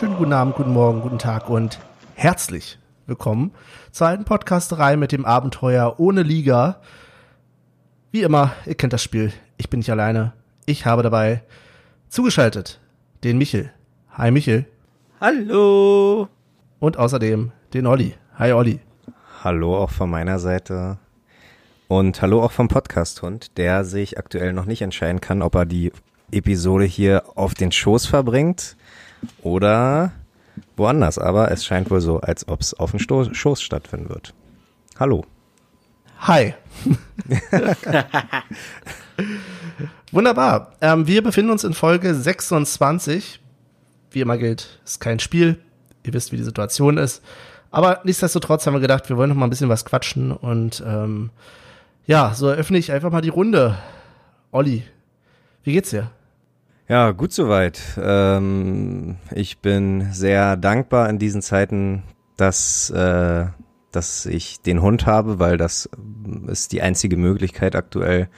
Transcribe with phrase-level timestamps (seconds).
[0.00, 1.80] wunderschönen guten Abend, guten Morgen, guten Tag und
[2.14, 3.50] herzlich willkommen
[3.90, 6.76] zur alten Podcasterei mit dem Abenteuer ohne Liga.
[8.12, 9.32] Wie immer, ihr kennt das Spiel.
[9.56, 10.34] Ich bin nicht alleine.
[10.66, 11.42] Ich habe dabei
[12.08, 12.78] zugeschaltet
[13.24, 13.72] den Michel.
[14.12, 14.66] Hi Michel.
[15.20, 16.28] Hallo.
[16.78, 18.14] Und außerdem den Olli.
[18.38, 18.78] Hi Olli.
[19.42, 20.98] Hallo auch von meiner Seite.
[21.88, 25.90] Und hallo auch vom Podcast-Hund, der sich aktuell noch nicht entscheiden kann, ob er die
[26.30, 28.76] Episode hier auf den Schoß verbringt
[29.42, 30.12] oder
[30.76, 31.18] woanders.
[31.18, 34.34] Aber es scheint wohl so, als ob es auf dem Sto Schoß stattfinden wird.
[34.98, 35.24] Hallo.
[36.20, 36.54] Hi.
[40.12, 40.72] Wunderbar.
[40.80, 43.40] Ähm, wir befinden uns in Folge 26.
[44.10, 45.60] Wie immer gilt, ist kein Spiel.
[46.02, 47.22] Ihr wisst, wie die Situation ist.
[47.70, 50.32] Aber nichtsdestotrotz haben wir gedacht, wir wollen noch mal ein bisschen was quatschen.
[50.32, 51.30] Und ähm,
[52.06, 53.76] ja, so eröffne ich einfach mal die Runde.
[54.50, 54.82] Olli,
[55.62, 56.10] wie geht's dir?
[56.88, 57.80] Ja, gut soweit.
[58.02, 62.02] Ähm, ich bin sehr dankbar in diesen Zeiten,
[62.38, 63.44] dass, äh,
[63.92, 65.90] dass ich den Hund habe, weil das
[66.46, 68.30] ist die einzige Möglichkeit aktuell,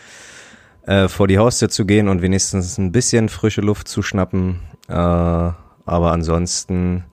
[0.82, 4.58] äh, vor die Haustür zu gehen und wenigstens ein bisschen frische Luft zu schnappen.
[4.88, 7.04] Äh, aber ansonsten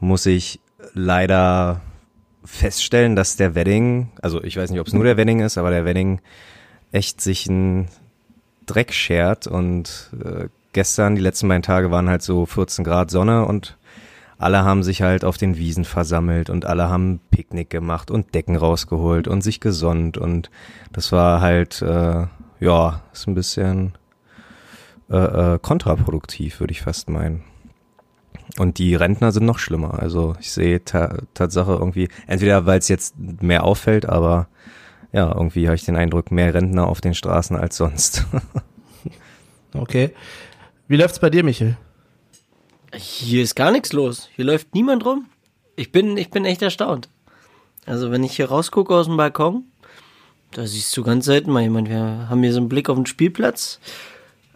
[0.00, 0.58] muss ich
[0.94, 1.82] leider
[2.46, 5.70] feststellen, dass der Wedding, also ich weiß nicht, ob es nur der Wedding ist, aber
[5.70, 6.22] der Wedding
[6.92, 7.88] echt sich ein
[8.64, 13.46] Dreck schert und äh, gestern, die letzten beiden Tage waren halt so 14 Grad Sonne
[13.46, 13.76] und
[14.38, 18.56] alle haben sich halt auf den Wiesen versammelt und alle haben Picknick gemacht und Decken
[18.56, 20.50] rausgeholt und sich gesonnt und
[20.92, 22.26] das war halt, äh,
[22.58, 23.92] ja, ist ein bisschen
[25.10, 27.44] äh, äh, kontraproduktiv, würde ich fast meinen.
[28.58, 29.98] Und die Rentner sind noch schlimmer.
[29.98, 34.48] Also ich sehe ta Tatsache irgendwie, entweder weil es jetzt mehr auffällt, aber
[35.12, 38.26] ja, irgendwie habe ich den Eindruck, mehr Rentner auf den Straßen als sonst.
[39.74, 40.12] okay.
[40.92, 41.78] Wie läuft's bei dir, Michel?
[42.94, 44.28] Hier ist gar nichts los.
[44.36, 45.24] Hier läuft niemand rum.
[45.74, 47.08] Ich bin, ich bin echt erstaunt.
[47.86, 49.64] Also wenn ich hier rausgucke aus dem Balkon,
[50.50, 51.88] da siehst du ganz selten mal jemand.
[51.88, 53.80] Wir haben hier so einen Blick auf den Spielplatz,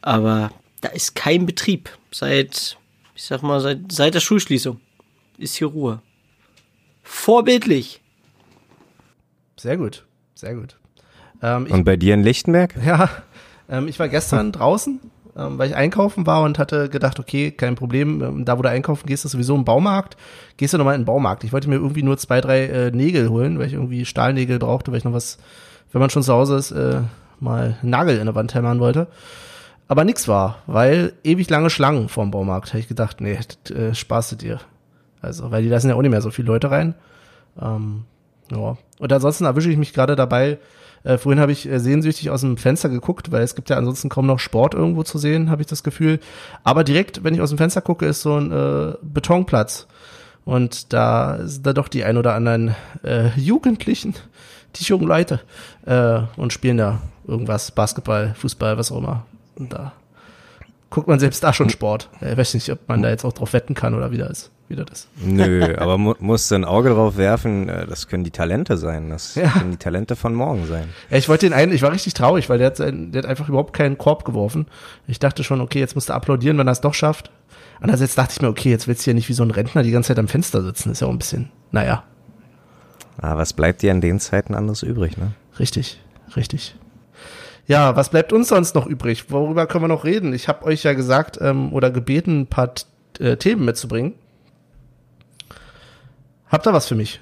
[0.02, 0.50] aber
[0.82, 1.88] da ist kein Betrieb.
[2.10, 2.76] Seit,
[3.14, 4.78] ich sag mal, seit, seit der Schulschließung
[5.38, 6.02] ist hier Ruhe.
[7.02, 8.02] Vorbildlich.
[9.56, 10.04] Sehr gut,
[10.34, 10.76] sehr gut.
[11.40, 12.74] Ähm, Und bei dir in Lichtenberg?
[12.84, 13.08] Ja,
[13.70, 15.00] ähm, ich war gestern draußen
[15.36, 18.70] ähm, weil ich einkaufen war und hatte gedacht, okay, kein Problem, ähm, da wo du
[18.70, 20.16] einkaufen gehst, ist sowieso ein Baumarkt.
[20.56, 21.44] Gehst du nochmal in den Baumarkt.
[21.44, 24.90] Ich wollte mir irgendwie nur zwei, drei äh, Nägel holen, weil ich irgendwie Stahlnägel brauchte,
[24.90, 25.38] weil ich noch was,
[25.92, 27.00] wenn man schon zu Hause ist, äh,
[27.38, 29.08] mal Nagel in der Wand hämmern wollte.
[29.88, 32.70] Aber nix war, weil ewig lange Schlangen vorm Baumarkt.
[32.70, 34.60] Habe ich gedacht, nee, das, äh, sparst dir.
[35.20, 36.94] Also, weil die lassen ja auch nicht mehr so viele Leute rein.
[37.60, 38.04] Ähm,
[38.50, 38.76] ja.
[38.98, 40.58] Und ansonsten erwische ich mich gerade dabei,
[41.06, 44.08] äh, vorhin habe ich äh, sehnsüchtig aus dem Fenster geguckt, weil es gibt ja ansonsten
[44.08, 46.18] kaum noch Sport irgendwo zu sehen, habe ich das Gefühl.
[46.64, 49.86] Aber direkt, wenn ich aus dem Fenster gucke, ist so ein äh, Betonplatz.
[50.44, 52.74] Und da sind da doch die ein oder anderen
[53.04, 54.14] äh, Jugendlichen,
[54.74, 55.40] die jungen Leute,
[55.86, 59.26] äh, und spielen da irgendwas, Basketball, Fußball, was auch immer.
[59.56, 59.92] Und da
[60.90, 62.08] guckt man selbst da schon Sport.
[62.20, 64.50] Ich weiß nicht, ob man da jetzt auch drauf wetten kann oder wie das ist
[64.68, 65.08] wieder das.
[65.16, 69.10] Nö, aber mu musst du ein Auge drauf werfen, äh, das können die Talente sein.
[69.10, 69.48] Das ja.
[69.50, 70.88] können die Talente von morgen sein.
[71.10, 73.48] Ja, ich wollte den einen, ich war richtig traurig, weil der hat, der hat einfach
[73.48, 74.66] überhaupt keinen Korb geworfen.
[75.06, 77.30] Ich dachte schon, okay, jetzt musst du applaudieren, wenn er es doch schafft.
[77.80, 79.90] Andererseits dachte ich mir, okay, jetzt willst du ja nicht wie so ein Rentner die
[79.90, 80.92] ganze Zeit am Fenster sitzen.
[80.92, 82.04] ist ja auch ein bisschen, naja.
[83.18, 85.32] Aber was bleibt dir in den Zeiten anderes übrig, ne?
[85.58, 86.00] Richtig,
[86.36, 86.76] richtig.
[87.66, 89.30] Ja, was bleibt uns sonst noch übrig?
[89.30, 90.32] Worüber können wir noch reden?
[90.32, 92.72] Ich habe euch ja gesagt ähm, oder gebeten, ein paar
[93.18, 94.14] äh, Themen mitzubringen.
[96.48, 97.20] Habt ihr was für mich?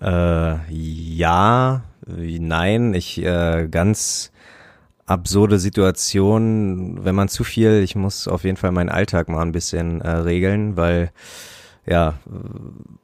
[0.00, 4.32] Äh, ja, nein, ich äh, ganz
[5.06, 9.52] absurde Situation, wenn man zu viel, ich muss auf jeden Fall meinen Alltag mal ein
[9.52, 11.10] bisschen äh, regeln, weil
[11.86, 12.14] ja,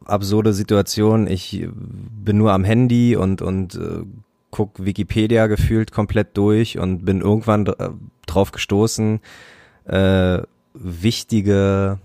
[0.04, 4.02] absurde Situation, ich bin nur am Handy und und äh,
[4.50, 7.64] guck Wikipedia gefühlt komplett durch und bin irgendwann
[8.26, 9.20] drauf gestoßen,
[9.86, 10.42] äh,
[10.74, 11.98] wichtige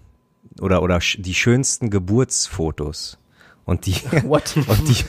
[0.61, 3.17] oder oder die schönsten Geburtsfotos.
[3.65, 4.55] Und die What?
[4.67, 5.03] Und die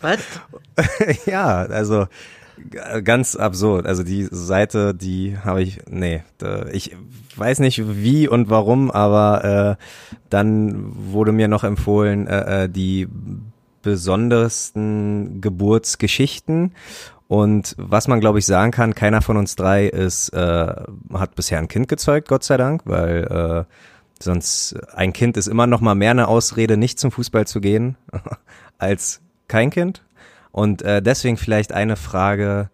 [0.00, 0.20] Was?
[1.26, 2.06] ja, also
[3.04, 3.86] ganz absurd.
[3.86, 6.22] Also die Seite, die habe ich nee,
[6.72, 6.96] ich
[7.36, 9.84] weiß nicht wie und warum, aber äh,
[10.28, 13.08] dann wurde mir noch empfohlen äh, äh die
[13.82, 16.72] besondersten Geburtsgeschichten
[17.28, 20.74] und was man, glaube ich, sagen kann, keiner von uns drei ist, äh,
[21.12, 23.72] hat bisher ein Kind gezeugt, Gott sei Dank, weil äh,
[24.22, 27.96] sonst ein Kind ist immer noch mal mehr eine Ausrede, nicht zum Fußball zu gehen,
[28.78, 30.02] als kein Kind.
[30.52, 32.70] Und äh, deswegen vielleicht eine Frage,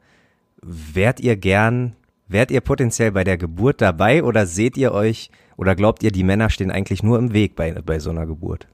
[0.62, 1.96] wärt ihr gern
[2.26, 6.24] wärt ihr potenziell bei der Geburt dabei oder seht ihr euch oder glaubt ihr, die
[6.24, 8.66] Männer stehen eigentlich nur im Weg bei, bei so einer Geburt?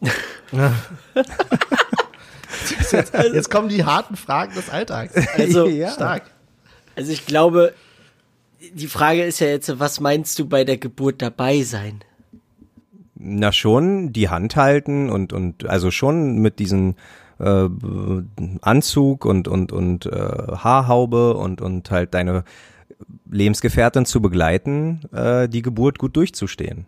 [2.70, 5.14] Jetzt, jetzt kommen die harten Fragen des Alltags.
[5.36, 5.90] Also, Ja.
[5.90, 6.22] Stark.
[6.94, 7.74] also ich glaube,
[8.72, 12.00] die Frage ist ja jetzt, was meinst du bei der Geburt dabei sein?
[13.14, 16.94] Na schon, die Hand halten und und also schon mit diesem
[17.38, 17.68] äh,
[18.60, 22.44] Anzug und und und äh, Haarhaube und und halt deine
[23.30, 26.86] Lebensgefährtin zu begleiten, äh, die Geburt gut durchzustehen.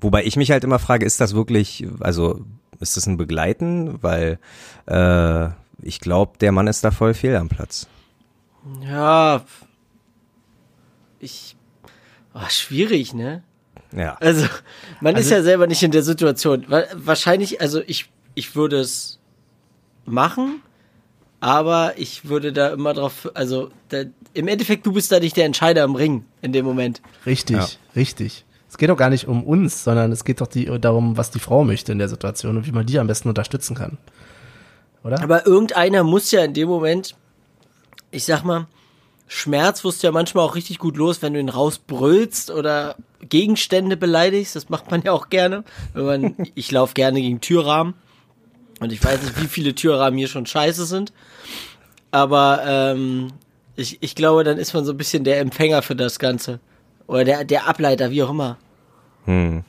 [0.00, 2.40] Wobei ich mich halt immer frage, ist das wirklich, also
[2.84, 3.98] ist das ein Begleiten?
[4.02, 4.38] Weil
[4.86, 5.48] äh,
[5.82, 7.88] ich glaube, der Mann ist da voll fehl am Platz.
[8.82, 9.44] Ja,
[11.18, 11.56] ich,
[12.34, 13.42] oh, schwierig, ne?
[13.96, 14.16] Ja.
[14.20, 14.46] Also,
[15.00, 16.64] man ist Also- ja selber nicht in der Situation.
[16.68, 19.18] Wa- Wahrscheinlich, also ich, ich würde es
[20.04, 20.62] machen,
[21.40, 24.02] aber ich würde da immer drauf, also da,
[24.32, 27.00] im Endeffekt, du bist da nicht der Entscheider im Ring in dem Moment.
[27.26, 27.68] Richtig, Ja.
[27.94, 28.44] richtig.
[28.74, 31.38] Es geht doch gar nicht um uns, sondern es geht doch die, darum, was die
[31.38, 33.98] Frau möchte in der Situation und wie man die am besten unterstützen kann.
[35.04, 35.22] Oder?
[35.22, 37.14] Aber irgendeiner muss ja in dem Moment,
[38.10, 38.66] ich sag mal,
[39.28, 43.96] Schmerz wirst du ja manchmal auch richtig gut los, wenn du ihn rausbrüllst oder Gegenstände
[43.96, 44.56] beleidigst.
[44.56, 45.62] Das macht man ja auch gerne.
[45.92, 47.94] Wenn man, ich laufe gerne gegen Türrahmen.
[48.80, 51.12] Und ich weiß nicht, wie viele Türrahmen hier schon scheiße sind.
[52.10, 53.34] Aber ähm,
[53.76, 56.58] ich, ich glaube, dann ist man so ein bisschen der Empfänger für das Ganze.
[57.06, 58.58] Oder der, der Ableiter, wie auch immer.
[59.24, 59.64] Hm.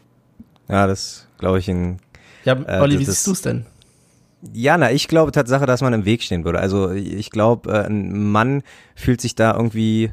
[0.67, 1.99] Ja, das glaube ich in
[2.43, 3.65] ja, äh, Olli, wie siehst du es denn?
[4.53, 6.59] Ja, na, ich glaube Tatsache, dass man im Weg stehen würde.
[6.59, 8.61] Also ich glaube, äh, ein Mann
[8.95, 10.11] fühlt sich da irgendwie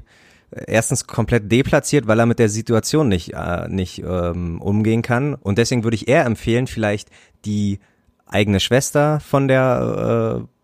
[0.51, 5.35] äh, erstens komplett deplatziert, weil er mit der Situation nicht, äh, nicht ähm, umgehen kann.
[5.35, 7.11] Und deswegen würde ich eher empfehlen, vielleicht
[7.45, 7.79] die
[8.27, 10.62] eigene Schwester von der äh,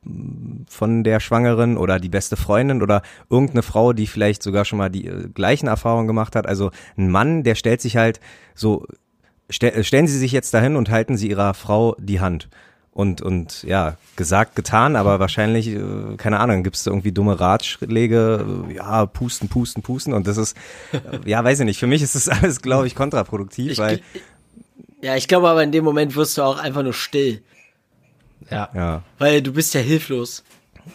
[0.68, 4.90] von der Schwangeren oder die beste Freundin oder irgendeine Frau, die vielleicht sogar schon mal
[4.90, 6.46] die äh, gleichen Erfahrungen gemacht hat.
[6.46, 8.20] Also ein Mann, der stellt sich halt
[8.54, 8.86] so,
[9.50, 12.48] stell, stellen Sie sich jetzt dahin und halten Sie Ihrer Frau die Hand.
[12.92, 18.44] Und, und ja, gesagt, getan, aber wahrscheinlich, äh, keine Ahnung, gibt's da irgendwie dumme Ratschläge,
[18.68, 20.12] äh, ja, pusten, pusten, pusten.
[20.12, 20.56] Und das ist,
[20.92, 24.00] äh, ja, weiß ich nicht, für mich ist das alles, glaube ich, kontraproduktiv, Ich, weil,
[25.00, 27.40] ja, ich glaube aber in dem Moment wirst du auch einfach nur still.
[28.50, 28.68] Ja.
[28.74, 30.42] ja, Weil du bist ja hilflos.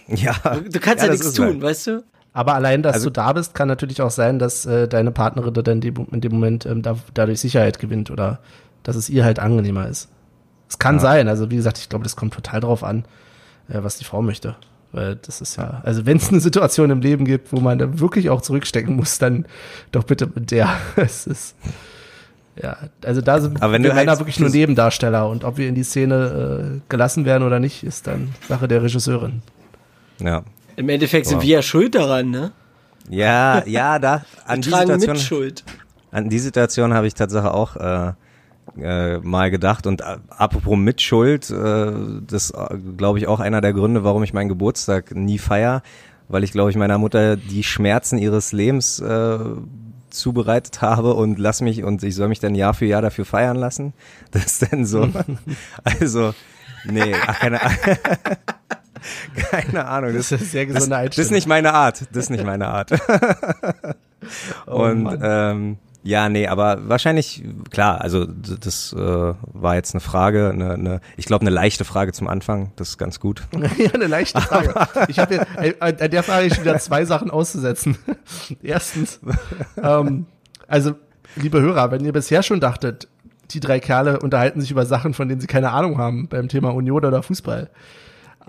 [0.07, 0.34] ja.
[0.72, 2.04] Du kannst ja, das nichts tun, halt- weißt du?
[2.36, 5.54] Aber allein, dass Also- du da bist, kann natürlich auch sein, dass äh, deine Partnerin
[5.54, 8.40] dann in dem Moment ähm, da, dadurch Sicherheit gewinnt oder
[8.81, 10.10] dass es ihr halt angenehmer ist.
[10.68, 13.06] Es kann sein, also wie gesagt, ich glaube, das kommt total drauf an,
[13.69, 14.56] äh, was die Frau möchte.
[14.92, 18.00] Weil das ist ja, also wenn es eine Situation im Leben gibt, wo man da
[18.00, 19.46] wirklich auch zurückstecken muss, dann
[19.92, 20.69] doch bitte mit der.
[20.96, 21.56] Es ist,
[22.61, 25.57] ja, also da sind Aber wenn wir du halt- Männer wirklich nur Nebendarsteller und ob
[25.57, 29.41] wir in die Szene äh, gelassen werden oder nicht, ist dann Sache der Regisseurin.
[30.19, 30.44] Ja.
[30.75, 31.44] Im Endeffekt sind Wow.
[31.44, 32.51] wir ja schuld daran, ne?
[33.09, 35.63] Ja, ja, da, an die Wir tragen Situation, Mitschuld.
[36.11, 38.13] An die Situation habe ich tatsächlich auch äh,
[38.81, 39.85] äh, mal gedacht.
[39.88, 41.91] Und äh, apropos Mitschuld, äh,
[42.27, 45.81] das äh, glaube ich auch einer der Gründe, warum ich meinen Geburtstag nie feier,
[46.29, 49.38] weil ich glaube ich meiner Mutter die Schmerzen ihres Lebens äh,
[50.13, 53.58] zubereitet habe und lass mich und ich soll mich dann Jahr für Jahr dafür feiern
[53.58, 53.93] lassen.
[54.32, 55.10] Das ist denn so.
[55.84, 56.34] also,
[56.86, 57.60] nee, ach, keine,
[59.51, 60.13] keine Ahnung.
[60.15, 61.34] Das, Das ist sehr das, gesunde das ist Einstellung.
[61.34, 62.01] nicht meine Art.
[62.12, 62.91] Das ist nicht meine Art.
[64.67, 65.20] Oh und Mann.
[65.22, 71.01] ähm, ja, nee, aber wahrscheinlich, klar, also das äh, war jetzt eine Frage, eine, eine
[71.15, 73.43] ich glaube, eine leichte Frage zum Anfang, das ist ganz gut.
[73.77, 74.74] Ja, eine leichte Frage.
[75.07, 77.98] Ich habe ja, äh, an der Frage schon wieder zwei Sachen auszusetzen.
[78.62, 79.22] Erstens,
[79.81, 80.25] ähm,
[80.67, 80.95] also,
[81.38, 83.07] liebe Hörer, wenn ihr bisher schon dachtet,
[83.51, 86.74] die drei Kerle unterhalten sich über Sachen, von denen sie keine Ahnung haben, beim Thema
[86.74, 87.69] Union oder Fußball.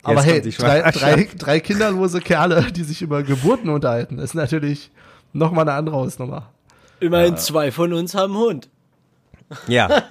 [0.03, 0.51] Aber Jetzt hey,
[0.83, 4.91] drei, drei, drei kinderlose Kerle, die sich über Geburten unterhalten, ist natürlich
[5.33, 6.54] nochmal eine andere Hausnummer.
[7.05, 8.71] Immerhin zwei von uns haben einen Hund.
[9.69, 9.87] Ja.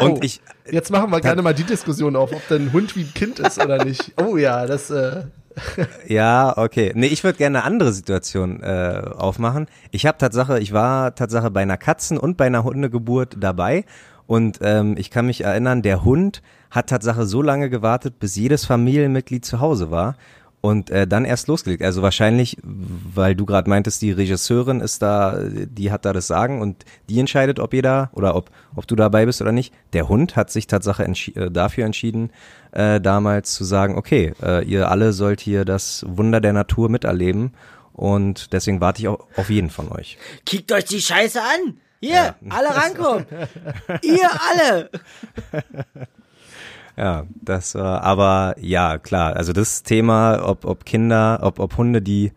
[0.00, 0.18] Und Oh.
[0.22, 0.40] ich,
[0.70, 3.62] Jetzt machen wir gerne mal die Diskussion auf, ob dein Hund wie ein Kind ist
[3.62, 4.12] oder nicht.
[4.20, 5.24] Oh ja, das, äh,
[6.08, 6.92] Ja, okay.
[6.94, 9.66] Nee, ich würde gerne eine andere Situation äh, aufmachen.
[9.90, 13.84] Ich habe Tatsache, ich war Tatsache bei einer Katzen- und bei einer Hundegeburt dabei.
[14.26, 16.40] Und ähm, ich kann mich erinnern, der Hund
[16.70, 20.14] hat Tatsache so lange gewartet, bis jedes Familienmitglied zu Hause war.
[20.62, 21.82] Und äh, dann erst losgelegt.
[21.82, 26.60] Also wahrscheinlich, weil du gerade meintest, die Regisseurin ist da, die hat da das Sagen
[26.60, 29.72] und die entscheidet, ob ihr da oder ob, ob du dabei bist oder nicht.
[29.94, 32.30] Der Hund hat sich Tatsache entschi äh, dafür entschieden,
[32.72, 37.52] äh, damals zu sagen, okay, äh, ihr alle sollt hier das Wunder der Natur miterleben
[37.94, 40.18] und deswegen warte ich auch auf jeden von euch.
[40.44, 41.78] Kickt euch die Scheiße an.
[42.00, 43.26] Hier, alle rankommen.
[44.02, 44.90] Ihr alle.
[47.00, 52.02] Ja, das war, aber ja, klar, also das Thema, ob, ob Kinder, ob, ob Hunde,
[52.02, 52.32] die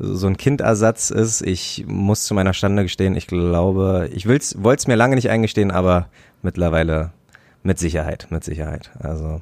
[0.00, 1.40] so ein Kindersatz ist.
[1.42, 5.70] Ich muss zu meiner Stande gestehen, ich glaube, ich wollte es mir lange nicht eingestehen,
[5.70, 6.08] aber
[6.42, 7.12] mittlerweile
[7.62, 8.90] mit Sicherheit, mit Sicherheit.
[8.98, 9.40] Also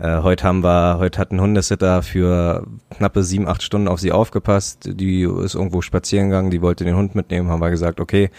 [0.00, 4.10] äh, heute haben wir, heute hat ein Hundesitter für knappe sieben, acht Stunden auf sie
[4.10, 4.90] aufgepasst.
[4.94, 8.30] Die ist irgendwo spazieren gegangen, die wollte den Hund mitnehmen, haben wir gesagt, okay.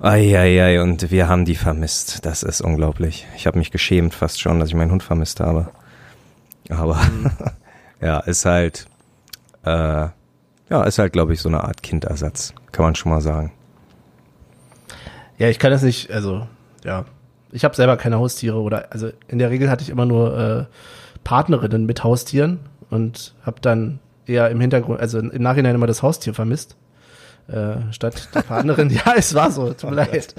[0.00, 2.24] Eieiei, und wir haben die vermisst.
[2.24, 3.26] Das ist unglaublich.
[3.36, 5.70] Ich habe mich geschämt fast schon, dass ich meinen Hund vermisst habe.
[6.68, 7.30] Aber mhm.
[8.00, 8.86] ja, ist halt,
[9.64, 10.08] äh,
[10.70, 13.52] ja, ist halt, glaube ich, so eine Art Kindersatz, kann man schon mal sagen.
[15.38, 16.46] Ja, ich kann das nicht, also,
[16.84, 17.04] ja,
[17.50, 20.64] ich habe selber keine Haustiere oder, also in der Regel hatte ich immer nur äh,
[21.24, 26.34] Partnerinnen mit Haustieren und habe dann eher im Hintergrund, also im Nachhinein immer das Haustier
[26.34, 26.76] vermisst.
[27.48, 28.90] Äh, statt der Partnerin.
[29.06, 30.34] ja, es war so, tut mir leid.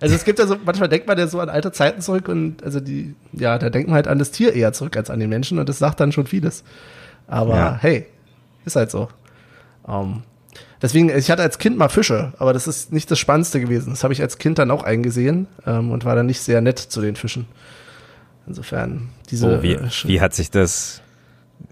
[0.00, 2.62] Also es gibt ja so, manchmal denkt man ja so an alte Zeiten zurück und
[2.62, 5.30] also die, ja, da denkt man halt an das Tier eher zurück als an den
[5.30, 6.62] Menschen und das sagt dann schon vieles.
[7.26, 7.78] Aber ja.
[7.80, 8.06] hey,
[8.66, 9.08] ist halt so.
[9.82, 10.22] Um, ähm,
[10.82, 13.90] deswegen, ich hatte als Kind mal Fische, aber das ist nicht das Spannendste gewesen.
[13.90, 16.78] Das habe ich als Kind dann auch eingesehen ähm, und war dann nicht sehr nett
[16.78, 17.46] zu den Fischen.
[18.46, 19.58] Insofern, diese.
[19.58, 21.00] Oh, wie, wie hat sich das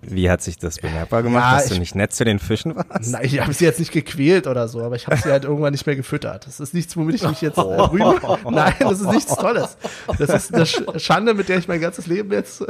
[0.03, 3.13] wie hat sich das bemerkbar gemacht, ja, dass du nicht nett zu den Fischen warst?
[3.13, 5.73] Nein, ich habe sie jetzt nicht gequält oder so, aber ich habe sie halt irgendwann
[5.73, 6.47] nicht mehr gefüttert.
[6.47, 8.21] Das ist nichts, womit ich mich jetzt äh, rühmen.
[8.51, 9.77] Nein, das ist nichts Tolles.
[10.19, 10.67] Das ist eine
[10.99, 12.65] Schande, mit der ich mein ganzes Leben jetzt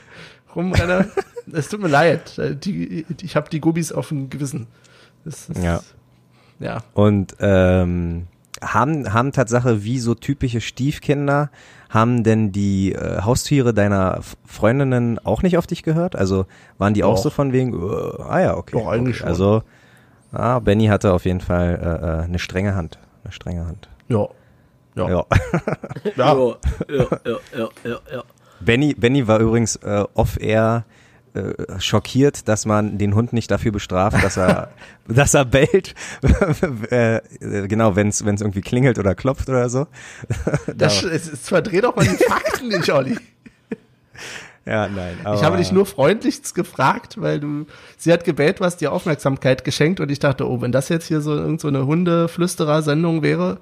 [0.56, 1.10] rumrenne.
[1.52, 2.40] Es tut mir leid.
[2.64, 4.66] Die, ich habe die Gubis auf dem Gewissen.
[5.24, 5.80] Ist, ja.
[6.58, 6.82] Ja.
[6.94, 8.26] Und ähm,
[8.62, 11.50] haben, haben Tatsache wie so typische Stiefkinder,
[11.88, 16.16] haben denn die äh, Haustiere deiner Freundinnen auch nicht auf dich gehört?
[16.16, 17.10] Also waren die Doch.
[17.10, 18.78] auch so von wegen, uh, ah ja, okay.
[18.78, 19.28] Doch, eigentlich okay.
[19.28, 19.62] Also,
[20.32, 22.98] ah, Benny hatte auf jeden Fall äh, äh eine strenge Hand.
[23.24, 23.88] Eine strenge Hand.
[24.08, 24.28] Ja.
[24.94, 25.08] Ja.
[25.08, 25.26] Ja.
[26.16, 26.34] ja.
[26.34, 26.56] ja,
[26.88, 28.22] ja, ja, ja, ja.
[28.60, 30.84] Benny, Benny war übrigens äh, off-air
[31.38, 34.70] äh, schockiert, dass man den Hund nicht dafür bestraft, dass er,
[35.08, 35.94] dass er bellt,
[36.90, 39.86] äh, genau, wenn es irgendwie klingelt oder klopft oder so.
[40.76, 43.16] das, es verdreht doch mal die Fakten nicht, Olli.
[44.66, 45.16] Ja, nein.
[45.34, 47.64] ich habe dich nur freundlichst gefragt, weil du,
[47.96, 51.22] sie hat gebellt, was dir Aufmerksamkeit geschenkt und ich dachte, oh, wenn das jetzt hier
[51.22, 53.60] so irgendeine so eine Hundeflüsterer-Sendung wäre,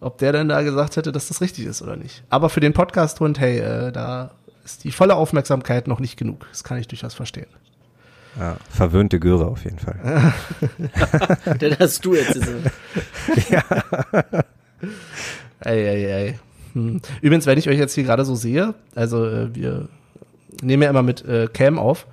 [0.00, 2.22] ob der denn da gesagt hätte, dass das richtig ist oder nicht.
[2.30, 4.30] Aber für den Podcast-Hund, hey, äh, da
[4.66, 6.46] ist die volle Aufmerksamkeit noch nicht genug.
[6.50, 7.46] Das kann ich durchaus verstehen.
[8.38, 10.34] Ja, verwöhnte Göre auf jeden Fall.
[11.60, 12.70] Den hast du jetzt gesagt.
[13.50, 13.62] ja.
[15.60, 16.38] Ei, ei, ei.
[16.74, 17.00] Hm.
[17.22, 19.88] Übrigens, wenn ich euch jetzt hier gerade so sehe, also äh, wir
[20.60, 22.06] nehmen ja immer mit äh, Cam auf.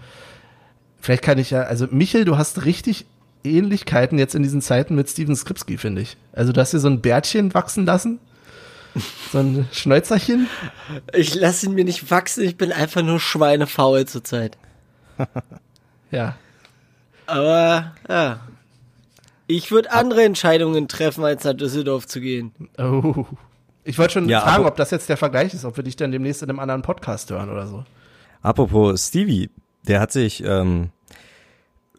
[1.01, 3.05] Vielleicht kann ich ja, also Michel, du hast richtig
[3.43, 6.15] Ähnlichkeiten jetzt in diesen Zeiten mit Steven Skripski, finde ich.
[6.31, 8.19] Also du hast dir so ein Bärtchen wachsen lassen
[9.31, 10.47] so ein Schnäuzerchen?
[11.13, 14.57] Ich lasse ihn mir nicht wachsen, ich bin einfach nur schweinefaul zurzeit.
[16.12, 16.35] ja.
[17.25, 18.39] Aber, ja.
[19.47, 22.51] Ich würde andere Entscheidungen treffen, als nach Düsseldorf zu gehen.
[22.77, 23.25] Oh.
[23.83, 26.12] Ich wollte schon ja, fragen, ob das jetzt der Vergleich ist, ob wir dich dann
[26.12, 27.83] demnächst in einem anderen Podcast hören oder so.
[28.41, 29.50] Apropos Stevie,
[29.88, 30.89] der hat sich, ähm,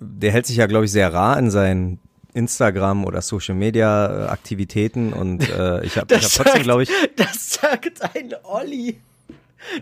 [0.01, 1.99] der hält sich ja, glaube ich, sehr rar in seinen
[2.35, 6.91] Instagram oder Social Media äh, Aktivitäten und äh, ich habe hab trotzdem, glaube ich.
[7.17, 8.99] Das sagt ein Olli.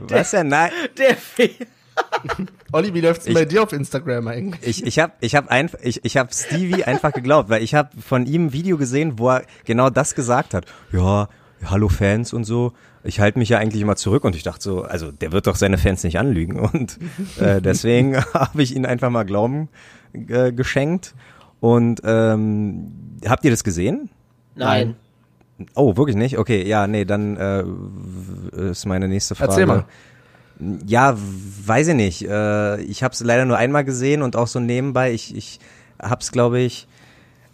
[0.01, 0.71] Was der, Nein.
[0.97, 1.17] Der
[2.73, 4.63] Olli, wie läuft's ich, bei dir auf Instagram eigentlich?
[4.63, 7.91] Ich, ich habe ich hab einfach ich, ich hab Stevie einfach geglaubt, weil ich habe
[8.01, 10.67] von ihm ein Video gesehen, wo er genau das gesagt hat.
[10.93, 11.29] Ja,
[11.65, 12.73] hallo Fans und so.
[13.05, 15.57] Ich halte mich ja eigentlich immer zurück und ich dachte so, also der wird doch
[15.57, 16.99] seine Fans nicht anlügen und
[17.41, 19.69] äh, deswegen habe ich ihn einfach mal Glauben
[20.13, 21.15] äh, geschenkt
[21.63, 22.91] und ähm,
[23.25, 24.11] habt ihr das gesehen?
[24.57, 24.97] Nein.
[25.77, 26.37] Oh, wirklich nicht?
[26.37, 27.63] Okay, ja, nee, dann äh,
[28.71, 29.53] ist meine nächste Frage.
[29.53, 29.85] Erzähl mal.
[30.85, 32.29] Ja, weiß ich nicht.
[32.29, 35.13] Äh, ich habe es leider nur einmal gesehen und auch so nebenbei.
[35.13, 35.61] Ich, ich
[36.03, 36.89] habe es, glaube ich,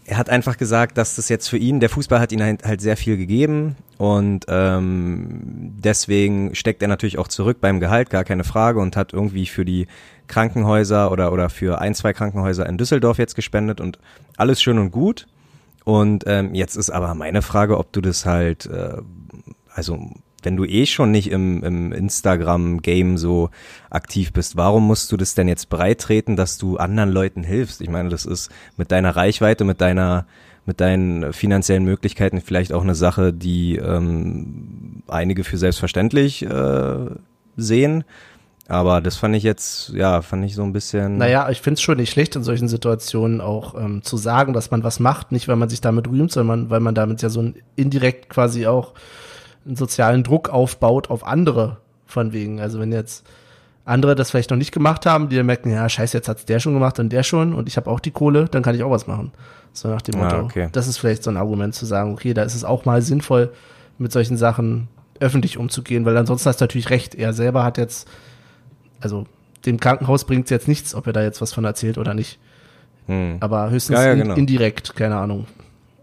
[0.06, 2.80] er hat einfach gesagt, dass das jetzt für ihn, der Fußball hat ihm halt, halt
[2.80, 8.44] sehr viel gegeben und ähm, deswegen steckt er natürlich auch zurück beim Gehalt, gar keine
[8.44, 9.88] Frage, und hat irgendwie für die
[10.28, 13.98] Krankenhäuser oder, oder für ein, zwei Krankenhäuser in Düsseldorf jetzt gespendet und
[14.36, 15.26] alles schön und gut.
[15.84, 18.98] Und ähm, jetzt ist aber meine Frage, ob du das halt, äh,
[19.74, 19.98] also
[20.42, 23.50] wenn du eh schon nicht im, im Instagram-Game so
[23.90, 27.80] aktiv bist, warum musst du das denn jetzt breitreten, dass du anderen Leuten hilfst?
[27.80, 30.26] Ich meine, das ist mit deiner Reichweite, mit deiner,
[30.68, 37.06] mit deinen finanziellen Möglichkeiten vielleicht auch eine Sache, die ähm, einige für selbstverständlich äh,
[37.56, 38.04] sehen.
[38.68, 41.16] Aber das fand ich jetzt, ja, fand ich so ein bisschen.
[41.16, 44.70] Naja, ich finde es schon nicht schlecht, in solchen Situationen auch ähm, zu sagen, dass
[44.70, 47.40] man was macht, nicht weil man sich damit rühmt, sondern weil man damit ja so
[47.40, 48.92] ein indirekt quasi auch
[49.64, 52.60] einen sozialen Druck aufbaut auf andere von wegen.
[52.60, 53.26] Also wenn jetzt
[53.86, 56.60] andere das vielleicht noch nicht gemacht haben, die dann merken, ja, scheiße, jetzt hat's der
[56.60, 58.90] schon gemacht und der schon und ich habe auch die Kohle, dann kann ich auch
[58.90, 59.32] was machen.
[59.80, 60.40] So nach dem Ah, Motto.
[60.44, 60.68] okay.
[60.72, 63.52] Das ist vielleicht so ein Argument zu sagen, okay, da ist es auch mal sinnvoll,
[63.98, 64.88] mit solchen Sachen
[65.20, 67.14] öffentlich umzugehen, weil ansonsten hast du natürlich recht.
[67.14, 68.08] Er selber hat jetzt,
[69.00, 69.26] also
[69.66, 72.38] dem Krankenhaus bringt es jetzt nichts, ob er da jetzt was von erzählt oder nicht.
[73.06, 73.38] Hm.
[73.40, 74.34] Aber höchstens Ja, ja, in, genau.
[74.34, 75.46] indirekt, keine Ahnung.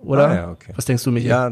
[0.04, 0.28] Oder?
[0.28, 0.74] Ah, ja, okay.
[0.76, 1.30] Was denkst du, Michael?
[1.30, 1.52] Ja,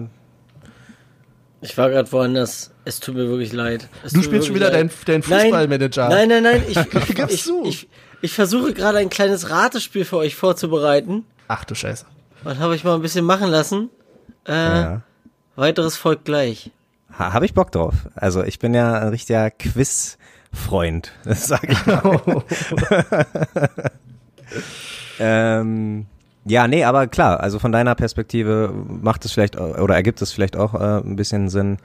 [1.62, 2.72] Ich war gerade woanders.
[2.86, 3.88] Es tut mir wirklich leid.
[4.04, 4.92] Es Du spielst schon wieder leid.
[5.06, 6.10] dein, Fußballmanager.
[6.10, 6.64] Nein, nein, nein.
[6.68, 6.78] Ich,
[7.30, 7.88] ich, ich,
[8.22, 11.24] ich versuche gerade ein kleines Ratespiel für euch vorzubereiten.
[11.48, 12.06] Ach du Scheiße.
[12.44, 13.90] Und habe ich mal ein bisschen machen lassen.
[14.48, 15.02] Äh, ja.
[15.56, 16.72] Weiteres folgt gleich.
[17.18, 17.94] Ha, Habe ich Bock drauf.
[18.16, 22.44] Also ich bin ja ein richtiger Quiz-Freund, sage ich mal.
[25.20, 26.06] ähm,
[26.46, 30.58] ja, nee, aber klar, also von deiner Perspektive macht es vielleicht oder ergibt es vielleicht
[30.58, 31.78] auch äh, ein bisschen Sinn,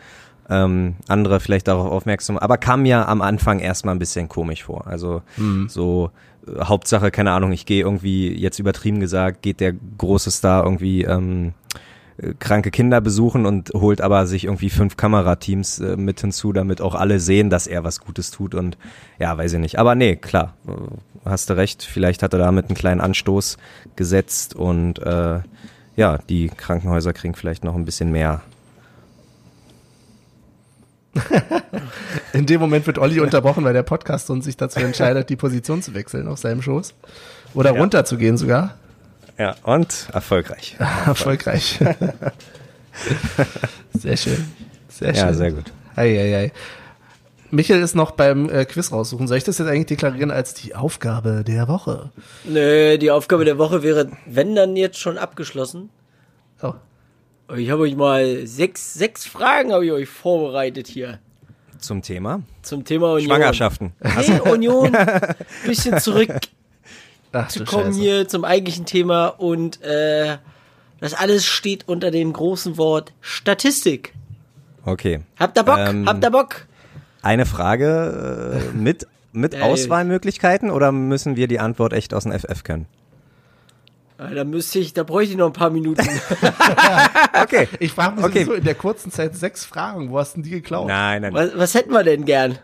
[0.51, 4.87] ähm, andere vielleicht darauf aufmerksam, aber kam mir am Anfang erstmal ein bisschen komisch vor.
[4.87, 5.23] Also
[5.69, 6.28] so äh,
[6.61, 11.55] Hauptsache, keine Ahnung, ich gehe irgendwie, jetzt übertrieben gesagt, geht der große Star irgendwie ähm,
[12.19, 16.81] äh, kranke Kinder besuchen und holt aber sich irgendwie fünf Kamerateams äh, mit hinzu, damit
[16.81, 18.77] auch alle sehen, dass er was Gutes tut und
[19.19, 19.79] ja, weiß ich nicht.
[19.79, 20.73] Aber nee, klar, äh,
[21.25, 23.59] hast du recht, vielleicht hat er damit einen kleinen Anstoß
[23.97, 25.41] gesetzt und äh,
[25.97, 28.43] ja, die Krankenhäuser kriegen vielleicht noch ein bisschen mehr.
[32.33, 35.83] In dem Moment wird Olli unterbrochen, weil der Podcast uns sich dazu entscheidet, die Position
[35.83, 36.95] zu wechseln auf seinem Schoß.
[37.55, 38.75] Oder runterzugehen sogar.
[39.39, 40.77] Ja, und erfolgreich.
[41.07, 41.79] Erfolgreich.
[43.95, 44.45] sehr schön.
[44.89, 45.27] Sehr schön.
[45.27, 45.73] Ja, sehr gut.
[45.95, 46.53] Ei, ei, ei.
[47.51, 49.27] Michael ist noch beim äh, Quiz raussuchen.
[49.27, 52.11] Soll ich das jetzt eigentlich deklarieren als die Aufgabe der Woche?
[52.45, 55.89] Nö, die Aufgabe der Woche wäre, wenn dann jetzt schon abgeschlossen.
[57.57, 61.19] Ich habe euch mal sechs, sechs Fragen habe ich euch vorbereitet hier
[61.79, 63.29] Zum Thema zum Thema Union.
[63.31, 63.93] Schwangerschaften.
[64.03, 64.95] Nee, Union.
[65.67, 66.53] Bisschen zurückzukommen
[67.33, 67.99] Ach du Scheiße.
[68.01, 70.37] hier zum eigentlichen Thema und äh,
[71.01, 74.13] das alles steht unter dem großen Wort Statistik.
[74.85, 75.21] Okay.
[75.39, 75.79] Habt ihr Bock?
[75.79, 76.67] Ähm, Habt ihr Bock?
[77.23, 82.33] Eine Frage äh, mit, mit Ja, Auswahlmöglichkeiten oder müssen wir die Antwort echt aus dem
[82.33, 82.87] FF können?
[84.19, 86.07] Ah, Da müsste ich, da bräuchte ich noch ein paar Minuten.
[87.41, 87.69] Okay.
[87.79, 88.45] Ich frage mich Okay.
[88.45, 90.11] so in der kurzen Zeit sechs Fragen.
[90.11, 90.89] Wo hast denn die geklaut?
[90.89, 91.33] Nein, nein.
[91.35, 92.59] was, was hätten wir denn gern?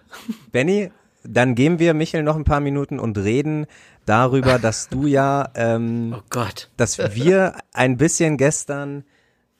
[0.52, 0.90] Benny,
[1.22, 3.66] dann geben wir Michel noch ein paar Minuten und reden
[4.04, 6.70] darüber, dass du ja, ähm, Oh Gott.
[6.76, 9.04] dass wir ein bisschen gestern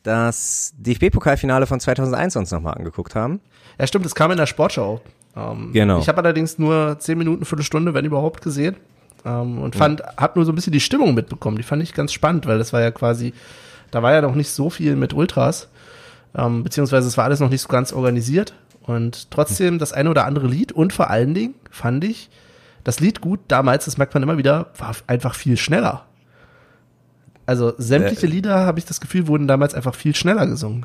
[0.03, 3.41] das DFB-Pokalfinale von 2001 uns nochmal angeguckt haben.
[3.79, 5.01] Ja, stimmt, das kam in der Sportschau.
[5.37, 5.99] Ähm, Genau.
[6.01, 8.77] Ich habe allerdings nur zehn Minuten, Viertelstunde, wenn überhaupt, gesehen.
[9.25, 11.57] Ähm, und fand, hab nur so ein bisschen die Stimmung mitbekommen.
[11.57, 13.33] Die fand ich ganz spannend, weil das war ja quasi,
[13.91, 15.69] da war ja noch nicht so viel mit Ultras.
[16.37, 18.55] Ähm, beziehungsweise es war alles noch nicht so ganz organisiert.
[18.83, 22.29] Und trotzdem das eine oder andere Lied und vor allen Dingen fand ich
[22.83, 26.05] das Lied gut damals, das merkt man immer wieder, war einfach viel schneller.
[27.47, 30.85] Also sämtliche Äh, Lieder, habe ich das Gefühl, wurden damals einfach viel schneller gesungen.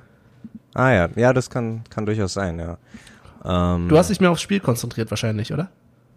[0.74, 2.78] Ah ja, ja, das kann, kann durchaus sein, ja.
[3.44, 5.70] Ähm, Du hast dich mehr aufs Spiel konzentriert wahrscheinlich, oder?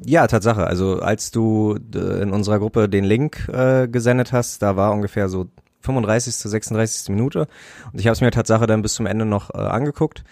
[0.04, 0.66] Ja, Tatsache.
[0.66, 5.28] Also als du äh, in unserer Gruppe den Link äh, gesendet hast, da war ungefähr
[5.28, 5.46] so
[5.80, 6.34] 35.
[6.34, 7.08] 36.
[7.10, 7.48] Minute
[7.92, 10.24] und ich habe es mir Tatsache dann bis zum Ende noch äh, angeguckt.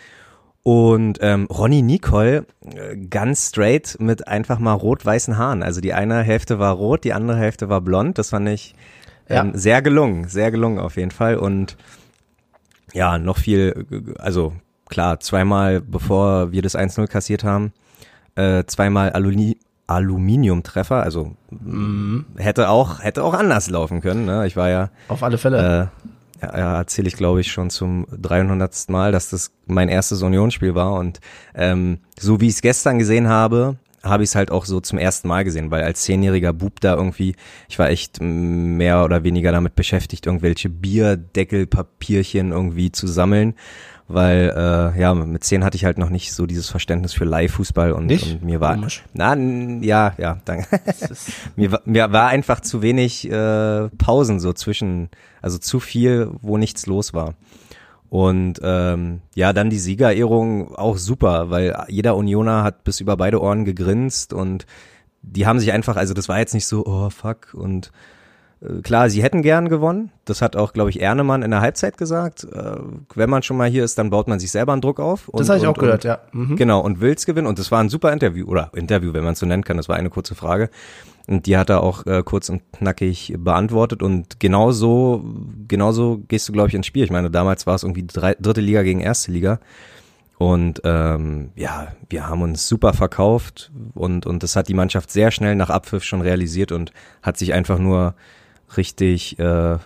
[0.62, 5.62] Und ähm, Ronny Nicole äh, ganz straight mit einfach mal rot-weißen Haaren.
[5.62, 8.18] Also die eine Hälfte war rot, die andere Hälfte war blond.
[8.18, 8.74] Das fand ich
[9.28, 9.58] ähm, Ja.
[9.58, 11.36] sehr gelungen, sehr gelungen auf jeden Fall.
[11.36, 11.76] Und
[12.92, 14.52] ja, noch viel, äh, also
[14.88, 17.72] klar, zweimal bevor wir das 1-0 kassiert haben,
[18.36, 21.34] äh, zweimal Aluni Aluminiumtreffer, also
[22.36, 24.24] hätte auch hätte auch anders laufen können.
[24.24, 24.46] Ne?
[24.46, 25.90] Ich war ja, Auf alle Fälle.
[26.40, 28.88] äh, ja, ja erzähle ich glaube ich schon zum 300.
[28.88, 31.18] Mal, dass das mein erstes Unionsspiel war und
[31.56, 34.98] ähm, so wie ich es gestern gesehen habe, habe ich es halt auch so zum
[34.98, 37.34] ersten Mal gesehen, weil als zehnjähriger Bub da irgendwie,
[37.68, 43.54] ich war echt mehr oder weniger damit beschäftigt, irgendwelche Bierdeckelpapierchen irgendwie zu sammeln,
[44.12, 47.92] weil äh, ja mit zehn hatte ich halt noch nicht so dieses Verständnis für Live-Fußball
[47.92, 48.34] und, Nicht?
[48.34, 49.02] und mir war Komisch.
[49.12, 50.66] na ja ja danke
[51.56, 55.08] mir, wa- mir war einfach zu wenig äh, Pausen so zwischen,
[55.42, 57.34] also zu viel, wo nichts los war.
[58.08, 63.40] Und ähm, ja, dann die Siegerehrung auch super, weil jeder Unioner hat bis über beide
[63.40, 64.66] Ohren gegrinst und
[65.22, 67.92] die haben sich einfach, also das war jetzt nicht so, oh fuck und
[68.82, 70.12] klar, sie hätten gern gewonnen.
[70.24, 72.44] Das hat auch, glaube ich, Ernemann in der Halbzeit gesagt.
[72.44, 72.76] Äh,
[73.14, 75.28] wenn man schon mal hier ist, dann baut man sich selber einen Druck auf.
[75.28, 76.18] Und, das habe ich auch und, gehört, und, ja.
[76.32, 76.56] Mhm.
[76.56, 77.46] Genau, und will's gewinnen.
[77.46, 79.78] Und das war ein super Interview, oder Interview, wenn man es so nennen kann.
[79.78, 80.68] Das war eine kurze Frage.
[81.26, 84.02] Und die hat er auch äh, kurz und knackig beantwortet.
[84.02, 85.24] Und genauso,
[85.66, 87.04] genauso gehst du, glaube ich, ins Spiel.
[87.04, 89.58] Ich meine, damals war es irgendwie drei, dritte Liga gegen erste Liga.
[90.36, 95.30] Und ähm, ja, wir haben uns super verkauft und, und das hat die Mannschaft sehr
[95.30, 98.14] schnell nach Abpfiff schon realisiert und hat sich einfach nur
[98.76, 99.78] richtig äh,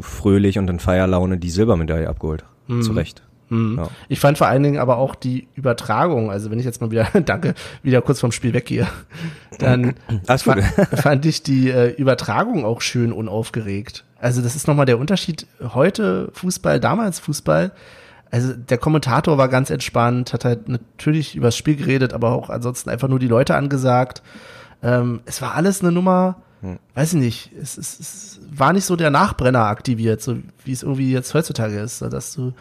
[0.00, 2.44] fröhlich und in Feierlaune die Silbermedaille abgeholt.
[2.66, 2.82] Mhm.
[2.82, 3.22] Zu Recht.
[3.50, 3.78] Mhm.
[3.78, 3.88] Ja.
[4.08, 7.08] Ich fand vor allen Dingen aber auch die Übertragung, also wenn ich jetzt mal wieder,
[7.24, 8.86] danke, wieder kurz vom Spiel weggehe,
[9.58, 9.94] dann
[10.38, 14.04] fand, fand ich die äh, Übertragung auch schön unaufgeregt.
[14.18, 17.72] Also das ist nochmal der Unterschied heute Fußball, damals Fußball.
[18.30, 22.48] Also der Kommentator war ganz entspannt, hat halt natürlich über das Spiel geredet, aber auch
[22.48, 24.22] ansonsten einfach nur die Leute angesagt.
[24.82, 26.78] Ähm, es war alles eine Nummer, hm.
[26.94, 30.82] weiß ich nicht, es, es, es war nicht so der Nachbrenner aktiviert, so wie es
[30.82, 32.52] irgendwie jetzt heutzutage ist, dass du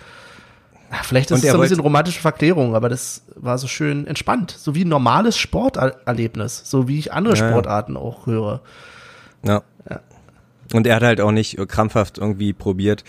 [1.04, 4.56] Vielleicht ist es so ein bisschen romantische Verklärung, aber das war so schön entspannt.
[4.58, 6.64] So wie ein normales Sporterlebnis.
[6.66, 8.62] So wie ich andere ja, Sportarten auch höre.
[9.44, 9.62] Ja.
[9.88, 10.00] ja.
[10.74, 13.04] Und er hat halt auch nicht krampfhaft irgendwie probiert,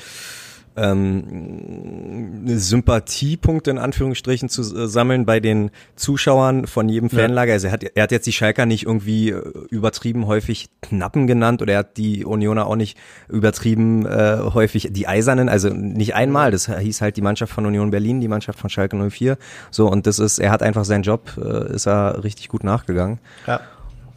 [0.80, 7.52] ähm, Sympathiepunkte in Anführungsstrichen zu äh, sammeln bei den Zuschauern von jedem Fanlager.
[7.52, 11.62] Also er hat, er hat jetzt die Schalker nicht irgendwie äh, übertrieben häufig Knappen genannt
[11.62, 12.96] oder er hat die Unioner auch nicht
[13.28, 16.50] übertrieben äh, häufig die Eisernen, also nicht einmal.
[16.50, 19.36] Das hieß halt die Mannschaft von Union Berlin, die Mannschaft von Schalke 04.
[19.70, 23.18] So und das ist, er hat einfach seinen Job, äh, ist er richtig gut nachgegangen.
[23.46, 23.60] Ja.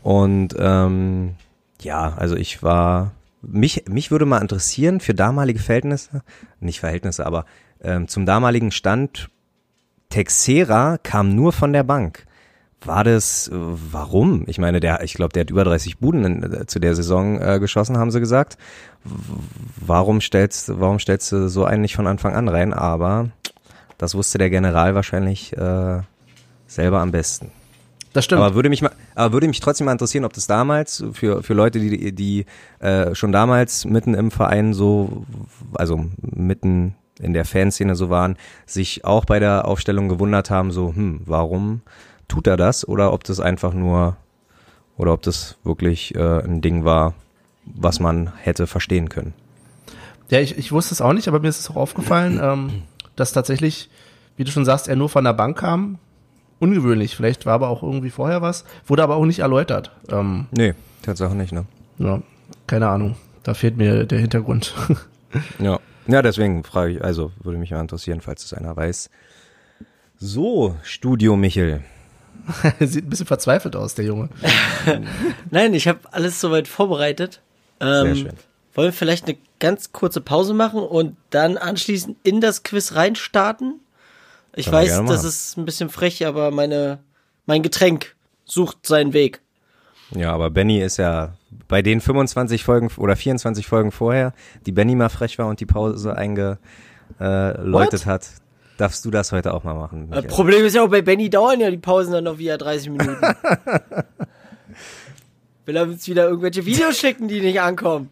[0.01, 1.35] Und ähm,
[1.81, 3.11] ja, also ich war
[3.45, 6.23] mich, mich würde mal interessieren, für damalige Verhältnisse,
[6.59, 7.45] nicht Verhältnisse, aber
[7.81, 9.29] ähm, zum damaligen Stand,
[10.09, 12.25] Texera kam nur von der Bank.
[12.85, 14.43] War das, äh, warum?
[14.47, 17.39] Ich meine, der, ich glaube, der hat über 30 Buden in, äh, zu der Saison
[17.41, 18.57] äh, geschossen, haben sie gesagt.
[19.03, 22.73] Warum stellst, warum stellst du so einen nicht von Anfang an rein?
[22.73, 23.29] Aber
[23.97, 26.01] das wusste der General wahrscheinlich äh,
[26.67, 27.51] selber am besten.
[28.13, 28.41] Das stimmt.
[28.41, 31.53] Aber würde mich mal, aber würde mich trotzdem mal interessieren, ob das damals für für
[31.53, 32.45] Leute, die die
[32.79, 35.25] äh, schon damals mitten im Verein so,
[35.73, 40.93] also mitten in der Fanszene so waren, sich auch bei der Aufstellung gewundert haben, so,
[40.95, 41.81] hm, warum
[42.27, 42.87] tut er das?
[42.87, 44.17] Oder ob das einfach nur,
[44.97, 47.13] oder ob das wirklich äh, ein Ding war,
[47.65, 49.33] was man hätte verstehen können.
[50.29, 52.83] Ja, ich, ich wusste es auch nicht, aber mir ist es auch aufgefallen, ähm,
[53.15, 53.89] dass tatsächlich,
[54.35, 55.99] wie du schon sagst, er nur von der Bank kam
[56.63, 57.15] ungewöhnlich.
[57.15, 58.63] Vielleicht war aber auch irgendwie vorher was.
[58.87, 59.91] Wurde aber auch nicht erläutert.
[60.09, 61.65] Ähm, nee, Tatsache nicht, ne?
[61.99, 62.21] Ja,
[62.65, 63.15] keine Ahnung.
[63.43, 64.73] Da fehlt mir der Hintergrund.
[65.59, 65.79] ja.
[66.07, 69.09] Ja, deswegen frage ich, also würde mich mal interessieren, falls es einer weiß.
[70.17, 71.81] So, Studio Michel.
[72.79, 74.29] Sieht ein bisschen verzweifelt aus, der Junge.
[75.49, 77.41] Nein, ich habe alles soweit vorbereitet.
[77.79, 78.33] Ähm, Sehr schön.
[78.73, 83.79] Wollen wir vielleicht eine ganz kurze Pause machen und dann anschließend in das Quiz reinstarten?
[84.55, 86.99] Ich Kann weiß, das ist ein bisschen frech, aber meine,
[87.45, 89.41] mein Getränk sucht seinen Weg.
[90.15, 91.33] Ja, aber Benny ist ja
[91.67, 94.33] bei den 25 Folgen oder 24 Folgen vorher,
[94.65, 96.59] die Benny mal frech war und die Pause eingeläutet
[97.19, 98.27] äh, hat,
[98.77, 100.09] darfst du das heute auch mal machen.
[100.11, 102.89] Das Problem ist ja auch, bei Benny dauern ja die Pausen dann noch wieder 30
[102.91, 103.21] Minuten.
[105.65, 108.09] Will er uns wieder irgendwelche Videos schicken, die nicht ankommen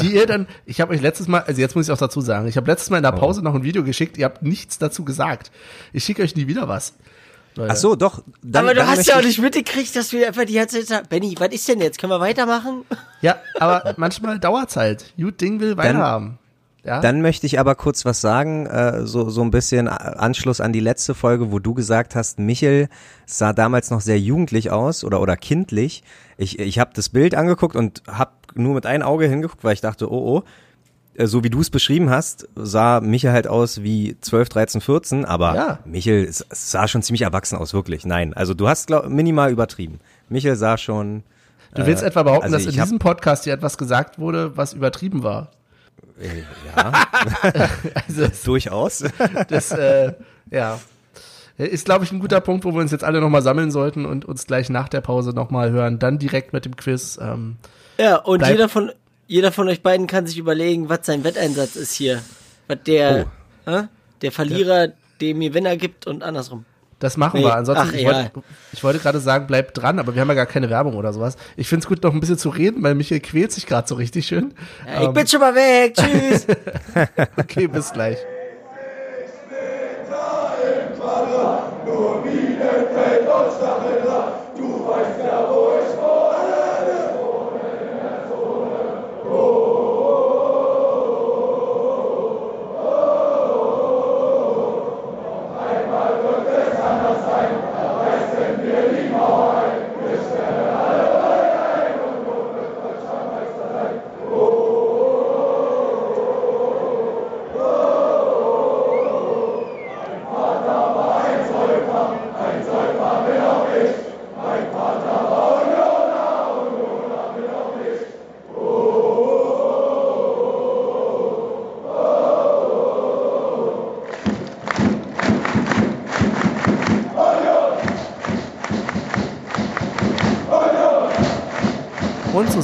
[0.00, 2.46] die ihr dann, ich habe euch letztes Mal, also jetzt muss ich auch dazu sagen,
[2.46, 3.18] ich habe letztes Mal in der oh.
[3.18, 5.50] Pause noch ein Video geschickt, ihr habt nichts dazu gesagt.
[5.92, 6.94] Ich schicke euch nie wieder was.
[7.54, 7.72] Leute.
[7.72, 8.22] Ach so, doch.
[8.42, 11.34] Dann, aber du hast ja auch nicht mitgekriegt, dass wir einfach die ganze Zeit Benny,
[11.38, 11.98] was ist denn jetzt?
[11.98, 12.84] Können wir weitermachen?
[13.20, 15.12] Ja, aber manchmal dauert's halt.
[15.16, 16.38] Gut Ding will weiterhaben.
[16.84, 17.00] Ja?
[17.00, 20.78] Dann möchte ich aber kurz was sagen, äh, so, so ein bisschen Anschluss an die
[20.78, 22.88] letzte Folge, wo du gesagt hast, Michel
[23.26, 26.04] sah damals noch sehr jugendlich aus oder, oder kindlich.
[26.36, 29.80] Ich, ich habe das Bild angeguckt und habe nur mit einem Auge hingeguckt, weil ich
[29.80, 30.42] dachte, oh, oh,
[31.18, 35.24] äh, so wie du es beschrieben hast, sah Michel halt aus wie 12, 13, 14,
[35.24, 35.78] aber ja.
[35.84, 38.06] Michel sah schon ziemlich erwachsen aus, wirklich.
[38.06, 40.00] Nein, also du hast glaub, minimal übertrieben.
[40.28, 41.24] Michel sah schon.
[41.74, 44.72] Du willst äh, etwa behaupten, also dass in diesem Podcast hier etwas gesagt wurde, was
[44.72, 45.50] übertrieben war?
[46.20, 46.42] Äh,
[46.74, 46.92] ja.
[48.06, 49.04] also durchaus.
[49.48, 50.14] Das, äh,
[50.50, 50.78] ja.
[51.56, 54.24] Ist, glaube ich, ein guter Punkt, wo wir uns jetzt alle nochmal sammeln sollten und
[54.24, 55.98] uns gleich nach der Pause nochmal hören.
[55.98, 57.18] Dann direkt mit dem Quiz.
[57.20, 57.56] Ähm,
[57.98, 58.92] ja, und jeder von,
[59.26, 62.22] jeder von euch beiden kann sich überlegen, was sein Wetteinsatz ist hier.
[62.66, 63.26] Was der,
[63.66, 63.70] oh.
[63.70, 63.82] äh,
[64.22, 64.92] der Verlierer ja.
[65.20, 66.64] dem Gewinner gibt und andersrum.
[66.98, 67.46] Das machen nee.
[67.46, 67.54] wir.
[67.54, 68.30] Ansonsten, Ach, ich, wollte,
[68.72, 71.36] ich wollte gerade sagen, bleibt dran, aber wir haben ja gar keine Werbung oder sowas.
[71.56, 73.94] Ich finde es gut, noch ein bisschen zu reden, weil Michael quält sich gerade so
[73.94, 74.52] richtig schön.
[74.86, 75.12] Ja, ich ähm.
[75.12, 75.94] bin schon mal weg.
[75.94, 76.46] Tschüss.
[77.36, 78.18] okay, bis gleich.
[81.86, 84.07] Nur Bielefeld und Stacheldraht,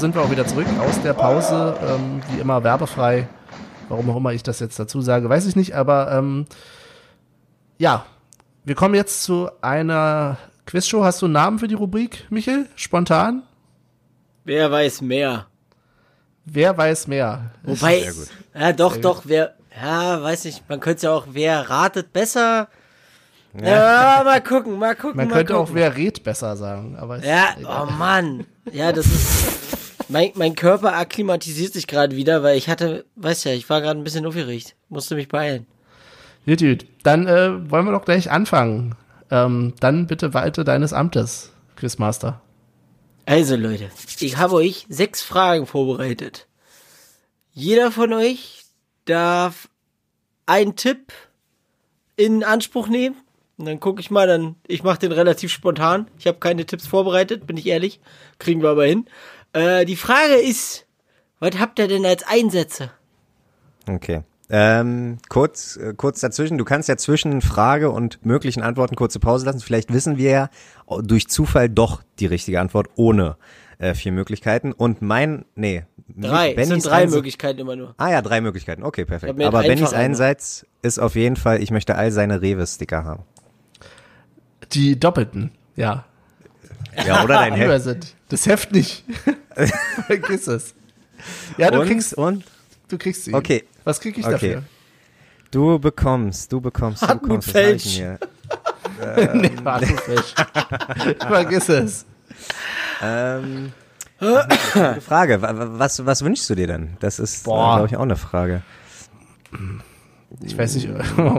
[0.05, 1.75] sind wir auch wieder zurück aus der Pause.
[1.83, 3.27] Ähm, wie immer werbefrei.
[3.89, 5.75] Warum auch immer ich das jetzt dazu sage, weiß ich nicht.
[5.75, 6.45] Aber ähm,
[7.79, 8.05] ja,
[8.65, 10.37] wir kommen jetzt zu einer
[10.67, 11.05] Quizshow.
[11.05, 12.67] Hast du einen Namen für die Rubrik, Michel?
[12.77, 13.45] Spontan?
[14.45, 15.47] Wer weiß mehr?
[16.45, 17.53] Wer weiß mehr?
[17.63, 18.13] Wobei,
[18.55, 22.69] ja doch, doch, wer, ja, weiß nicht, man könnte ja auch, wer ratet besser?
[23.59, 25.77] Ja, mal gucken, mal gucken, Man mal könnte auch gucken.
[25.77, 26.95] wer redet besser sagen.
[26.99, 28.45] Aber Ja, oh Mann.
[28.71, 29.64] Ja, das ist.
[30.09, 33.99] Mein, mein Körper akklimatisiert sich gerade wieder, weil ich hatte, weiß ja, ich war gerade
[33.99, 34.77] ein bisschen aufgeregt.
[34.89, 35.67] Musste mich beeilen.
[36.47, 36.87] Gut, gut.
[37.03, 38.95] Dann äh, wollen wir doch gleich anfangen.
[39.31, 42.41] Ähm, dann bitte walte deines Amtes, Quizmaster.
[43.27, 43.89] Also Leute,
[44.21, 46.47] ich habe euch sechs Fragen vorbereitet.
[47.53, 48.65] Jeder von euch
[49.07, 49.69] darf
[50.47, 51.13] einen Tipp
[52.17, 53.17] in Anspruch nehmen.
[53.57, 56.09] Und dann gucke ich mal, dann, ich mache den relativ spontan.
[56.19, 58.01] Ich habe keine Tipps vorbereitet, bin ich ehrlich.
[58.39, 59.07] Kriegen wir aber hin.
[59.55, 60.87] Äh, die Frage ist,
[61.41, 62.91] was habt ihr denn als Einsätze?
[63.89, 64.23] Okay.
[64.51, 66.59] Ähm, kurz, äh, kurz dazwischen.
[66.59, 69.61] Du kannst ja zwischen Frage und möglichen Antworten kurze Pause lassen.
[69.61, 70.51] Vielleicht wissen wir ja
[71.03, 73.37] durch Zufall doch die richtige Antwort ohne
[73.79, 74.73] äh, vier Möglichkeiten.
[74.73, 75.85] Und mein, nee.
[76.09, 76.53] Drei.
[76.55, 77.95] Es sind drei Einsatz- Möglichkeiten immer nur.
[77.97, 78.83] Ah ja, drei Möglichkeiten.
[78.83, 79.41] Okay, perfekt.
[79.43, 80.05] Aber Bennys einmal.
[80.05, 83.23] Einsatz ist auf jeden Fall, ich möchte all seine Rewe-Sticker haben.
[84.73, 86.05] Die Doppelten, ja.
[87.07, 88.15] Ja, oder dein Heft.
[88.29, 89.05] Das Heft nicht.
[90.07, 90.75] Vergiss es.
[91.59, 92.45] Ja, du und, kriegst, und
[92.89, 93.35] du kriegst sie.
[93.35, 93.65] Okay.
[93.85, 94.33] Was krieg ich Okay.
[94.33, 94.63] dafür?
[95.51, 97.51] du bekommst, du bekommst, du Hartmut bekommst.
[97.51, 97.99] Felsch.
[97.99, 98.19] denn
[99.01, 99.35] hier?
[99.35, 100.35] nee, warte, Fisch.
[101.29, 102.07] Vergiss es.
[103.03, 103.73] Ähm,
[104.19, 105.41] gute Frage.
[105.43, 106.97] Wa- wa- Was, was wünschst du dir denn?
[107.01, 107.77] Das ist, Boah.
[107.77, 108.63] glaube ich, auch eine Frage.
[110.43, 110.89] Ich weiß nicht,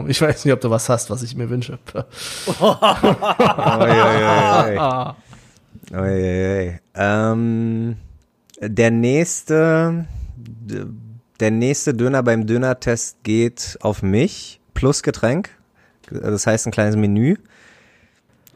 [0.08, 1.78] ich weiß nicht, ob du was hast, was ich mir wünsche.
[2.58, 2.78] Uiuiui.
[4.78, 5.14] Ah.
[5.92, 6.78] Uiuiui.
[6.94, 7.96] Ähm,
[8.60, 10.06] der nächste,
[11.40, 15.50] der nächste Döner beim Dönertest geht auf mich plus Getränk.
[16.10, 17.36] Das heißt ein kleines Menü.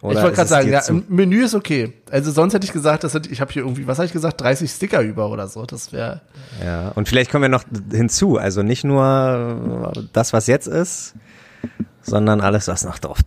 [0.02, 1.92] Oder ich wollte gerade sagen, ja, Menü ist okay.
[2.10, 4.40] Also sonst hätte ich gesagt, das sind, ich habe hier irgendwie, was habe ich gesagt,
[4.40, 5.66] 30 Sticker über oder so.
[5.66, 6.22] Das wäre
[6.64, 8.38] Ja, und vielleicht kommen wir noch hinzu.
[8.38, 11.14] Also nicht nur das, was jetzt ist,
[12.00, 13.18] sondern alles, was noch drauf,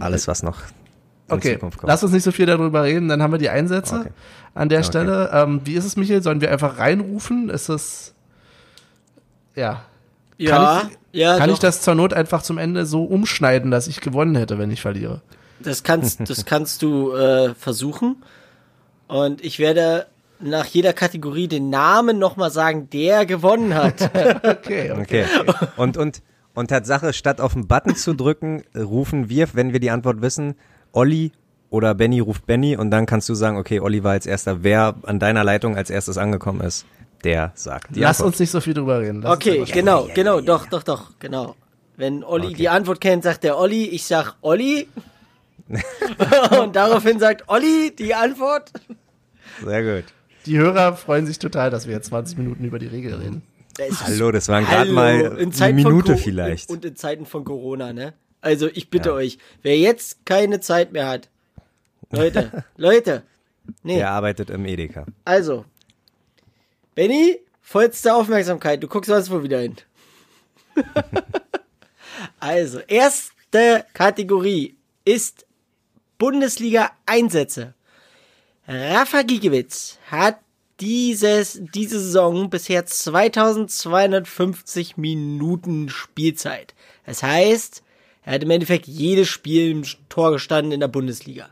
[0.00, 0.58] alles, was noch
[1.36, 1.88] Okay, Zukunft kommt.
[1.88, 4.10] lass uns nicht so viel darüber reden, dann haben wir die Einsätze Okay.
[4.54, 4.86] an der Okay.
[4.88, 5.30] Stelle.
[5.32, 6.22] Ähm, wie ist es, Michael?
[6.22, 7.48] Sollen wir einfach reinrufen?
[7.50, 8.14] Ist es,
[9.54, 9.82] ja.
[10.38, 11.54] Ja, Kann ja, Kann doch.
[11.54, 14.80] ich das zur Not einfach zum Ende so umschneiden, dass ich gewonnen hätte, wenn ich
[14.80, 15.20] verliere?
[15.60, 18.16] Das kannst, das kannst du äh, versuchen.
[19.08, 20.06] Und ich werde
[20.38, 24.00] nach jeder Kategorie den Namen nochmal sagen, der gewonnen hat.
[24.44, 24.92] Okay, okay.
[25.00, 25.24] Okay.
[25.76, 26.22] Und, und,
[26.54, 30.54] und Tatsache, statt auf den Button zu drücken, rufen wir, wenn wir die Antwort wissen,
[30.92, 31.32] Olli
[31.70, 34.62] oder Benny ruft Benny und dann kannst du sagen, okay, Olli war als erster.
[34.62, 36.84] Wer an deiner Leitung als erstes angekommen ist,
[37.24, 38.26] der sagt die Lass Antwort.
[38.34, 39.22] uns nicht so viel drüber reden.
[39.22, 41.54] Lass Okay, genau, genau, doch, doch, doch, genau.
[41.96, 42.54] Wenn Olli Okay.
[42.56, 44.88] die Antwort kennt, sagt der Olli, ich sag Olli.
[46.60, 48.72] Und daraufhin sagt Olli die Antwort.
[49.64, 50.04] Sehr gut.
[50.46, 53.42] Die Hörer freuen sich total, dass wir jetzt 20 Minuten über die Regel reden.
[53.78, 56.70] Ist- Hallo, das waren gerade mal in eine Zeiten von Minute vielleicht.
[56.70, 58.14] Und in Zeiten von Corona, ne?
[58.40, 59.14] Also ich bitte Ja.
[59.16, 61.28] euch, wer jetzt keine Zeit mehr hat,
[62.10, 63.22] Leute, Leute,
[63.82, 65.06] nee, Der arbeitet im Edeka.
[65.24, 65.64] also,
[66.94, 69.76] Benny, vollste Aufmerksamkeit, du guckst sonst wo wieder hin.
[72.40, 75.46] also, erste Kategorie ist
[76.18, 77.74] Bundesliga Einsätze.
[78.66, 80.38] Rafa Gigiewicz hat
[80.80, 86.74] dieses, diese Saison bisher 2250 Minuten Spielzeit.
[87.04, 87.82] Das heißt,
[88.22, 91.48] er hat im Endeffekt jedes Spiel im Tor gestanden in der Bundesliga.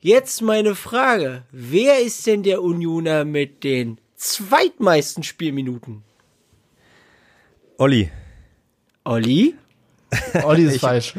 [0.00, 1.42] Jetzt meine Frage.
[1.50, 6.02] Wer ist denn der Unioner mit den zweitmeisten Spielminuten?
[7.76, 8.10] Olli,
[9.04, 9.54] Olli?
[10.42, 11.14] Olli ist falsch.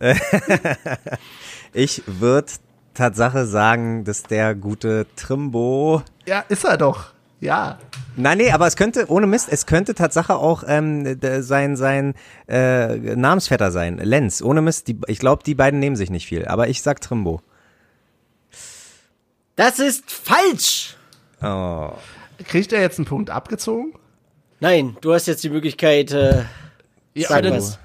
[1.72, 2.52] ich würde
[2.94, 7.11] Tatsache sagen, dass der gute Trimbo Ja, ist er doch.
[7.42, 7.80] Ja.
[8.14, 12.14] Nein, nee, aber es könnte, ohne Mist, es könnte Tatsache auch ähm, sein, sein
[12.46, 14.42] äh, Namensvetter sein, Lenz.
[14.42, 17.42] Ohne Mist, die, ich glaube, die beiden nehmen sich nicht viel, aber ich sag Trimbo.
[19.56, 20.96] Das ist falsch!
[21.42, 21.90] Oh.
[22.46, 23.92] Kriegt er jetzt einen Punkt abgezogen?
[24.60, 26.44] Nein, du hast jetzt die Möglichkeit, äh,
[27.14, 27.78] Ja, Sag aber das-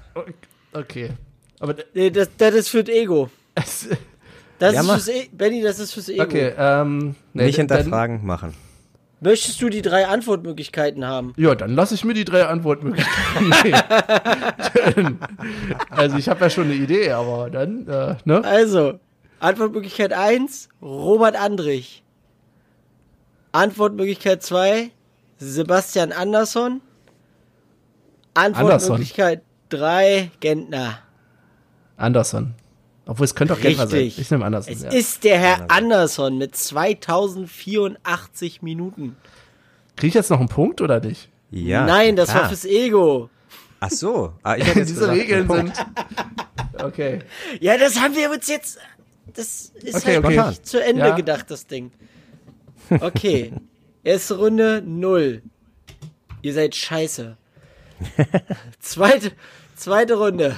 [0.72, 1.10] Okay.
[1.58, 3.28] Aber nee, das, das ist für das Ego.
[3.56, 3.88] das,
[4.60, 6.22] Das Ja, ist fürs e Benny, das ist fürs Ego.
[6.22, 8.54] okay, ähm, nee, nicht hinterfragen, machen.
[9.20, 11.32] Möchtest du die drei Antwortmöglichkeiten haben?
[11.36, 13.50] Ja, dann lasse ich mir die drei Antwortmöglichkeiten
[14.96, 15.18] nehmen.
[15.90, 18.44] also ich habe ja schon eine Idee, aber dann, äh, ne?
[18.44, 19.00] Also,
[19.40, 22.04] Antwortmöglichkeit 1, Robert Andrich.
[23.50, 24.90] Antwortmöglichkeit 2,
[25.38, 26.80] Sebastian Andersson.
[28.34, 31.00] Antwortmöglichkeit 3, Gentner.
[31.96, 32.54] Anderson.
[33.08, 34.00] Obwohl es könnte auch Gentner sein.
[34.00, 34.22] Richtig.
[34.22, 34.74] Ich nehme Anderson.
[34.74, 34.90] Es ja.
[34.90, 39.16] ist der Herr Andersson mit 2084 Minuten.
[39.96, 41.30] Kriege ich jetzt noch einen Punkt oder nicht?
[41.50, 41.86] Ja.
[41.86, 42.48] Nein, das war klar.
[42.50, 43.30] fürs Ego.
[43.80, 44.34] Ach so.
[44.42, 45.72] Ah, ich hätte jetzt Diese gesagt, Regeln sind.
[46.82, 47.20] Okay.
[47.60, 48.78] Ja, das haben wir uns jetzt.
[49.34, 50.48] Das ist Okay, halt okay.
[50.48, 51.14] nicht zu Ende Ja.
[51.14, 51.90] gedacht, das Ding.
[52.90, 53.54] Okay.
[54.04, 55.40] Erste Runde 0.
[56.42, 57.38] Ihr seid scheiße.
[58.80, 59.32] zweite,
[59.76, 60.56] zweite Runde.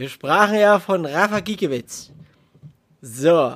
[0.00, 2.10] Wir sprachen ja von Rafa Giekewitz.
[3.02, 3.52] So.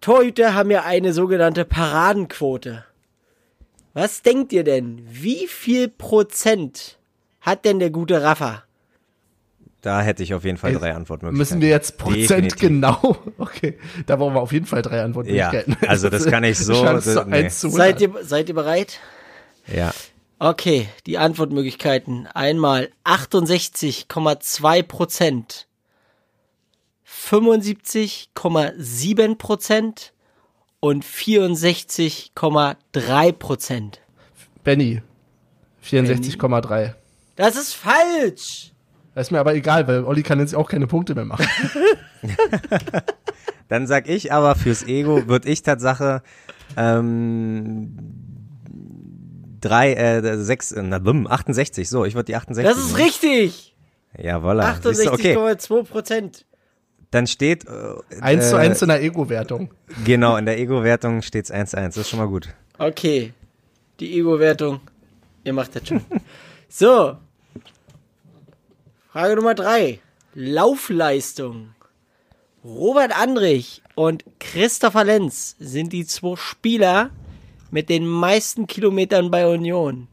[0.00, 2.84] Torhüter haben ja eine sogenannte Paradenquote.
[3.94, 5.04] Was denkt ihr denn?
[5.10, 7.00] Wie viel Prozent
[7.40, 8.62] hat denn der gute Rafa?
[9.80, 11.36] Da hätte ich auf jeden Fall drei Antwortmöglichkeiten.
[11.36, 12.60] Müssen wir jetzt Prozent Definitiv.
[12.60, 13.16] genau?
[13.38, 13.76] Okay.
[14.06, 15.76] Da brauchen wir auf jeden Fall drei Antwortmöglichkeiten.
[15.82, 17.38] Ja, also das kann ich so- zu nee.
[17.38, 17.86] 1 zu 100.
[17.88, 19.00] Seid ihr, seid ihr bereit?
[19.66, 19.92] Ja.
[20.44, 22.26] Okay, die Antwortmöglichkeiten.
[22.26, 25.68] Einmal 68,2 Prozent,
[27.08, 30.12] 75,7 Prozent
[30.80, 34.02] und 64,3 Prozent.
[34.62, 35.00] Benny.
[35.82, 36.92] 64,3.
[37.36, 38.74] Das ist falsch!
[39.14, 41.48] Das ist mir aber egal, weil Olli kann jetzt auch keine Punkte mehr machen.
[43.68, 46.22] Dann sag ich aber fürs Ego würde ich Tatsache
[46.76, 48.23] ähm,
[49.64, 52.64] drei, äh, sechs, äh, na, bumm, 68, so, ich würde die 68.
[52.64, 53.74] Das ist richtig!
[54.16, 54.78] Jawolla.
[54.82, 56.46] Siehst du, okay, 68,2 Prozent.
[57.10, 59.70] dann steht, äh, 1 zu äh, 1 in der Ego-Wertung.
[60.04, 62.48] genau, in der Ego-Wertung steht's 1-1, das ist schon mal gut.
[62.78, 63.32] Okay,
[64.00, 64.80] die Ego-Wertung.
[65.44, 66.00] Ihr macht das schon.
[66.68, 67.16] so.
[69.12, 70.00] Frage Nummer drei.
[70.34, 71.74] Laufleistung.
[72.64, 77.10] Robert Andrich und Christopher Lenz sind die zwei Spieler
[77.74, 80.06] mit den meisten Kilometern bei Union.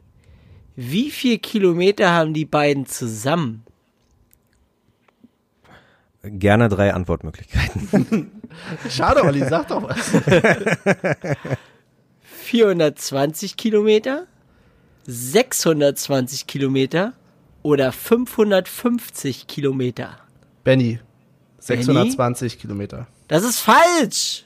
[0.76, 3.63] Wie viel Kilometer haben die beiden zusammen?
[6.24, 8.32] Gerne drei Antwortmöglichkeiten.
[8.89, 10.10] Schade, Olli, sag doch was.
[12.24, 14.26] 420 Kilometer,
[15.06, 17.13] 620 Kilometer
[17.62, 20.17] oder 550 Kilometer?
[20.63, 21.00] Benny.
[21.60, 23.06] 620 Kilometer.
[23.28, 24.45] Das ist falsch.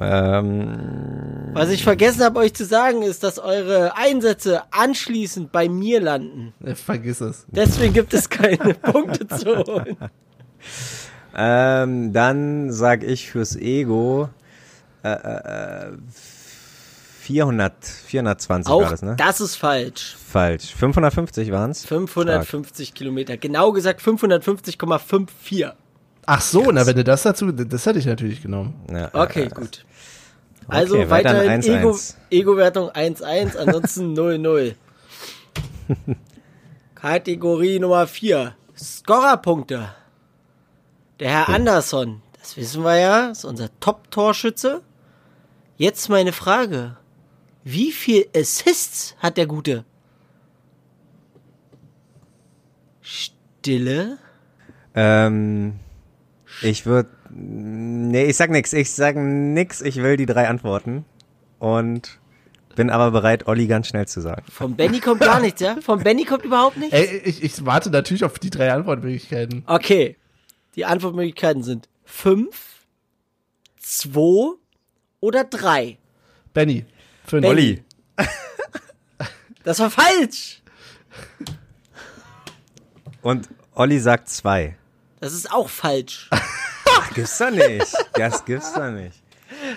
[0.00, 6.00] Ähm, Was ich vergessen habe, euch zu sagen, ist, dass eure Einsätze anschließend bei mir
[6.00, 6.52] landen.
[6.74, 7.46] Vergiss es.
[7.48, 9.96] Deswegen gibt es keine Punkte zu holen.
[11.36, 14.28] ähm, dann sag ich fürs Ego
[15.04, 15.92] äh, äh, äh,
[17.20, 19.14] 400, 420 war Auch das, ne?
[19.16, 20.16] das ist falsch.
[20.30, 20.74] Falsch.
[20.74, 21.84] 550 waren's?
[21.86, 23.36] 550 Kilometer.
[23.38, 25.72] Genau gesagt 550,54.
[26.26, 28.74] Ach so, na, wenn du das dazu, das hätte ich natürlich genommen.
[28.90, 29.84] Ja, Okay, äh, gut.
[30.68, 31.78] Also Okay, weiter weiterhin 1-1.
[31.78, 31.98] Ego,
[32.30, 34.74] Ego-Wertung 1-1, ansonsten 0-0.
[36.94, 38.54] Kategorie Nummer 4.
[38.76, 39.90] Scorerpunkte.
[41.20, 44.80] Der Herr Andersson, das wissen wir ja, ist unser Top-Torschütze.
[45.76, 46.96] Jetzt meine Frage.
[47.62, 49.84] Wie viel Assists hat der Gute?
[53.00, 54.18] Stille?
[54.94, 55.74] Ähm,
[56.64, 58.72] ich würde, nee, ich sag nix.
[58.72, 59.80] Ich sag nix.
[59.80, 61.04] Ich will die drei Antworten
[61.58, 62.18] und
[62.74, 64.44] bin aber bereit, Olli ganz schnell zu sagen.
[64.50, 65.76] Vom Benny kommt gar nichts, ja?
[65.80, 66.94] Vom Benny kommt überhaupt nichts?
[66.94, 69.62] Ey, ich, ich warte natürlich auf die drei Antwortmöglichkeiten.
[69.66, 70.16] Okay.
[70.74, 72.48] Die Antwortmöglichkeiten sind 5,
[73.78, 74.56] 2
[75.20, 75.98] oder 3.
[76.52, 76.84] Benny.
[77.26, 77.46] Fünf.
[77.46, 77.82] Olli.
[79.64, 80.62] Das war falsch.
[83.22, 84.76] Und Olli sagt zwei.
[85.24, 86.28] Das ist auch falsch.
[86.30, 87.94] Ach, gibt's doch nicht.
[88.12, 89.22] Das gibt's doch nicht.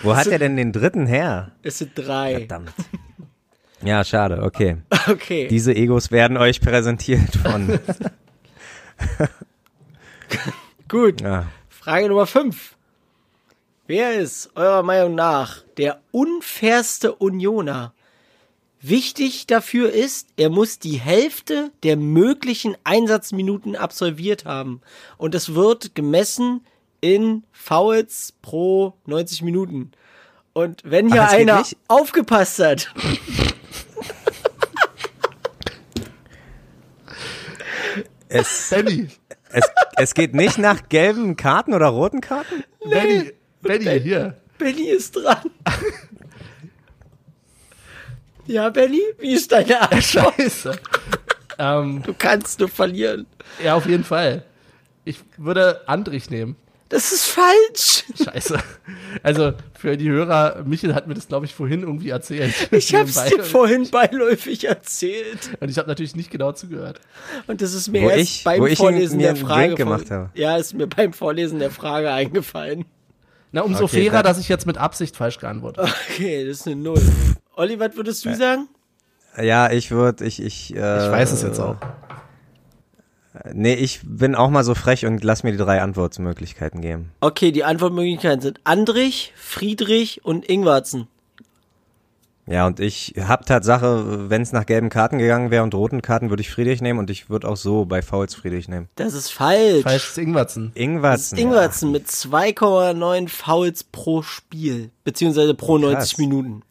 [0.02, 1.52] Wo hat er denn den dritten her?
[1.62, 2.40] Es sind 3.
[2.40, 2.74] Verdammt.
[3.80, 4.76] Ja, schade, okay.
[5.08, 5.48] Okay.
[5.48, 7.80] Diese Egos werden euch präsentiert von.
[10.88, 11.22] Gut.
[11.22, 11.46] Ja.
[11.70, 12.76] Frage Nummer 5.
[13.86, 17.94] Wer ist eurer Meinung nach der unfairste Unioner?
[18.80, 24.80] Wichtig dafür ist, er muss die Hälfte der möglichen Einsatzminuten absolviert haben.
[25.16, 26.64] Und es wird gemessen
[27.00, 29.90] in Fouls pro 90 Minuten.
[30.52, 32.92] Und wenn hier Ach, einer aufgepasst hat,
[38.28, 39.08] Es, Benny.
[39.52, 39.64] es,
[39.96, 42.62] es geht nicht nach gelben Karten oder roten Karten?
[42.88, 43.32] Benny.
[43.62, 44.36] Benny, hier.
[44.58, 45.50] Benny ist dran.
[48.48, 50.02] Ja, Benny, wie ist deine Antwort?
[50.04, 50.72] Scheiße.
[51.58, 53.26] ähm, Du kannst nur verlieren.
[53.62, 54.42] ja, auf jeden Fall.
[55.04, 56.56] Ich würde Andrich nehmen.
[56.90, 58.04] Das ist falsch.
[58.24, 58.58] Scheiße.
[59.22, 62.54] Also für die Hörer, Michel hat mir das, glaube ich, vorhin irgendwie erzählt.
[62.72, 63.36] Ich hab's Nebenbei.
[63.36, 65.50] dir vorhin beiläufig erzählt.
[65.60, 67.00] Und ich habe natürlich nicht genau zugehört.
[67.46, 70.10] Und das ist mir Wo erst ich- beim wo ich Vorlesen mir der Frage gemacht
[70.10, 70.30] habe.
[70.34, 72.86] Ja, ist mir beim Vorlesen der Frage eingefallen.
[73.52, 75.94] Na, umso Okay, fairer, dann- dass ich jetzt mit Absicht falsch geantwortet habe.
[76.14, 77.02] Okay, das ist eine Null.
[77.58, 78.68] Olli, was würdest du sagen?
[79.36, 81.74] Ja, ich würde, ich, ich, äh, Ich weiß es jetzt auch.
[83.52, 87.10] Nee, ich bin auch mal so frech und lass mir die drei Antwortmöglichkeiten geben.
[87.20, 91.08] Okay, die Antwortmöglichkeiten sind Andrich, Friedrich und Ingwarzen.
[92.46, 96.30] Ja, und ich hab Tatsache, wenn es nach gelben Karten gegangen wäre und roten Karten,
[96.30, 98.88] würde ich Friedrich nehmen und ich würde auch so bei Fouls Friedrich nehmen.
[98.94, 99.82] Das ist falsch.
[99.82, 100.70] Falsch ist Ingwertsen.
[100.74, 101.38] Ingwertsen.
[101.38, 106.18] Ingwertsen mit 2,9 Fouls pro Spiel, beziehungsweise pro 90 Krass.
[106.18, 106.62] Minuten.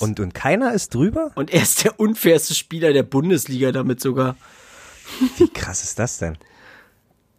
[0.00, 1.30] Und, und keiner ist drüber?
[1.34, 4.36] Und er ist der unfairste Spieler der Bundesliga damit sogar.
[5.38, 6.38] Wie krass ist das denn?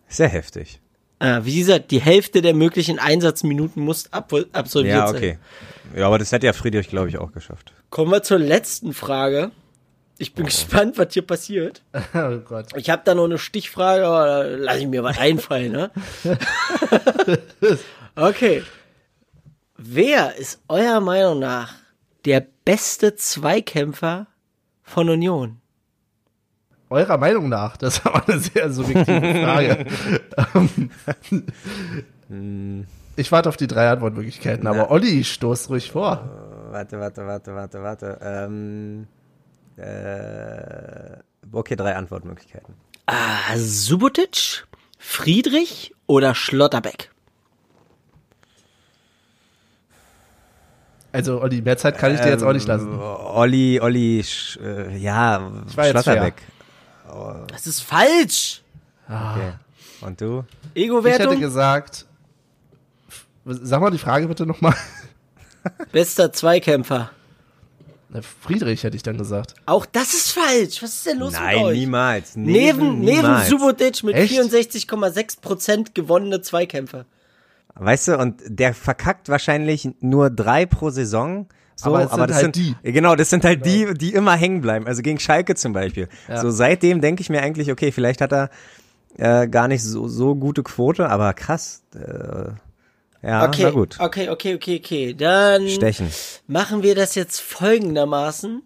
[0.08, 0.80] Sehr heftig.
[1.20, 5.16] Äh, wie gesagt, die Hälfte der möglichen Einsatzminuten muss ab absolviert Ja, sein.
[5.16, 5.38] okay.
[5.96, 7.74] Ja, aber das hätte ja Friedrich, glaube ich, auch geschafft.
[7.90, 9.52] Kommen wir zur letzten Frage.
[10.20, 11.82] Ich bin gespannt, was hier passiert.
[12.14, 12.68] Oh Gott.
[12.76, 15.92] Ich habe da noch eine Stichfrage, aber da lasse ich mir was einfallen, ne?
[18.16, 18.64] okay.
[19.78, 21.74] Wer ist eurer Meinung nach
[22.26, 24.28] der beste Zweikämpfer
[24.82, 25.60] von Union?
[26.90, 29.86] Eurer Meinung nach, das ist aber eine sehr subjektive Frage.
[32.30, 36.70] Ähm, ich warte auf die drei Antwortmöglichkeiten, aber Olli stoßt ruhig vor.
[36.70, 38.20] Warte, warte, warte, warte, warte.
[38.22, 39.08] Ähm,
[39.78, 41.18] äh,
[41.52, 42.76] okay, drei Antwortmöglichkeiten.
[43.06, 44.66] Ah, Subotic,
[44.98, 47.13] Friedrich oder Schlotterbeck?
[51.14, 53.00] Also, Olli, mehr Zeit kann ich dir jetzt auch nicht lassen.
[53.00, 55.42] Olli, Olli, Sch, äh, ja,
[55.76, 56.42] war jetzt Schlotterbeck.
[57.48, 58.62] Das ist falsch.
[59.08, 59.54] Okay.
[60.02, 60.44] Und du?
[60.74, 61.40] Ich hätte Ego-Wertung?
[61.40, 62.06] gesagt,
[63.46, 64.76] sag mal die Frage bitte nochmal.
[65.92, 67.12] Bester Zweikämpfer.
[68.42, 69.56] Friedrich hätte ich dann gesagt.
[69.66, 70.84] Auch das ist falsch.
[70.84, 71.78] Was ist denn los mit Nein, euch?
[71.78, 72.36] niemals.
[72.36, 73.50] Neben, neben niemals.
[73.50, 74.34] Subotic mit Echt?
[74.34, 77.06] 64,6% gewonnene Zweikämpfe.
[77.76, 81.48] Weißt du, und der verkackt wahrscheinlich nur drei pro Saison.
[81.76, 84.86] So, Aber sind das halt sind Genau, das sind halt die, die immer hängen bleiben.
[84.86, 86.08] Also gegen Schalke zum Beispiel.
[86.28, 86.40] Ja.
[86.42, 88.50] So seitdem denke ich mir eigentlich, okay, vielleicht hat er
[89.18, 91.84] äh, gar nicht so, so gute Quote, aber krass.
[91.96, 93.98] Äh, ja, Okay, na gut.
[94.00, 95.14] okay, okay, okay, okay.
[95.14, 96.10] Dann Stechen.
[96.46, 98.62] machen wir das jetzt folgendermaßen.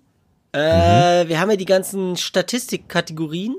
[0.54, 1.30] Äh, Mhm.
[1.30, 3.56] Wir haben ja die ganzen Statistikkategorien.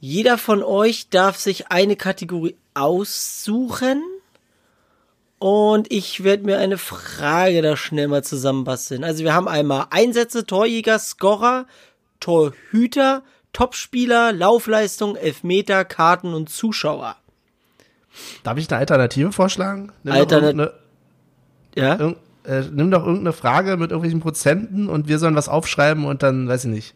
[0.00, 4.02] Jeder von euch darf sich eine Kategorie aussuchen.
[5.46, 9.04] Und ich werde mir eine Frage da schnell mal zusammenbasteln.
[9.04, 11.66] Also wir haben einmal Einsätze, Torjäger, Scorer,
[12.18, 13.22] Torhüter,
[13.52, 17.14] Topspieler, Laufleistung, Elfmeter, Karten und Zuschauer.
[18.42, 19.92] Darf ich eine Alternative vorschlagen?
[20.02, 20.72] Nimm doch Alternat- irgendeine,
[21.76, 21.94] Ja?
[21.94, 26.24] irg äh, nimm doch irgendeine Frage mit irgendwelchen Prozenten und wir sollen was aufschreiben und
[26.24, 26.94] dann, weiß ich nicht.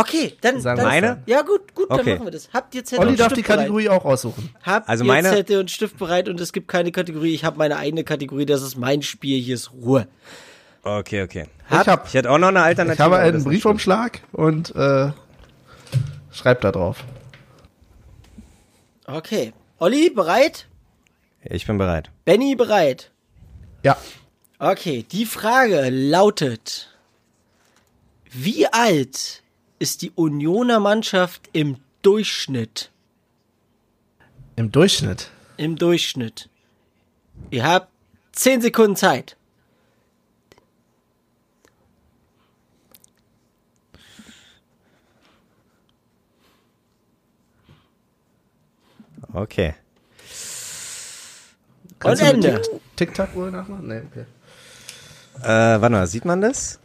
[0.00, 0.60] Okay, dann.
[0.60, 1.22] Sagen dann Meine?
[1.26, 2.14] Ja, gut, gut, dann Okay.
[2.14, 2.48] machen wir das.
[2.52, 3.58] Habt ihr Zettel Olli und darf Stift die bereit?
[3.58, 4.50] Kategorie auch aussuchen.
[4.62, 7.34] Habt Also ihr meine- Zettel und Stift bereit und es gibt keine Kategorie.
[7.34, 10.06] Ich habe meine eigene Kategorie, das ist mein Spiel, hier ist Ruhe.
[10.84, 11.46] Okay, okay.
[11.68, 12.94] Hab- ich habe Ich hätte auch noch eine Alternative.
[12.94, 15.10] ich habe einen Briefumschlag und äh,
[16.32, 17.04] schreib da drauf.
[19.06, 19.52] Okay.
[19.78, 20.66] Olli, bereit?
[21.42, 22.10] Ich bin bereit.
[22.24, 23.10] Benny, bereit?
[23.82, 23.96] Ja.
[24.58, 26.88] Okay, die Frage lautet:
[28.30, 29.42] Wie alt
[29.78, 32.90] ist die Unioner Mannschaft im Durchschnitt?
[34.56, 35.30] Im Durchschnitt.
[35.56, 36.48] Im Durchschnitt.
[37.50, 37.88] Ihr habt
[38.32, 39.36] 10 Sekunden Zeit.
[49.32, 49.74] Okay.
[51.98, 52.62] Kannst Und Ende.
[52.96, 53.86] Tic-Tac-Uhr nachmachen?
[53.86, 54.24] Nee, okay.
[55.42, 56.80] Äh, warte mal, sieht man das?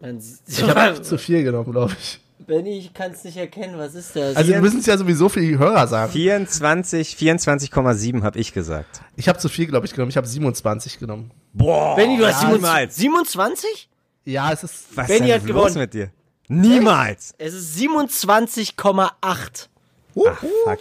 [0.00, 2.20] Man Ich habe zu viel genommen, glaube ich.
[2.46, 3.76] Benny, ich kann es nicht erkennen.
[3.76, 4.36] Was ist das?
[4.36, 6.12] Also wir müssen es ja sowieso für die Hörer sagen.
[6.12, 9.02] 24, 24,7 habe ich gesagt.
[9.16, 10.10] Ich habe zu viel, glaube ich, genommen.
[10.10, 11.30] Ich habe 27 genommen.
[11.52, 12.96] Boah, Benny, du hast niemals.
[12.96, 13.90] 27?
[14.24, 14.86] Ja, es ist.
[14.94, 15.66] Was Benny ist hat gewonnen.
[15.66, 16.10] los mit dir?
[16.48, 17.34] Niemals.
[17.36, 19.10] Es ist 27,8.
[19.20, 20.78] Ach, fuck.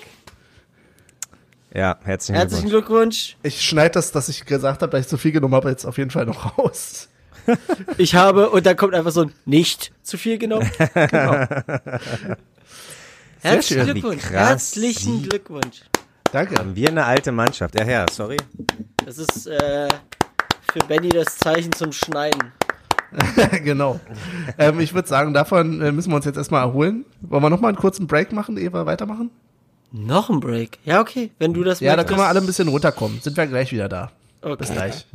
[1.74, 3.36] Ja, herzlichen, Herzlichen Glückwunsch.
[3.36, 3.38] Glückwunsch.
[3.44, 5.98] Ich schneide das, dass ich gesagt habe, dass ich zu viel genommen habe, jetzt auf
[5.98, 7.10] jeden Fall noch raus.
[7.98, 10.70] Ich habe, und dann kommt einfach so ein nicht zu viel genommen.
[13.42, 13.94] Herzlichen schön.
[13.94, 14.30] Glückwunsch.
[14.30, 15.82] Herzlichen Glückwunsch.
[16.32, 16.56] Danke.
[16.58, 17.80] Haben wir eine alte Mannschaft?
[17.80, 18.38] Ja, ja, sorry.
[19.06, 19.88] Das ist äh,
[20.72, 22.52] für Benny das Zeichen zum Schneiden.
[23.64, 24.00] genau.
[24.58, 27.06] Ähm, ich würde sagen, davon äh, müssen wir uns jetzt erstmal erholen.
[27.22, 29.32] Wollen wir nochmal einen kurzen Break machen, ehe wir weitermachen?
[29.92, 30.80] Noch ein Break.
[30.84, 33.22] Ja, okay, wenn du das Ja, da können wir alle ein bisschen runterkommen.
[33.22, 34.12] Sind wir gleich wieder da.
[34.42, 34.56] Okay.
[34.58, 35.06] Bis gleich.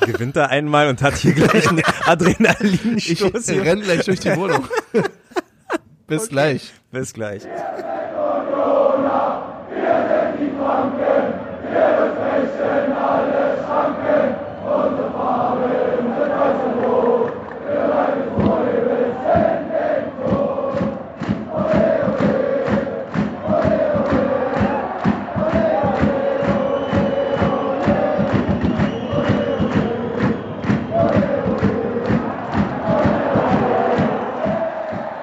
[0.00, 3.48] Gewinnt er einmal und hat hier gleich einen Ich Adrenalinstoß.
[3.48, 3.62] hier.
[3.62, 4.66] renn gleich durch die Wohnung.
[6.06, 6.72] Bis gleich.
[6.90, 7.42] Bis gleich.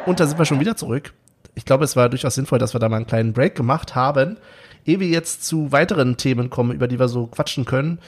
[0.09, 1.13] Und da sind wir schon wieder zurück.
[1.53, 4.37] Ich glaube, es war durchaus sinnvoll, dass wir da mal einen kleinen Break gemacht haben.
[4.83, 7.99] Ehe wir jetzt zu weiteren Themen kommen, über die wir so quatschen können.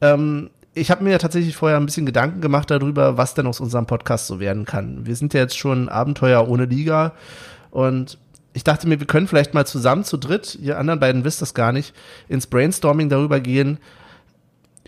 [0.00, 3.60] Ähm, ich habe mir ja tatsächlich vorher ein bisschen Gedanken gemacht darüber, was denn aus
[3.60, 5.04] unserem Podcast so werden kann.
[5.04, 7.12] Wir sind ja jetzt schon Abenteuer ohne Liga
[7.70, 8.16] und
[8.54, 11.52] ich dachte mir, wir können vielleicht mal zusammen zu dritt, ihr anderen beiden wisst das
[11.52, 11.94] gar nicht,
[12.26, 13.76] ins Brainstorming darüber gehen,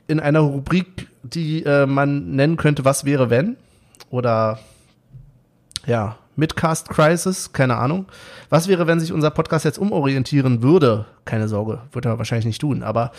[0.07, 3.57] in einer Rubrik, die äh, man nennen könnte, was wäre wenn?
[4.09, 4.59] Oder
[5.87, 8.07] ja, Midcast Crisis, keine Ahnung.
[8.51, 11.07] Was wäre, wenn sich unser Podcast jetzt umorientieren würde?
[11.25, 12.83] Keine Sorge, würde er wahrscheinlich nicht tun.
[12.83, 13.13] Aber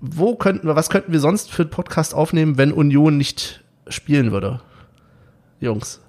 [0.00, 4.32] wo könnten wir, was könnten wir sonst für einen Podcast aufnehmen, wenn Union nicht spielen
[4.32, 4.60] würde?
[5.58, 6.00] Jungs.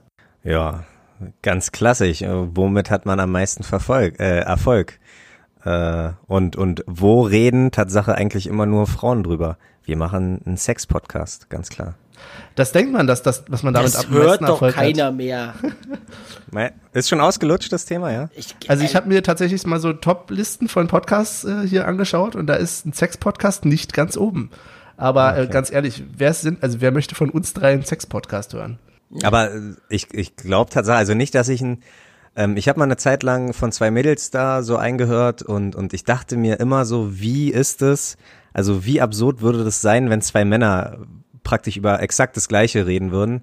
[0.44, 0.84] Ja,
[1.42, 2.22] ganz klassisch.
[2.22, 5.00] Äh, Womit hat man am meisten Verfolg, äh, Erfolg?
[5.64, 9.58] Äh, und, und wo reden Tatsache eigentlich immer nur Frauen drüber?
[9.84, 11.96] Wir machen einen Sex-Podcast, ganz klar.
[12.56, 15.16] Das denkt man, dass das, was man damit Das am hört doch Erfolg keiner hat.
[15.16, 15.54] mehr.
[16.52, 18.30] Me- Ist schon ausgelutscht, das Thema, ja?
[18.36, 22.48] Ich, Also ich habe mir tatsächlich mal so Top-Listen von Podcasts äh, hier angeschaut und
[22.48, 24.50] da ist ein Sex-Podcast nicht ganz oben.
[24.98, 28.78] Aber äh, ganz ehrlich, wer sind, also wer möchte von uns drei einen Sex-Podcast hören?
[29.24, 29.60] Aber äh,
[29.90, 31.82] ich, ich glaube tatsächlich, also nicht, dass ich ein,
[32.36, 35.94] ähm, ich habe mal eine Zeit lang von zwei Mädels da so eingehört und, und
[35.94, 38.18] ich dachte mir immer so, wie ist es,
[38.54, 40.98] also wie absurd würde das sein, wenn zwei Männer
[41.52, 43.42] praktisch über exakt das Gleiche reden würden.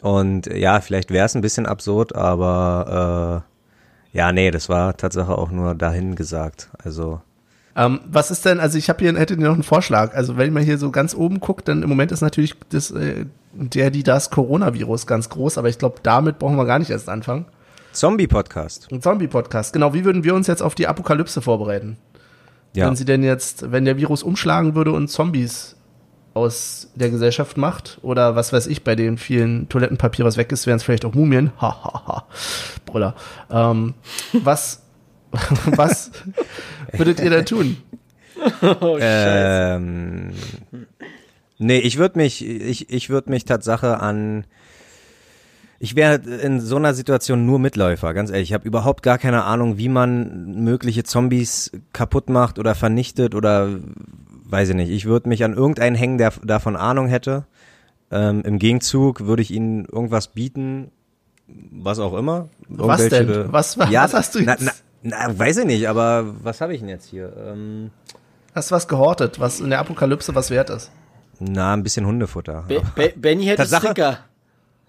[0.00, 3.42] Und ja, vielleicht wäre es ein bisschen absurd, aber
[4.14, 6.68] äh, ja, nee, das war Tatsache auch nur dahin gesagt.
[6.84, 7.20] Also
[7.74, 10.14] Ähm, was ist denn, also ich habe hier, hätte noch einen Vorschlag.
[10.14, 13.26] Also wenn man hier so ganz oben guckt, dann im Moment ist natürlich das, äh,
[13.52, 17.08] der, die das Coronavirus ganz groß, aber ich glaube, damit brauchen wir gar nicht erst
[17.08, 17.46] anfangen.
[17.90, 18.92] Zombie-Podcast.
[18.92, 19.72] Ein Zombie-Podcast.
[19.72, 21.96] Genau, wie würden wir uns jetzt auf die Apokalypse vorbereiten?
[22.74, 22.86] Ja.
[22.86, 25.74] Wenn sie denn jetzt, wenn der Virus umschlagen würde und Zombies
[26.34, 30.66] aus der Gesellschaft macht, oder was weiß ich, bei den vielen Toilettenpapier, was weg ist,
[30.66, 31.52] wären es vielleicht auch Mumien.
[31.60, 32.26] Ha, ha, ha.
[32.84, 33.14] Brüller.
[33.50, 33.94] Ähm,
[34.32, 34.82] was,
[35.66, 36.10] was
[36.92, 37.76] würdet ihr denn tun?
[38.80, 39.76] oh, Scheiße.
[39.76, 40.32] Ähm,
[41.58, 44.44] nee, ich würde mich, ich, ich würde mich Tatsache an,
[45.78, 48.50] ich wäre in so einer Situation nur Mitläufer, ganz ehrlich.
[48.50, 53.68] Ich habe überhaupt gar keine Ahnung, wie man mögliche Zombies kaputt macht oder vernichtet oder
[54.54, 54.90] weiß ich nicht.
[54.90, 57.44] Ich würde mich an irgendeinen hängen, der davon Ahnung hätte.
[58.12, 60.92] Ähm, Im Gegenzug würde ich ihnen irgendwas bieten,
[61.48, 62.48] was auch immer.
[62.68, 63.28] Was denn?
[63.28, 64.84] Irgendwelche- Was- was hast du na, jetzt?
[65.02, 67.32] Na, na, weiß ich nicht, aber was habe ich denn jetzt hier?
[67.36, 67.90] Ähm,
[68.54, 70.92] Hast du was gehortet, was in der Apokalypse was wert ist?
[71.40, 72.64] na, ein bisschen Hundefutter.
[72.68, 74.18] Be Be Benny hätte Tatsache- Sticker.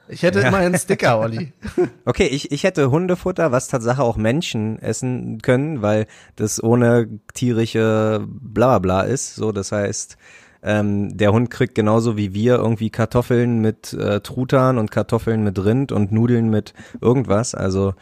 [0.07, 1.53] Ich hätte immer einen Sticker, Olli.
[2.05, 8.25] Okay, ich, ich hätte Hundefutter, was Tatsache auch Menschen essen können, weil das ohne tierische
[8.27, 9.35] bla bla bla ist.
[9.35, 10.17] So, das heißt,
[10.63, 15.63] ähm, der Hund kriegt genauso wie wir irgendwie Kartoffeln mit äh, Truthahn und Kartoffeln mit
[15.63, 17.55] Rind und Nudeln mit irgendwas.
[17.55, 17.93] Also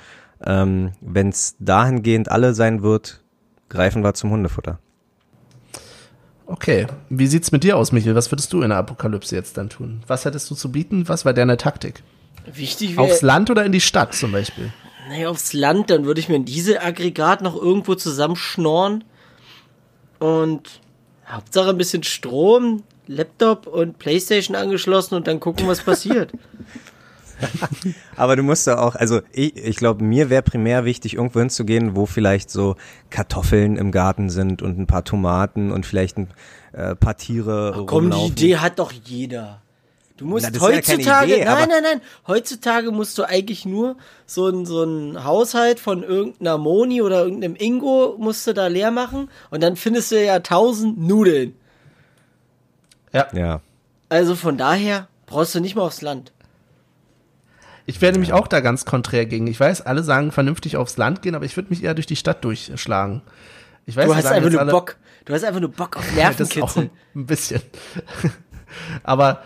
[0.45, 3.23] ähm, wenn es dahingehend alle sein wird,
[3.69, 4.79] greifen wir zum Hundefutter.
[6.45, 8.15] Okay, wie sieht's mit dir aus, Michael?
[8.15, 10.01] Was würdest du in der Apokalypse jetzt dann tun?
[10.07, 11.07] Was hättest du zu bieten?
[11.07, 12.03] Was war deine Taktik?
[12.45, 14.71] Wichtig Aufs wäre, Land oder in die Stadt zum Beispiel?
[15.07, 19.03] naja, aufs Land, dann würde ich mir diese Aggregat noch irgendwo zusammenschnorren
[20.19, 20.81] und
[21.27, 26.31] Hauptsache ein bisschen Strom, Laptop und Playstation angeschlossen und dann gucken, was passiert.
[28.15, 31.95] Aber du musst ja auch, also ich, ich glaube, mir wäre primär wichtig, irgendwo hinzugehen,
[31.95, 32.75] wo vielleicht so
[33.09, 36.29] Kartoffeln im Garten sind und ein paar Tomaten und vielleicht ein
[36.73, 38.31] äh, paar Tiere Komm, die rumlaufen.
[38.31, 39.61] Idee hat doch jeder.
[40.17, 43.97] Du musst Na, ist ja heutzutage, Idee, nein, nein, nein, heutzutage musst du eigentlich nur
[44.25, 48.91] so ein, so ein Haushalt von irgendeiner Moni oder irgendeinem Ingo musst du da leer
[48.91, 51.55] machen und dann findest du ja tausend Nudeln.
[53.11, 53.27] Ja.
[53.33, 53.61] Ja.
[54.09, 56.31] Also von daher brauchst du nicht mal aufs Land.
[57.85, 59.47] Ich wäre nämlich auch da ganz konträr gegen.
[59.47, 62.15] Ich weiß, alle sagen vernünftig aufs Land gehen, aber ich würde mich eher durch die
[62.15, 63.21] Stadt durchschlagen.
[63.85, 64.95] Ich weiß, Du hast einfach nur alle- Bock.
[65.25, 66.89] Du hast einfach nur Bock auf Nervenkitzel.
[67.15, 67.61] ein bisschen.
[69.03, 69.43] aber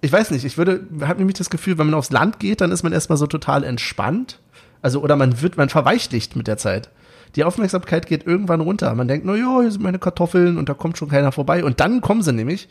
[0.00, 2.72] ich weiß nicht, ich würde, habe nämlich das Gefühl, wenn man aufs Land geht, dann
[2.72, 4.40] ist man erstmal so total entspannt.
[4.82, 6.90] Also, oder man wird, man verweichlicht mit der Zeit.
[7.36, 8.92] die Aufmerksamkeit geht irgendwann runter.
[8.94, 11.64] Man denkt, na ja, hier sind meine Kartoffeln und da kommt schon keiner vorbei.
[11.64, 12.68] Und dann kommen sie nämlich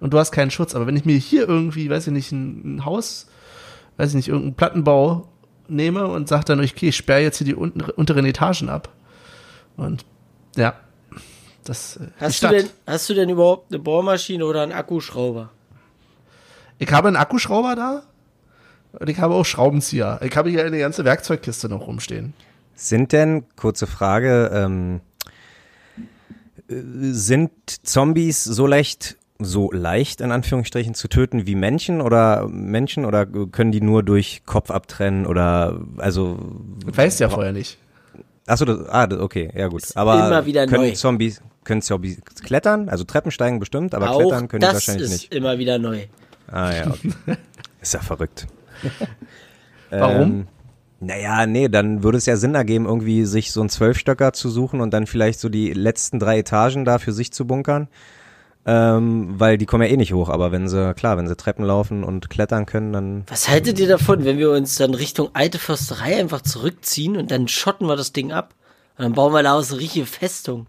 [0.00, 0.74] und du hast keinen Schutz.
[0.74, 3.26] Aber wenn ich mir hier irgendwie, weiß ich nicht, ein, ein Haus,
[3.98, 5.28] weiß ich nicht, irgendeinen Plattenbau
[5.68, 8.88] nehme und sage dann, okay, ich sperre jetzt hier die unteren Etagen ab.
[9.76, 10.06] Und
[10.56, 10.74] ja,
[11.64, 15.50] das äh, Hast du, denn, hast du denn überhaupt eine Bohrmaschine oder einen Akkuschrauber?
[16.78, 18.02] Ich habe einen Akkuschrauber da
[18.92, 20.20] und ich habe auch Schraubenzieher.
[20.22, 22.32] Ich habe hier eine ganze Werkzeugkiste noch rumstehen.
[22.74, 25.00] Sind denn, kurze Frage, ähm,
[26.68, 26.74] äh,
[27.12, 27.50] sind
[27.86, 33.70] Zombies so leicht, so leicht in Anführungsstrichen zu töten wie Menschen oder Menschen oder können
[33.70, 36.38] die nur durch Kopf abtrennen oder also
[36.86, 37.78] Das weißt du ja vorher nicht.
[38.46, 39.82] Achso, das, ah, das, okay, ja gut.
[39.82, 40.92] Ist Aber immer wieder können neu.
[40.92, 42.88] Zombies können Zombies klettern?
[42.88, 45.34] Also Treppen steigen bestimmt, aber Auch klettern können die das wahrscheinlich ist nicht.
[45.34, 46.06] immer wieder neu.
[46.50, 47.12] Ah ja, okay.
[47.80, 48.46] ist ja verrückt.
[49.90, 50.22] Warum?
[50.22, 50.46] Ähm,
[51.00, 54.80] naja, nee, dann würde es ja Sinn ergeben, irgendwie sich so einen Zwölfstöcker zu suchen
[54.80, 57.88] und dann vielleicht so die letzten drei Etagen da für sich zu bunkern.
[58.70, 61.64] Ähm, weil die kommen ja eh nicht hoch, aber wenn sie, klar, wenn sie Treppen
[61.64, 63.24] laufen und klettern können, dann.
[63.26, 67.48] Was haltet ihr davon, wenn wir uns dann Richtung alte Försterei einfach zurückziehen und dann
[67.48, 68.54] schotten wir das Ding ab?
[68.98, 70.66] Und dann bauen wir da aus eine richtige Festung.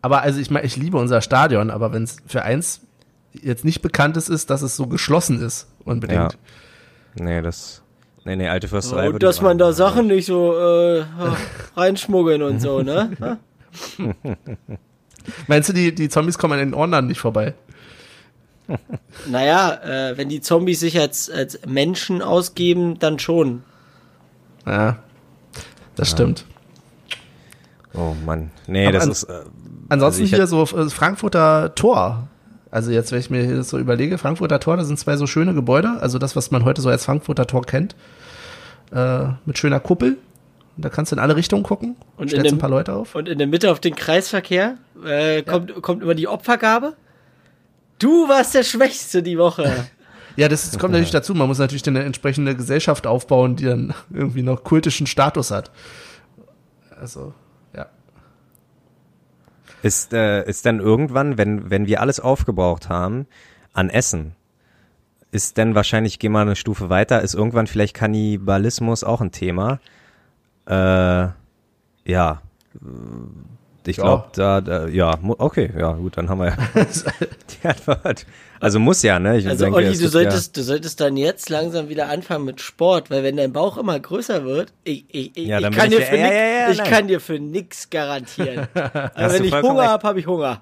[0.00, 2.82] Aber also ich meine, ich liebe unser Stadion, aber wenn es für eins
[3.32, 6.34] jetzt nicht bekannt ist, ist, dass es so geschlossen ist, unbedingt.
[7.16, 7.24] Ja.
[7.24, 7.82] Nee, das.
[8.26, 9.08] Nee, nee, alte Försterei.
[9.08, 9.72] Und würde ich dass man da.
[9.72, 11.04] Sachen nicht so äh,
[11.74, 13.10] reinschmuggeln und so, ne?
[15.46, 17.54] Meinst du, die, die Zombies kommen an den Ohren dann nicht vorbei?
[19.26, 19.74] naja,
[20.10, 23.62] äh, wenn die Zombies sich als, als Menschen ausgeben, dann schon.
[24.66, 24.98] Ja,
[25.96, 26.44] das stimmt.
[27.94, 28.50] Oh Mann.
[28.66, 29.22] Nee, Aber das an- ist.
[29.24, 29.40] Äh,
[29.90, 32.28] Ansonsten Also hier so äh, Frankfurter Tor.
[32.70, 35.54] Also jetzt, wenn ich mir das so überlege, Frankfurter Tor, da sind zwei so schöne
[35.54, 37.96] Gebäude, also das, was man heute so als Frankfurter Tor kennt,
[38.92, 40.18] äh, mit schöner Kuppel.
[40.78, 43.16] Und da kannst du in alle Richtungen gucken und stellst dem- ein paar Leute auf.
[43.16, 46.94] Und in der Mitte auf den Kreisverkehr äh, kommt, kommt immer die Opfergabe.
[47.98, 49.84] Du warst der Schwächste die Woche.
[50.36, 51.34] Ja, das, das kommt natürlich dazu.
[51.34, 55.72] Man muss natürlich eine entsprechende Gesellschaft aufbauen, die dann irgendwie noch kultischen Status hat.
[57.00, 57.34] Also,
[57.74, 57.86] ja.
[59.82, 63.26] Ist, äh, ist dann irgendwann, wenn, wenn wir alles aufgebraucht haben
[63.72, 64.36] an Essen,
[65.32, 69.80] ist denn wahrscheinlich, geh mal eine Stufe weiter, ist irgendwann vielleicht Kannibalismus auch ein Thema?
[70.68, 71.28] Äh,
[72.10, 72.42] ja.
[73.86, 74.02] Ich Ja.
[74.02, 76.56] glaube, da, da, ja, okay, ja, gut, dann haben wir ja
[77.62, 78.26] die Antwort.
[78.60, 79.38] Also muss ja, ne?
[79.38, 83.10] Ich Also denke, Olli, du solltest, du solltest dann jetzt langsam wieder anfangen mit Sport,
[83.10, 85.90] weil wenn dein Bauch immer größer wird, ich, ich, ich, Ja, dann ich bin kann
[85.90, 86.86] dir für ja, nix, ja, ja, ich nein.
[86.90, 88.68] kann dir für nix garantieren.
[88.74, 90.60] Aber Hast wenn ich Hunger habe, habe ich Hunger.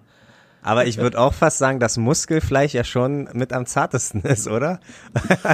[0.67, 4.49] Ja, aber ich würde auch fast sagen, dass Muskelfleisch ja schon mit am zartesten ist,
[4.49, 4.81] oder?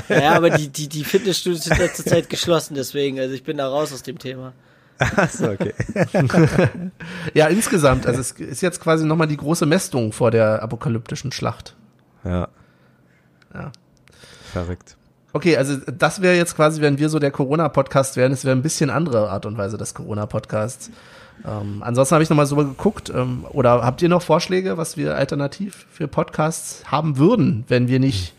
[0.08, 3.68] Ja, aber die, die, die Fitnessstudios sind letzte Zeit geschlossen, deswegen, also ich bin da
[3.68, 4.54] raus aus dem Thema.
[4.98, 5.74] Achso, okay.
[7.34, 8.06] Ja, insgesamt.
[8.06, 11.76] Also es ist jetzt quasi nochmal die große Mästung vor der apokalyptischen Schlacht.
[12.24, 12.48] Ja.
[13.52, 13.72] Ja.
[14.52, 14.96] Verrückt.
[15.34, 18.62] Okay, also das wäre jetzt quasi, wenn wir so der Corona-Podcast wären, es wäre ein
[18.62, 20.90] bisschen andere Art und Weise des Corona-Podcasts.
[21.46, 23.10] Ähm, ansonsten habe ich nochmal so geguckt.
[23.14, 28.00] Ähm, oder habt ihr noch Vorschläge, was wir alternativ für Podcasts haben würden, wenn wir
[28.00, 28.34] nicht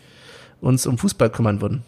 [0.60, 1.82] uns um Fußball kümmern würden?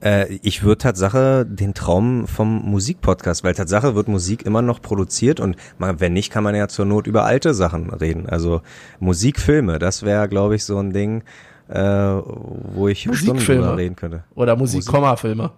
[0.00, 5.40] Äh, ich würde Tatsache den Traum vom Musikpodcast, weil Tatsache wird Musik immer noch produziert
[5.40, 8.28] und man, wenn nicht, kann man ja zur Not über alte Sachen reden.
[8.28, 8.62] Also
[9.00, 11.22] Musikfilme, das wäre, glaube ich, so ein Ding,
[11.68, 13.62] äh, wo ich Stunden Musikfilme?
[13.62, 14.24] drüber reden könnte.
[14.34, 15.50] Oder Musik-Komma-Filme?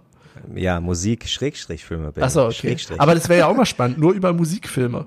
[0.54, 2.12] Ja, Musik, Schrägstrich Filme.
[2.12, 2.24] Benny.
[2.24, 2.76] Achso, okay.
[2.98, 5.06] Aber das wäre ja auch mal spannend, nur über Musikfilme.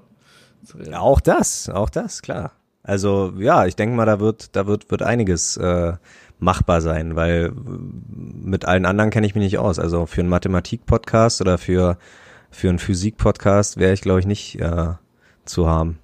[0.86, 2.52] Ja, auch das, auch das, klar.
[2.84, 5.94] Also ja, ich denke mal, da wird, da wird, wird einiges äh,
[6.40, 9.80] machbar sein, weil äh, mit allen anderen kenne ich mich nicht aus.
[9.80, 11.98] Also für einen Mathematik-Podcast oder für
[12.54, 14.94] für einen Physik-Podcast wäre ich, glaube ich, nicht äh,
[15.44, 15.98] zu haben.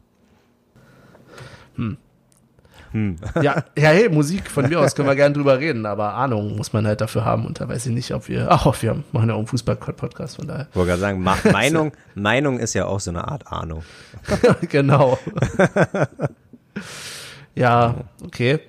[3.42, 6.74] Ja, ja, hey, Musik, von mir aus können wir gerne drüber reden, aber Ahnung muss
[6.74, 9.36] man halt dafür haben und da weiß ich nicht, ob wir, ach, wir machen ja
[9.36, 10.68] auch einen Fußball-Podcast, von daher.
[10.74, 13.84] Wollte gerade sagen, Meinung, Meinung ist ja auch so eine Art Ahnung.
[14.70, 15.20] genau.
[17.56, 18.60] ja, okay.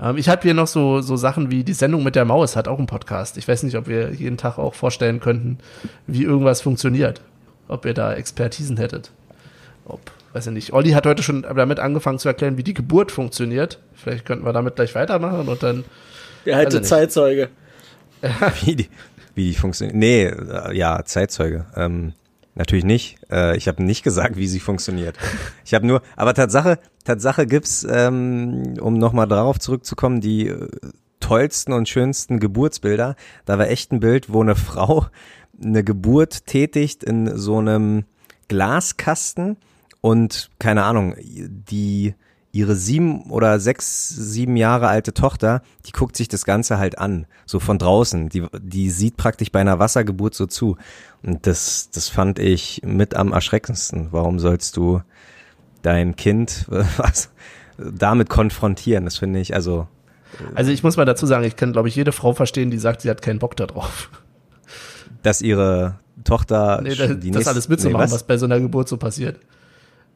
[0.00, 2.68] Ähm, ich habe hier noch so, so Sachen wie die Sendung mit der Maus hat
[2.68, 3.38] auch einen Podcast.
[3.38, 5.58] Ich weiß nicht, ob wir jeden Tag auch vorstellen könnten,
[6.06, 7.20] wie irgendwas funktioniert.
[7.68, 9.12] Ob ihr da Expertisen hättet.
[9.84, 10.00] Ob,
[10.32, 10.72] weiß ich nicht.
[10.72, 13.80] Olli hat heute schon damit angefangen zu erklären, wie die Geburt funktioniert.
[13.94, 15.84] Vielleicht könnten wir damit gleich weitermachen und dann
[16.46, 16.82] Der alte.
[16.82, 17.48] Zeitzeuge.
[18.64, 18.88] Wie die,
[19.34, 19.96] wie die funktioniert.
[19.96, 21.66] Nee, äh, ja, Zeitzeuge.
[21.74, 22.12] Ähm,
[22.54, 23.18] natürlich nicht.
[23.32, 25.16] Äh, ich habe nicht gesagt, wie sie funktioniert.
[25.64, 30.68] Ich habe nur, aber Tatsache, Tatsache gibt's, ähm, um nochmal darauf zurückzukommen, die äh,
[31.18, 33.16] tollsten und schönsten Geburtsbilder.
[33.44, 35.06] Da war echt ein Bild, wo eine Frau
[35.60, 38.04] eine Geburt tätigt in so einem
[38.46, 39.56] Glaskasten
[40.02, 42.14] und keine Ahnung, die
[42.50, 47.26] ihre sieben oder sechs, sieben Jahre alte Tochter, die guckt sich das Ganze halt an,
[47.46, 48.28] so von draußen.
[48.28, 50.76] Die, die sieht praktisch bei einer Wassergeburt so zu.
[51.22, 54.08] Und das, das fand ich mit am erschreckendsten.
[54.10, 55.00] Warum sollst du
[55.80, 56.66] dein Kind
[56.98, 57.30] was,
[57.78, 59.06] damit konfrontieren?
[59.06, 59.88] Das finde ich, also.
[60.54, 63.02] Also ich muss mal dazu sagen, ich kann, glaube ich, jede Frau verstehen, die sagt,
[63.02, 64.10] sie hat keinen Bock darauf.
[65.22, 68.12] Dass ihre Tochter nee, das, das alles mitzumachen, nee, was?
[68.12, 69.38] was bei so einer Geburt so passiert.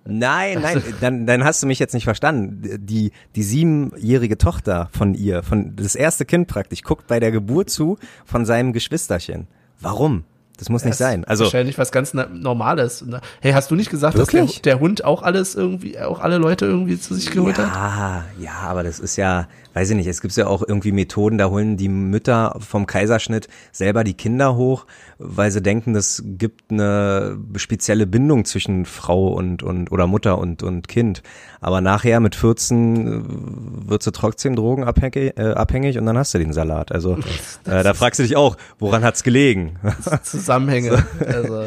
[0.07, 2.79] Nein, nein, dann, dann hast du mich jetzt nicht verstanden.
[2.87, 7.71] Die, die siebenjährige Tochter von ihr, von das erste Kind praktisch, guckt bei der Geburt
[7.71, 9.47] zu von seinem Geschwisterchen.
[9.81, 10.25] Warum?
[10.57, 11.25] Das muss das nicht sein.
[11.25, 13.05] Also wahrscheinlich was ganz Normales.
[13.41, 14.55] Hey, hast du nicht gesagt, wirklich?
[14.55, 17.65] dass der, der, Hund auch alles irgendwie, auch alle Leute irgendwie zu sich geholt ja,
[17.65, 17.75] hat?
[17.75, 20.07] Ja, ja, aber das ist ja, weiß ich nicht.
[20.07, 24.57] Es gibt ja auch irgendwie Methoden, da holen die Mütter vom Kaiserschnitt selber die Kinder
[24.57, 24.87] hoch,
[25.18, 30.62] weil sie denken, das gibt eine spezielle Bindung zwischen Frau und und oder Mutter und
[30.62, 31.22] und Kind.
[31.61, 36.39] Aber nachher mit 14 äh, wird sie trotzdem drogenabhängig äh, abhängig und dann hast du
[36.39, 36.91] den Salat.
[36.91, 37.18] Also
[37.66, 39.79] äh, da fragst du dich auch, woran hat's gelegen?
[40.22, 41.05] Zusammenhänge.
[41.27, 41.66] Also.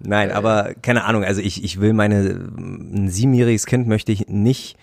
[0.00, 1.24] Nein, aber keine Ahnung.
[1.24, 4.76] Also ich ich will meine ein siebenjähriges Kind möchte ich nicht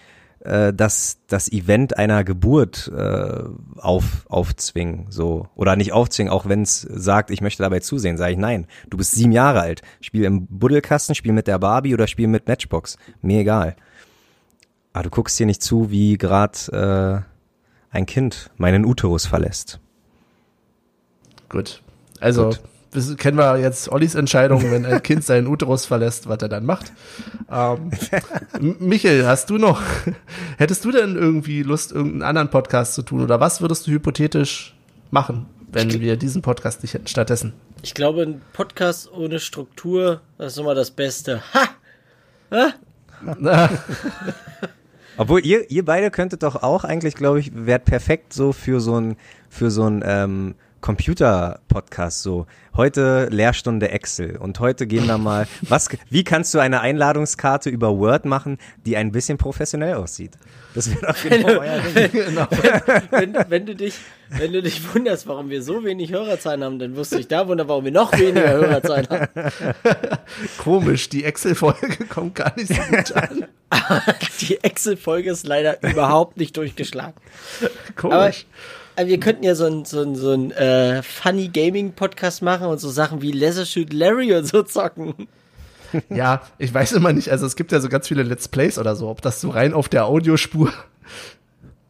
[0.46, 3.44] äh, das, das Event einer Geburt äh,
[3.78, 5.48] auf, aufzwingen, so.
[5.56, 8.68] Oder nicht aufzwingen, auch wenn es sagt, ich möchte dabei zusehen, sage ich nein.
[8.90, 9.82] Du bist sieben Jahre alt.
[10.02, 12.98] Spiel im Buddelkasten, spiel mit der Barbie oder spiel mit Matchbox.
[13.22, 13.76] Mir egal.
[14.94, 17.26] Aber du guckst hier nicht zu, wie gerade
[17.92, 19.80] äh, ein Kind meinen Uterus verlässt.
[21.50, 21.82] Gut.
[22.20, 22.46] Also.
[22.46, 22.62] Gut
[22.96, 26.66] das kennen wir jetzt Ollis Entscheidung, wenn ein Kind seinen Uterus verlässt, was er dann
[26.66, 26.92] macht.
[27.52, 27.92] Ähm,
[28.80, 29.82] Michael, hast du noch,
[30.58, 33.22] hättest du denn irgendwie Lust, irgendeinen anderen Podcast zu tun?
[33.22, 34.76] Oder was würdest du hypothetisch
[35.12, 37.54] machen, wenn wir diesen Podcast nicht hätten stattdessen?
[37.84, 41.42] Ich glaube, ein Podcast ohne Struktur, das ist immer das Beste.
[41.54, 41.70] Ha!
[42.52, 42.74] ha?
[45.18, 49.00] Obwohl ihr, ihr beide könntet doch auch eigentlich, glaube ich, wärt perfekt so für so
[49.00, 49.16] ein,
[49.50, 50.56] für so ein ähm,
[50.86, 52.46] Computer-Podcast so.
[52.76, 57.98] Heute Lehrstunde Excel und heute gehen wir mal, was, wie kannst du eine Einladungskarte über
[57.98, 60.34] Word machen, die ein bisschen professionell aussieht?
[60.76, 62.12] Das wäre doch genau euer Ding.
[62.26, 62.48] Genau.
[63.10, 63.96] Wenn, wenn, wenn, du dich,
[64.30, 67.48] wenn du dich wunderst, warum wir so wenig Hörerzahlen haben, dann wirst du dich da
[67.48, 69.28] wundern, warum wir noch weniger Hörerzahlen haben.
[70.60, 73.46] Komisch, die Excel-Folge kommt gar nicht so gut an.
[74.42, 77.16] die Excel-Folge ist leider überhaupt nicht durchgeschlagen.
[77.96, 78.14] Komisch.
[78.14, 78.32] Aber
[78.96, 82.68] also wir könnten ja so ein, so ein, so ein äh, Funny Gaming Podcast machen
[82.68, 85.14] und so Sachen wie Leather Shoot Larry und so zocken.
[86.10, 88.98] Ja, ich weiß immer nicht, also es gibt ja so ganz viele Let's Plays oder
[88.98, 90.74] so, ob das so rein auf der Audiospur.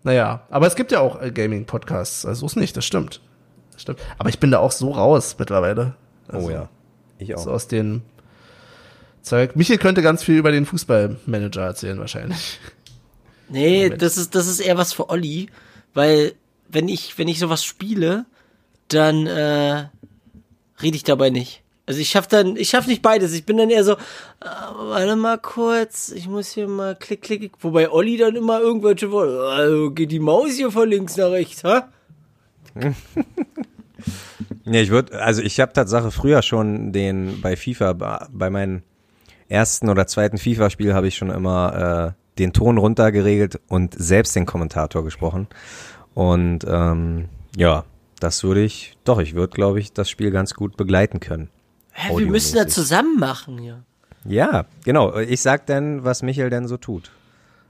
[0.04, 3.22] Naja, aber es gibt ja auch äh, Gaming-Podcasts, also ist nicht, das stimmt.
[3.72, 4.00] Das stimmt.
[4.20, 5.96] Aber ich bin da auch so raus mittlerweile.
[6.28, 6.70] Also, oh ja,
[7.18, 7.40] ich auch.
[7.40, 8.04] So aus den
[9.24, 9.56] Zeug.
[9.56, 12.60] Michael könnte ganz viel über den Fußballmanager erzählen, wahrscheinlich.
[13.50, 15.50] Nee, das ist, das ist eher was für Olli,
[15.96, 16.34] weil
[16.70, 18.26] wenn ich, wenn ich sowas spiele,
[18.88, 19.88] dann äh,
[20.82, 21.62] rede ich dabei nicht.
[21.88, 23.34] Also ich schaff dann, ich schaff nicht beides.
[23.34, 23.98] Ich bin dann eher so, äh,
[24.42, 29.42] warte mal kurz, ich muss hier mal klick, klick, wobei Olli dann immer irgendwelche Worte,
[29.48, 31.90] also geht die Maus hier von links nach rechts, ha?
[34.66, 38.82] nee, ich würde, also ich habe Tatsache früher schon den bei FIFA, bei meinem
[39.48, 44.46] ersten oder zweiten FIFA-Spiel habe ich schon immer äh, den Ton runtergeregelt und selbst den
[44.46, 45.48] Kommentator gesprochen.
[46.16, 47.84] Und ähm, ja,
[48.20, 51.50] das würde ich, doch, ich würde, glaube ich, das Spiel ganz gut begleiten können.
[51.92, 53.84] Hä, wir müssen da zusammen machen, ja.
[54.24, 55.18] Ja, genau.
[55.18, 57.12] Ich sag dann, was Michael denn so tut.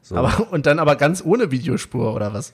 [0.02, 0.16] So.
[0.16, 2.54] Aber, und dann aber ganz ohne Videospur, oder was?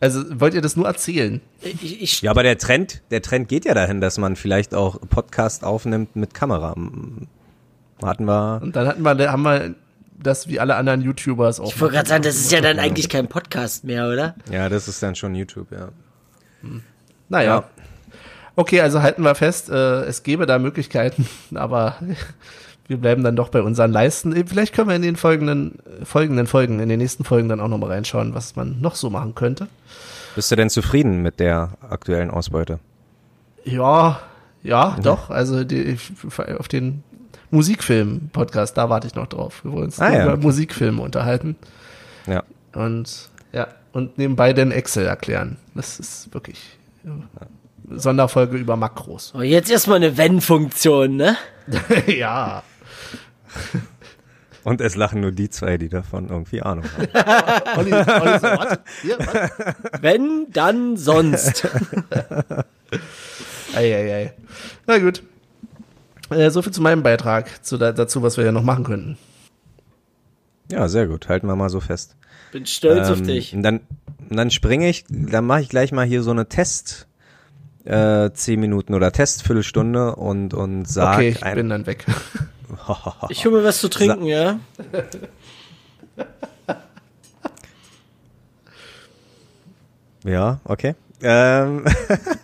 [0.00, 1.40] Also wollt ihr das nur erzählen?
[1.60, 4.98] Ich, ich ja, aber der Trend, der Trend geht ja dahin, dass man vielleicht auch
[5.08, 6.74] Podcast aufnimmt mit Kamera.
[8.02, 8.60] Hatten wir.
[8.62, 9.74] Und dann hatten wir, haben wir
[10.22, 11.72] das wie alle anderen YouTubers auch.
[11.72, 14.34] Ich wollte gerade sagen, das ist ja dann eigentlich kein Podcast mehr, oder?
[14.50, 15.88] Ja, das ist dann schon YouTube, ja.
[16.62, 16.82] Hm.
[17.28, 17.56] Naja.
[17.56, 17.64] Ja.
[18.56, 21.96] Okay, also halten wir fest, äh, es gäbe da Möglichkeiten, aber
[22.88, 24.34] wir bleiben dann doch bei unseren Leisten.
[24.46, 27.90] Vielleicht können wir in den folgenden, folgenden Folgen, in den nächsten Folgen dann auch nochmal
[27.90, 29.68] reinschauen, was man noch so machen könnte.
[30.34, 32.78] Bist du denn zufrieden mit der aktuellen Ausbeute?
[33.64, 34.20] Ja,
[34.62, 35.02] ja, mhm.
[35.02, 35.30] doch.
[35.30, 35.96] Also die,
[36.58, 37.02] auf den
[37.50, 39.64] Musikfilm-Podcast, da warte ich noch drauf.
[39.64, 40.36] Wir wollen uns ah, ja, über.
[40.36, 41.56] Musikfilme unterhalten.
[42.26, 42.44] Ja.
[42.72, 45.56] Und ja, und nebenbei den Excel erklären.
[45.74, 47.12] Das ist wirklich ja.
[47.96, 49.32] Sonderfolge über Makros.
[49.36, 51.36] Oh, jetzt erstmal eine Wenn-Funktion, ne?
[52.06, 52.62] ja.
[54.62, 57.08] Und es lachen nur die zwei, die davon irgendwie Ahnung haben.
[57.78, 59.74] Olli, Olli so, warte, hier, warte.
[60.02, 61.66] Wenn, dann sonst.
[63.74, 64.34] Eieiei.
[64.86, 65.22] Na gut.
[66.30, 69.18] Äh, so viel zu meinem Beitrag zu, dazu, was wir ja noch machen könnten.
[70.70, 71.28] Ja, sehr gut.
[71.28, 72.16] Halten wir mal so fest.
[72.52, 73.54] Bin stolz ähm, auf dich.
[73.54, 73.80] Und dann,
[74.28, 77.08] dann springe ich, dann mache ich gleich mal hier so eine Test
[77.84, 81.16] äh, 10 Minuten oder Testviertelstunde und, und sag.
[81.16, 82.06] Okay, ich bin dann weg.
[83.28, 84.60] ich hole mir was zu trinken, Sa ja.
[90.24, 90.94] ja, okay.
[91.22, 91.84] Ähm,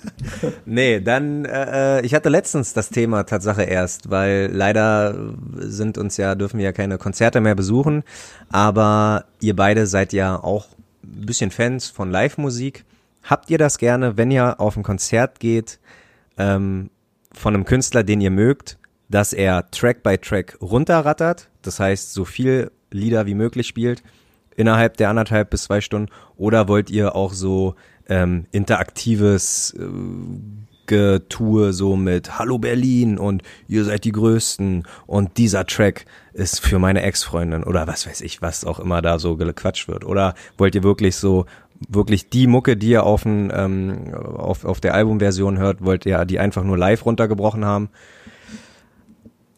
[0.66, 6.35] nee, dann, äh, ich hatte letztens das Thema Tatsache erst, weil leider sind uns ja,
[6.35, 8.03] dürfen wir ja keine Konzerte mehr besuchen,
[8.51, 10.66] aber ihr beide seid ja auch
[11.03, 12.85] ein bisschen Fans von Live-Musik.
[13.22, 15.79] Habt ihr das gerne, wenn ihr auf ein Konzert geht,
[16.39, 16.91] ähm,
[17.33, 22.24] von einem Künstler, den ihr mögt, dass er Track by Track runterrattert, das heißt so
[22.24, 24.03] viel Lieder wie möglich spielt,
[24.57, 27.74] innerhalb der anderthalb bis zwei Stunden, oder wollt ihr auch so
[28.09, 29.87] ähm, interaktives äh,
[30.87, 36.79] Getue so mit Hallo Berlin und ihr seid die Größten und dieser Track ist für
[36.79, 40.05] meine Ex-Freundin oder was weiß ich, was auch immer da so gequatscht wird.
[40.05, 41.47] Oder wollt ihr wirklich so,
[41.89, 46.25] wirklich die Mucke, die ihr auf, ein, ähm, auf, auf der Albumversion hört, wollt ihr
[46.25, 47.91] die einfach nur live runtergebrochen haben?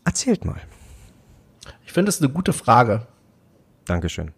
[0.05, 0.61] Erzählt mal.
[1.85, 3.07] Ich finde das eine gute Frage.
[3.85, 4.33] Dankeschön.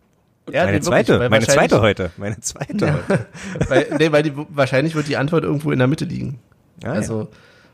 [0.53, 2.11] Ja, meine nee, zweite, wirklich, meine zweite heute.
[2.17, 3.27] Meine zweite ja, heute.
[3.69, 6.39] weil, nee, weil die, wahrscheinlich wird die Antwort irgendwo in der Mitte liegen.
[6.85, 7.29] Ah, also, ja.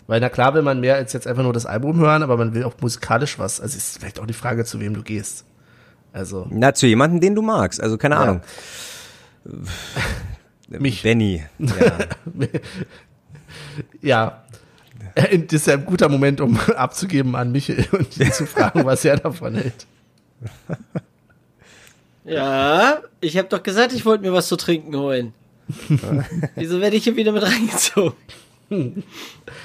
[0.07, 2.55] weil na klar will man mehr als jetzt einfach nur das Album hören, aber man
[2.55, 3.61] will auch musikalisch was.
[3.61, 5.45] Also ist vielleicht auch die Frage, zu wem du gehst.
[6.13, 6.47] Also.
[6.51, 7.81] Na, zu jemandem, den du magst.
[7.81, 8.21] Also keine ja.
[8.23, 8.41] Ahnung.
[10.69, 11.03] Mich.
[11.03, 11.45] Benny.
[11.59, 11.69] Ja.
[14.03, 14.43] ja.
[15.15, 19.05] Das ist ja ein guter Moment, um abzugeben an Michael und ihn zu fragen, was
[19.05, 19.87] er davon hält.
[22.27, 25.33] Ja, ich habe doch gesagt, ich wollte mir was zu trinken holen.
[26.57, 28.17] Wieso werde ich hier wieder mit reingezogen?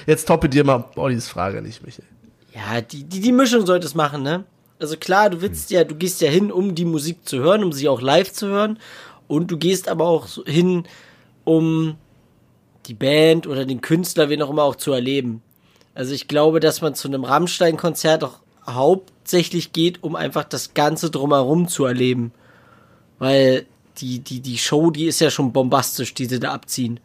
[0.06, 2.06] Jetzt toppe dir mal Ollis Frage nicht, Michael.
[2.54, 4.44] Ja, die, die, die Mischung sollte es machen, ne?
[4.78, 7.72] Also klar, du willst ja, du gehst ja hin, um die Musik zu hören, um
[7.72, 8.78] sie auch live zu hören.
[9.26, 10.84] Und du gehst aber auch hin,
[11.44, 11.96] um
[12.86, 15.42] die Band oder den Künstler, wen auch immer, auch zu erleben.
[15.94, 21.10] Also ich glaube, dass man zu einem Rammstein-Konzert auch hauptsächlich geht, um einfach das Ganze
[21.10, 22.32] drumherum zu erleben
[23.22, 23.66] weil
[23.98, 26.98] die, die, die Show, die ist ja schon bombastisch, die sie da abziehen.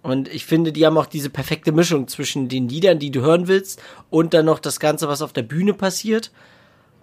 [0.00, 3.46] Und ich finde, die haben auch diese perfekte Mischung zwischen den Liedern, die du hören
[3.46, 6.30] willst, und dann noch das Ganze, was auf der Bühne passiert.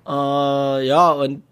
[0.08, 1.44] Äh, ja, und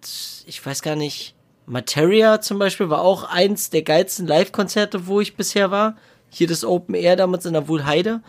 [0.48, 1.36] ich weiß gar nicht,
[1.68, 5.96] Materia zum Beispiel war auch eins der geilsten Live-Konzerte, wo ich bisher war.
[6.32, 8.22] Hier das Open Air damals in der Wohlheide.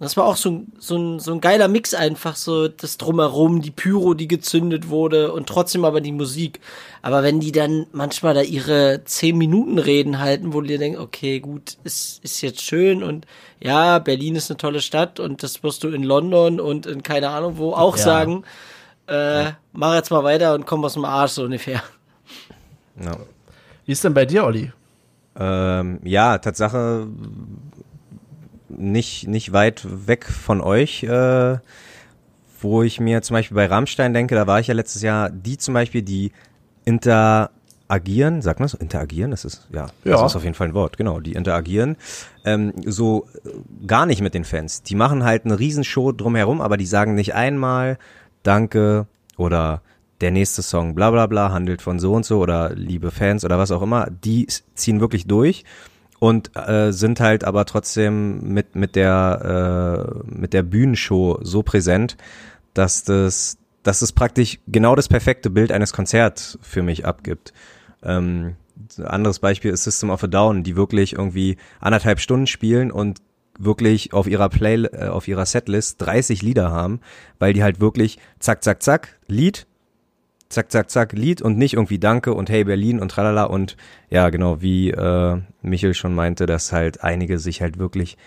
[0.00, 3.70] Das war auch so, so, ein, so ein geiler Mix einfach, so das Drumherum, die
[3.70, 6.60] Pyro, die gezündet wurde und trotzdem aber die Musik.
[7.02, 10.98] Aber wenn die dann manchmal da ihre 10 Minuten Reden halten, wo du dir denkst,
[10.98, 13.26] okay, gut, ist, ist jetzt schön und
[13.60, 17.28] ja, Berlin ist eine tolle Stadt und das wirst du in London und in keine
[17.28, 18.02] Ahnung wo auch ja.
[18.02, 18.44] sagen,
[19.06, 21.82] äh, mach jetzt mal weiter und komm aus dem Arsch so ungefähr.
[22.96, 23.12] No.
[23.84, 24.72] Wie ist denn bei dir, Olli?
[25.38, 27.06] Ähm, ja, Tatsache
[28.76, 31.58] nicht, nicht weit weg von euch, äh,
[32.60, 35.58] wo ich mir zum Beispiel bei Rammstein denke, da war ich ja letztes Jahr, die
[35.58, 36.32] zum Beispiel, die
[36.84, 40.74] interagieren, sagt man so, interagieren, das ist, ja, ja, das ist auf jeden Fall ein
[40.74, 41.96] Wort, genau, die interagieren,
[42.44, 44.82] ähm, so äh, gar nicht mit den Fans.
[44.82, 47.98] Die machen halt eine Riesenshow drumherum, aber die sagen nicht einmal
[48.42, 49.06] Danke
[49.36, 49.82] oder
[50.20, 53.58] der nächste Song bla bla bla handelt von so und so oder liebe Fans oder
[53.58, 55.64] was auch immer, die ziehen wirklich durch
[56.20, 62.16] und äh, sind halt aber trotzdem mit mit der äh, mit der Bühnenshow so präsent,
[62.74, 67.52] dass das dass es praktisch genau das perfekte Bild eines Konzerts für mich abgibt.
[68.02, 68.56] Ähm,
[69.02, 73.20] anderes Beispiel ist System of a Down, die wirklich irgendwie anderthalb Stunden spielen und
[73.58, 77.00] wirklich auf ihrer Play, äh, auf ihrer Setlist 30 Lieder haben,
[77.38, 79.66] weil die halt wirklich zack, zack, zack, Lied,
[80.50, 83.76] zack, zack, zack, Lied und nicht irgendwie Danke und Hey Berlin und tralala und
[84.10, 88.18] ja, genau, wie äh, Michel schon meinte, dass halt einige sich halt wirklich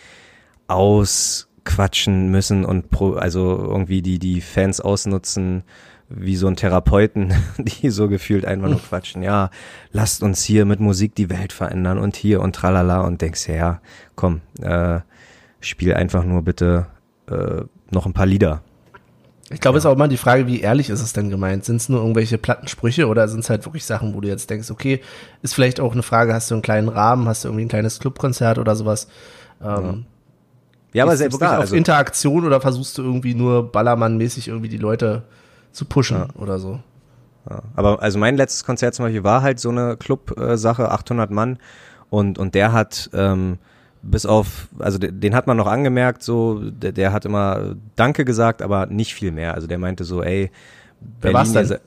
[0.68, 5.64] ausquatschen müssen und pro, also irgendwie die, die Fans ausnutzen,
[6.08, 9.22] wie so ein Therapeuten, die so gefühlt einfach nur quatschen.
[9.22, 9.50] Ja,
[9.92, 13.82] lasst uns hier mit Musik die Welt verändern und hier und tralala und denkst, ja,
[14.16, 15.02] komm, äh,
[15.60, 16.88] spiel einfach nur bitte
[17.30, 18.64] äh, noch ein paar Lieder.
[19.54, 19.78] Ich glaube, ja.
[19.80, 21.64] es ist auch immer die Frage, wie ehrlich ist es denn gemeint?
[21.64, 24.72] Sind es nur irgendwelche Plattensprüche oder sind es halt wirklich Sachen, wo du jetzt denkst,
[24.72, 25.02] okay,
[25.42, 28.00] ist vielleicht auch eine Frage, hast du einen kleinen Rahmen, hast du irgendwie ein kleines
[28.00, 29.08] Clubkonzert oder sowas?
[29.62, 29.96] Ähm, ja.
[30.94, 34.78] ja, aber selbst da, auf also Interaktion oder versuchst du irgendwie nur Ballermann-mäßig irgendwie die
[34.78, 35.24] Leute
[35.72, 36.42] zu pushen ja.
[36.42, 36.80] oder so?
[37.50, 37.62] Ja.
[37.76, 41.60] Aber also mein letztes Konzert zum Beispiel war halt so eine Club-Sache, 800 Mann
[42.10, 43.60] und, und der hat, ähm,
[44.04, 48.62] bis auf, also den, hat man noch angemerkt, so, der, der hat immer Danke gesagt,
[48.62, 49.56] aber nicht viel mehr.
[49.56, 50.52] Also der meinte so, ey,
[51.22, 51.78] Wer war's denn?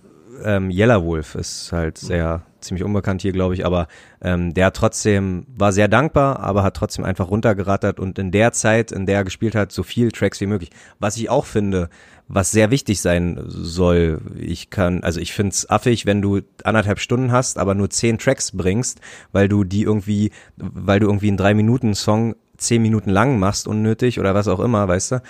[0.45, 3.87] Ähm, Yellow Wolf ist halt sehr ziemlich unbekannt hier, glaube ich, aber
[4.21, 8.93] ähm, der trotzdem war sehr dankbar, aber hat trotzdem einfach runtergerattert und in der Zeit,
[8.93, 10.71] in der er gespielt hat, so viel Tracks wie möglich.
[10.99, 11.89] Was ich auch finde,
[12.29, 14.21] was sehr wichtig sein soll.
[14.37, 18.57] Ich kann, also ich find's affig, wenn du anderthalb Stunden hast, aber nur zehn Tracks
[18.57, 19.01] bringst,
[19.33, 23.69] weil du die irgendwie, weil du irgendwie einen drei Minuten Song zehn Minuten lang machst,
[23.69, 25.23] unnötig oder was auch immer, weißt du?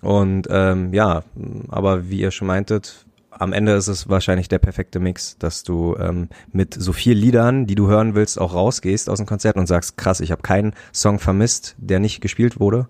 [0.00, 1.22] Und ähm, ja,
[1.68, 3.03] aber wie ihr schon meintet,
[3.38, 7.66] am Ende ist es wahrscheinlich der perfekte Mix, dass du ähm, mit so viel Liedern,
[7.66, 10.74] die du hören willst, auch rausgehst aus dem Konzert und sagst, krass, ich habe keinen
[10.92, 12.88] Song vermisst, der nicht gespielt wurde.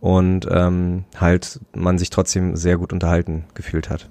[0.00, 4.08] Und ähm, halt man sich trotzdem sehr gut unterhalten gefühlt hat.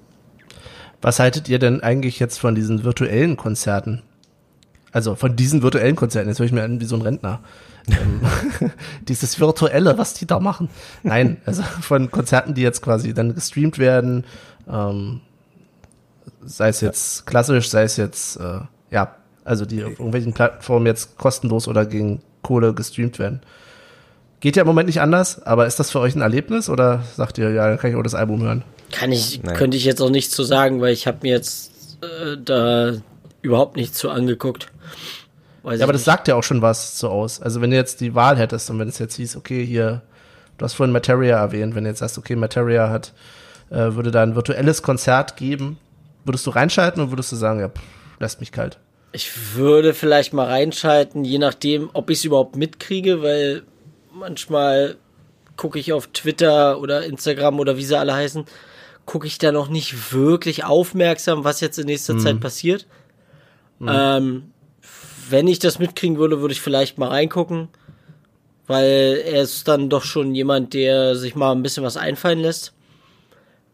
[1.00, 4.02] Was haltet ihr denn eigentlich jetzt von diesen virtuellen Konzerten?
[4.92, 7.40] Also von diesen virtuellen Konzerten, jetzt höre ich mir an wie so ein Rentner.
[7.88, 8.20] ähm,
[9.08, 10.68] dieses Virtuelle, was die da machen.
[11.02, 14.24] Nein, also von Konzerten, die jetzt quasi dann gestreamt werden,
[14.68, 15.20] ähm,
[16.48, 21.16] sei es jetzt klassisch, sei es jetzt, äh, ja, also die auf irgendwelchen Plattformen jetzt
[21.18, 23.40] kostenlos oder gegen Kohle gestreamt werden.
[24.40, 27.38] Geht ja im Moment nicht anders, aber ist das für euch ein Erlebnis oder sagt
[27.38, 28.62] ihr, ja, dann kann ich auch das Album hören?
[28.92, 29.56] Kann ich, Nein.
[29.56, 32.92] könnte ich jetzt auch nichts zu sagen, weil ich habe mir jetzt äh, da
[33.42, 34.68] überhaupt nichts zu angeguckt.
[35.62, 37.42] Weiß Ja, aber ich das sagt ja auch schon was so aus.
[37.42, 40.02] Also wenn du jetzt die Wahl hättest und wenn es jetzt hieß, okay, hier,
[40.56, 43.12] du hast vorhin Materia erwähnt, wenn du jetzt sagst, okay, Materia hat,
[43.70, 45.78] äh, würde da ein virtuelles Konzert geben,
[46.24, 47.80] würdest du reinschalten oder würdest du sagen, ja, pff,
[48.18, 48.78] lässt mich kalt?
[49.12, 53.62] Ich würde vielleicht mal reinschalten, je nachdem, ob ich es überhaupt mitkriege, weil
[54.12, 54.96] manchmal
[55.56, 58.44] gucke ich auf Twitter oder Instagram oder wie sie alle heißen,
[59.06, 62.86] gucke ich da noch nicht wirklich aufmerksam, was jetzt in nächster Zeit passiert.
[63.80, 64.52] Ähm,
[65.30, 67.68] wenn ich das mitkriegen würde, würde ich vielleicht mal reingucken,
[68.66, 72.74] weil er ist dann doch schon jemand, der sich mal ein bisschen was einfallen lässt.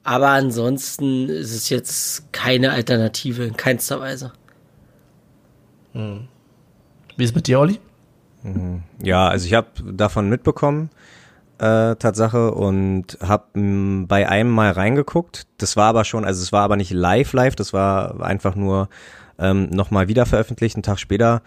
[0.04, 4.32] Aber ansonsten ist es jetzt keine Alternative in keinster Weise.
[5.94, 7.80] Wie ist es mit dir, Olli?
[9.02, 10.90] Ja, also ich habe davon mitbekommen,
[11.58, 15.46] äh, Tatsache, und habe bei einem mal reingeguckt.
[15.56, 18.90] Das war aber schon, also es war aber nicht live live, das war einfach nur
[19.38, 21.40] ähm, nochmal wieder veröffentlicht, einen Tag später.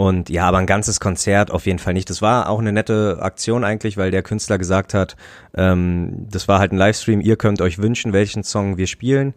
[0.00, 2.08] Und ja, aber ein ganzes Konzert auf jeden Fall nicht.
[2.08, 5.14] Das war auch eine nette Aktion eigentlich, weil der Künstler gesagt hat,
[5.54, 9.34] ähm, das war halt ein Livestream, ihr könnt euch wünschen, welchen Song wir spielen.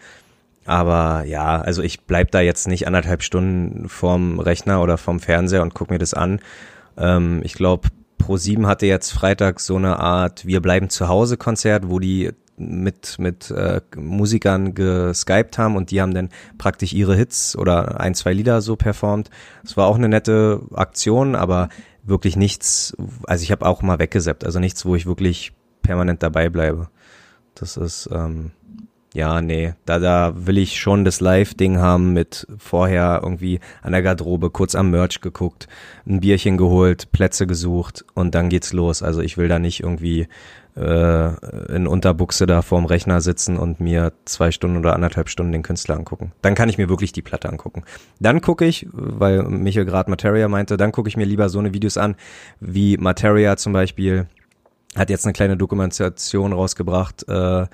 [0.63, 5.63] Aber ja, also ich bleib da jetzt nicht anderthalb Stunden vorm Rechner oder vorm Fernseher
[5.63, 6.39] und guck mir das an.
[6.97, 7.89] Ähm, ich glaube,
[8.21, 13.17] Pro7 hatte jetzt Freitag so eine Art Wir bleiben zu Hause Konzert, wo die mit
[13.19, 18.33] mit äh, Musikern geskypt haben und die haben dann praktisch ihre Hits oder ein, zwei
[18.33, 19.29] Lieder so performt.
[19.63, 21.69] Es war auch eine nette Aktion, aber
[22.03, 22.95] wirklich nichts,
[23.25, 26.89] also ich habe auch mal weggeseppt, also nichts, wo ich wirklich permanent dabei bleibe.
[27.55, 28.51] Das ist ähm,
[29.13, 34.01] ja, nee, da, da will ich schon das Live-Ding haben mit vorher irgendwie an der
[34.01, 35.67] Garderobe kurz am Merch geguckt,
[36.07, 39.03] ein Bierchen geholt, Plätze gesucht und dann geht's los.
[39.03, 40.27] Also ich will da nicht irgendwie
[40.75, 45.63] äh, in Unterbuchse da vorm Rechner sitzen und mir zwei Stunden oder anderthalb Stunden den
[45.63, 46.31] Künstler angucken.
[46.41, 47.83] Dann kann ich mir wirklich die Platte angucken.
[48.19, 51.73] Dann gucke ich, weil Michael gerade Materia meinte, dann gucke ich mir lieber so eine
[51.73, 52.15] Videos an,
[52.59, 54.27] wie Materia zum Beispiel
[54.95, 57.65] hat jetzt eine kleine Dokumentation rausgebracht, äh,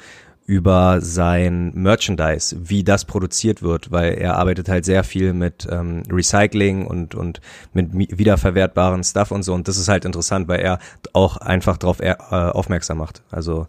[0.49, 6.01] über sein Merchandise, wie das produziert wird, weil er arbeitet halt sehr viel mit ähm,
[6.11, 7.39] Recycling und und
[7.71, 10.79] mit mi- wiederverwertbaren Stuff und so und das ist halt interessant, weil er
[11.13, 13.21] auch einfach darauf äh, aufmerksam macht.
[13.29, 13.67] Also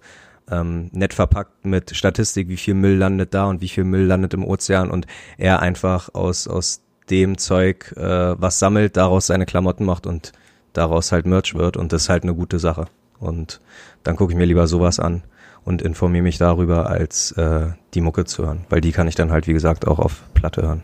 [0.51, 4.33] ähm, nett verpackt mit Statistik, wie viel Müll landet da und wie viel Müll landet
[4.33, 5.07] im Ozean und
[5.37, 10.33] er einfach aus aus dem Zeug äh, was sammelt, daraus seine Klamotten macht und
[10.73, 12.87] daraus halt Merch wird und das ist halt eine gute Sache.
[13.19, 13.61] Und
[14.03, 15.25] dann gucke ich mir lieber sowas an
[15.65, 18.65] und informiere mich darüber, als äh, die Mucke zu hören.
[18.69, 20.83] Weil die kann ich dann halt, wie gesagt, auch auf Platte hören.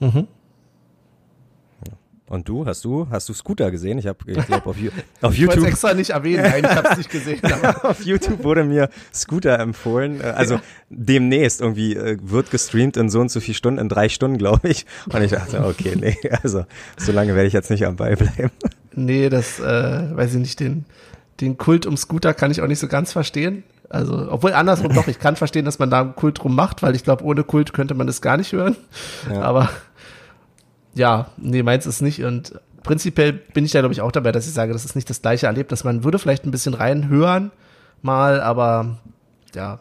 [0.00, 0.26] Mhm.
[2.32, 3.98] Und du, hast du, hast du Scooter gesehen?
[3.98, 4.88] Ich habe, ich glaube, auf, auf Ich
[5.20, 7.40] wollte es YouTube, extra nicht erwähnen, nein, ich habe es nicht gesehen.
[7.82, 10.18] Auf YouTube wurde mir Scooter empfohlen.
[10.22, 10.58] Äh, Also
[10.88, 14.66] demnächst irgendwie äh, wird gestreamt in so und so viel Stunden, in drei Stunden, glaube
[14.70, 14.86] ich.
[15.12, 16.64] Und ich dachte, okay, nee, also
[16.96, 18.50] so lange werde ich jetzt nicht am Ball bleiben.
[18.94, 20.86] nee, das, äh, weiß ich nicht, den,
[21.42, 23.64] den Kult um Scooter kann ich auch nicht so ganz verstehen.
[23.90, 26.94] Also, obwohl andersrum doch, ich kann verstehen, dass man da einen Kult drum macht, weil
[26.94, 28.76] ich glaube, ohne Kult könnte man das gar nicht hören.
[29.30, 29.42] Ja.
[29.42, 29.68] Aber
[30.94, 32.24] ja, nee, meins ist nicht.
[32.24, 35.10] Und prinzipiell bin ich da, glaube ich, auch dabei, dass ich sage, das ist nicht
[35.10, 35.84] das gleiche Erlebnis.
[35.84, 37.50] Man würde vielleicht ein bisschen reinhören
[38.00, 38.98] mal, aber
[39.54, 39.80] ja,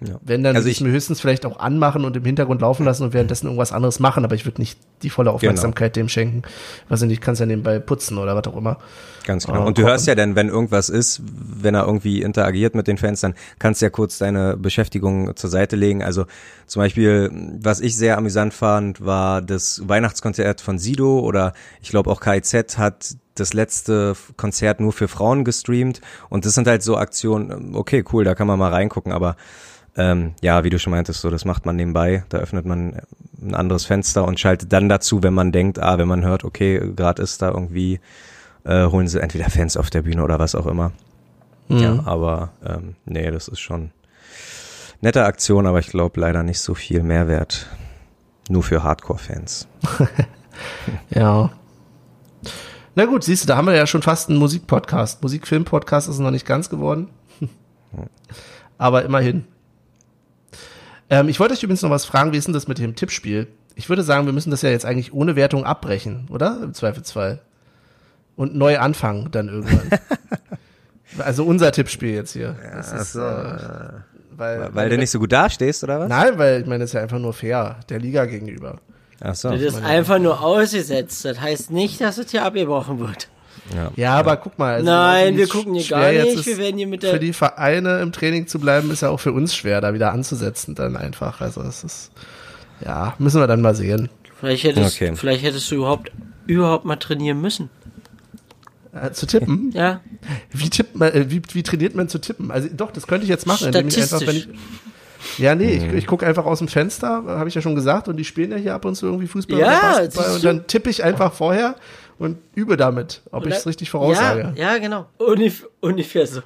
[0.00, 0.20] Ja.
[0.22, 3.02] Wenn dann Also würde ich mir höchstens vielleicht auch anmachen und im Hintergrund laufen lassen
[3.02, 6.42] und währenddessen irgendwas anderes machen, aber ich würde nicht die volle Aufmerksamkeit dem schenken.
[6.88, 8.78] Weiß ich nicht, kannst ja nebenbei putzen oder was auch immer.
[9.24, 9.66] Ganz genau.
[9.66, 13.20] Und du hörst ja dann, wenn irgendwas ist, wenn er irgendwie interagiert mit den Fans,
[13.20, 16.02] dann kannst du ja kurz deine Beschäftigung zur Seite legen.
[16.02, 16.24] Also
[16.66, 17.30] zum Beispiel,
[17.60, 22.78] was ich sehr amüsant fand, war das Weihnachtskonzert von Sido oder ich glaube auch KIZ
[22.78, 26.00] hat das letzte Konzert nur für Frauen gestreamt.
[26.28, 29.36] Und das sind halt so Aktionen, okay, cool, da kann man mal reingucken, aber
[29.96, 32.24] ähm, ja, wie du schon meintest, so das macht man nebenbei.
[32.28, 33.00] Da öffnet man
[33.40, 36.92] ein anderes Fenster und schaltet dann dazu, wenn man denkt, ah, wenn man hört, okay,
[36.94, 38.00] gerade ist da irgendwie,
[38.64, 40.92] äh, holen sie entweder Fans auf der Bühne oder was auch immer.
[41.68, 43.90] Ja, aber ähm, nee, das ist schon
[45.02, 47.66] nette Aktion, aber ich glaube leider nicht so viel Mehrwert.
[48.48, 49.68] Nur für Hardcore-Fans.
[51.10, 51.50] Ja.
[52.94, 55.22] Na gut, siehst du, da haben wir ja schon fast einen Musikpodcast.
[55.22, 57.10] Musikfilm-Podcast ist noch nicht ganz geworden.
[58.78, 59.44] Aber immerhin.
[61.10, 63.46] Ähm, ich wollte euch übrigens noch was fragen, wie ist denn das mit dem Tippspiel?
[63.74, 66.60] Ich würde sagen, wir müssen das ja jetzt eigentlich ohne Wertung abbrechen, oder?
[66.62, 67.40] Im Zweifelsfall.
[68.36, 69.98] Und neu anfangen dann irgendwann.
[71.18, 72.56] also unser Tippspiel jetzt hier.
[72.74, 73.20] Das ist, äh,
[74.38, 76.08] weil, Weil du nicht so gut dastehst, oder was?
[76.08, 78.80] Nein, weil ich meine, das ist ja einfach nur fair, der Liga gegenüber.
[79.20, 79.50] Ach so.
[79.50, 81.24] Das ist einfach nur ausgesetzt.
[81.24, 83.28] Das heißt nicht, dass es hier abgebrochen wird.
[83.96, 84.74] Ja, aber guck mal.
[84.74, 86.46] also Nein, wir gucken hier gar nicht.
[86.46, 89.20] Wir werden hier mit der- Für die Vereine im Training zu bleiben, ist ja auch
[89.20, 91.40] für uns schwer, da wieder anzusetzen dann einfach.
[91.40, 92.10] Also es ist,
[92.84, 94.08] ja, müssen wir dann mal sehen.
[94.40, 95.14] Vielleicht hättest, Okay.
[95.16, 96.12] vielleicht hättest du überhaupt,
[96.46, 97.70] überhaupt mal trainieren müssen.
[98.94, 99.70] Äh, zu tippen?
[99.74, 100.00] Ja.
[100.50, 102.50] Wie tippt man, äh, wie, wie trainiert man zu tippen?
[102.50, 104.48] Also doch, das könnte ich jetzt machen, indem ich einfach, wenn ich,
[105.36, 108.16] ja, nee, ich, ich gucke einfach aus dem Fenster, habe ich ja schon gesagt, und
[108.16, 110.46] die spielen ja hier ab und zu irgendwie Fußball Ja, oder Basketball siehst und du?
[110.46, 111.74] dann tippe ich einfach vorher
[112.18, 114.52] und übe damit, ob ich es richtig voraussage.
[114.56, 115.06] Ja, ja, genau.
[115.18, 116.40] Ungef ungefähr so.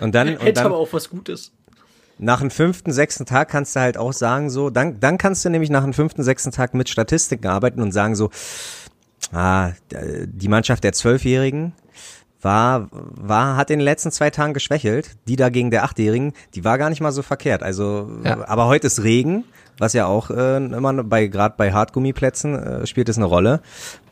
[0.00, 1.52] Und dann, und Hätte aber dann auch was Gutes.
[2.18, 5.50] nach dem fünften, sechsten Tag kannst du halt auch sagen so, dann, dann kannst du
[5.50, 8.30] nämlich nach dem fünften, sechsten Tag mit Statistiken arbeiten und sagen so,
[9.32, 11.72] ah, die Mannschaft der Zwölfjährigen
[12.40, 15.16] war, war, hat in den letzten zwei Tagen geschwächelt.
[15.26, 17.62] Die dagegen der Achtjährigen, die war gar nicht mal so verkehrt.
[17.62, 18.46] Also, Ja.
[18.48, 19.44] aber heute ist Regen,
[19.78, 23.60] was ja auch äh, immer bei, gerade bei Hartgummiplätzen äh, spielt es eine Rolle.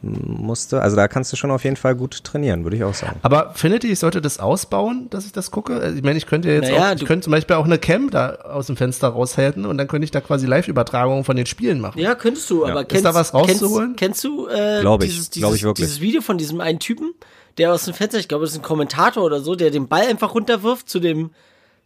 [0.03, 3.19] Musste, also da kannst du schon auf jeden Fall gut trainieren, würde ich auch sagen.
[3.23, 5.75] Aber findet ihr, ich sollte das ausbauen, dass ich das gucke?
[5.81, 7.65] Also Ich meine, ich könnte ja jetzt Naja, auch, ich du- könnte zum Beispiel auch
[7.65, 11.37] eine Cam da aus dem Fenster raushalten und dann könnte ich da quasi Live-Übertragungen von
[11.37, 11.99] den Spielen machen.
[12.01, 13.97] Ja, könntest du, aber Ist kennst, da was rauszuholen?
[13.97, 15.87] Kennst, kennst du äh, Glaub ich, dieses, glaub ich dieses, wirklich.
[15.87, 17.15] dieses Video von diesem einen Typen,
[17.59, 20.07] der aus dem Fenster, ich glaube, das ist ein Kommentator oder so, der den Ball
[20.07, 21.31] einfach runterwirft zu dem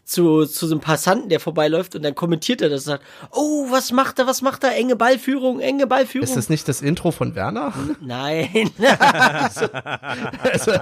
[0.05, 3.67] zu, zu so einem Passanten, der vorbeiläuft und dann kommentiert er das und sagt, oh,
[3.71, 6.25] was macht er, was macht er, enge Ballführung, enge Ballführung.
[6.27, 7.73] Ist das nicht das Intro von Werner?
[8.01, 8.71] Nein,
[10.43, 10.73] Also,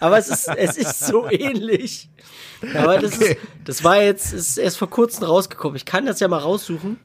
[0.00, 2.08] aber es ist, es ist so ähnlich.
[2.76, 3.32] Aber das, Okay.
[3.32, 5.76] ist, das war jetzt, ist erst vor kurzem rausgekommen.
[5.76, 6.98] Ich kann das ja mal raussuchen.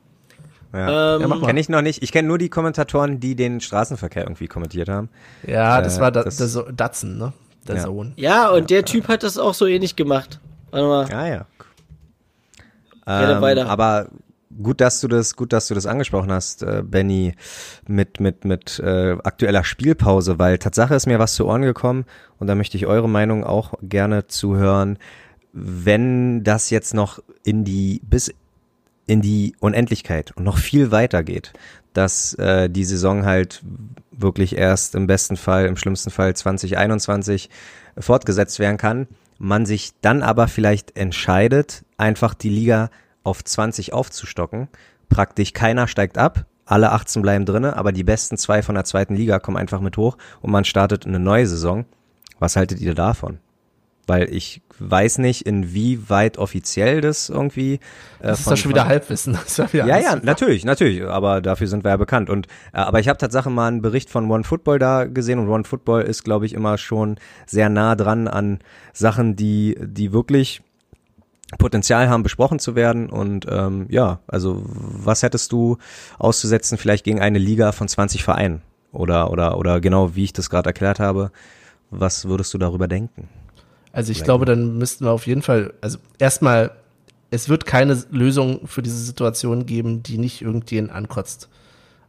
[0.74, 1.16] Ja.
[1.18, 1.40] Ähm, Ja.
[1.46, 2.04] Kenne ich noch nicht.
[2.04, 5.10] Ich kenne nur die Kommentatoren, die den Straßenverkehr irgendwie kommentiert haben.
[5.46, 7.34] ja, das Äh, war da, das- der so Datsen, ne?
[7.68, 7.82] Der Ja.
[7.84, 8.14] Sohn.
[8.16, 10.40] Ja, und der Typ hat das auch so ähnlich gemacht.
[10.72, 11.06] Warte mal.
[11.14, 11.46] Ah ja.
[13.08, 13.70] Ähm, weiter.
[13.70, 14.10] aber
[14.62, 17.36] gut, dass du das, gut, dass du das angesprochen hast, äh, Benny,
[17.88, 22.06] mit mit mit äh, aktueller Spielpause, weil Tatsache ist mir was zu Ohren gekommen
[22.40, 24.98] und da möchte ich eure Meinung auch gerne zuhören,
[25.54, 28.34] wenn das jetzt noch in die bis
[29.06, 31.54] in die Unendlichkeit und noch viel weiter geht,
[31.94, 33.62] dass äh, die Saison halt
[34.12, 37.50] wirklich erst im besten Fall, im schlimmsten Fall 2021
[37.98, 39.08] fortgesetzt werden kann,
[39.38, 42.90] man sich dann aber vielleicht entscheidet, einfach die Liga
[43.24, 44.68] auf 20 aufzustocken.
[45.10, 49.16] Praktisch keiner steigt ab, alle 18 bleiben drinne, aber die besten zwei von der zweiten
[49.16, 51.86] Liga kommen einfach mit hoch und man startet eine neue Saison.
[52.40, 53.40] Was haltet ihr davon?
[54.08, 57.74] Weil ich weiß nicht, inwieweit offiziell das irgendwie.
[57.74, 57.80] Äh,
[58.22, 59.34] Das ist von- doch schon wieder von- Halbwissen.
[59.34, 62.30] Das ist ja, ja, ja, natürlich, natürlich, aber dafür sind wir ja bekannt.
[62.30, 65.50] Und äh, aber ich habe tatsächlich mal einen Bericht von One Football da gesehen und
[65.50, 68.60] One Football ist, glaube ich, immer schon sehr nah dran an
[68.94, 70.62] Sachen, die die wirklich
[71.58, 73.10] Potenzial haben, besprochen zu werden.
[73.10, 75.78] Und ähm, ja, also was hättest du
[76.20, 78.62] auszusetzen, vielleicht gegen eine Liga von 20 Vereinen?
[78.92, 81.32] Oder, oder, oder genau wie ich das gerade erklärt habe,
[81.90, 83.28] was würdest du darüber denken?
[83.92, 86.72] Also ich glaube, dann müssten wir auf jeden Fall, also erstmal,
[87.32, 91.50] es wird keine Lösung für diese Situation geben, die nicht irgendjemanden ankotzt.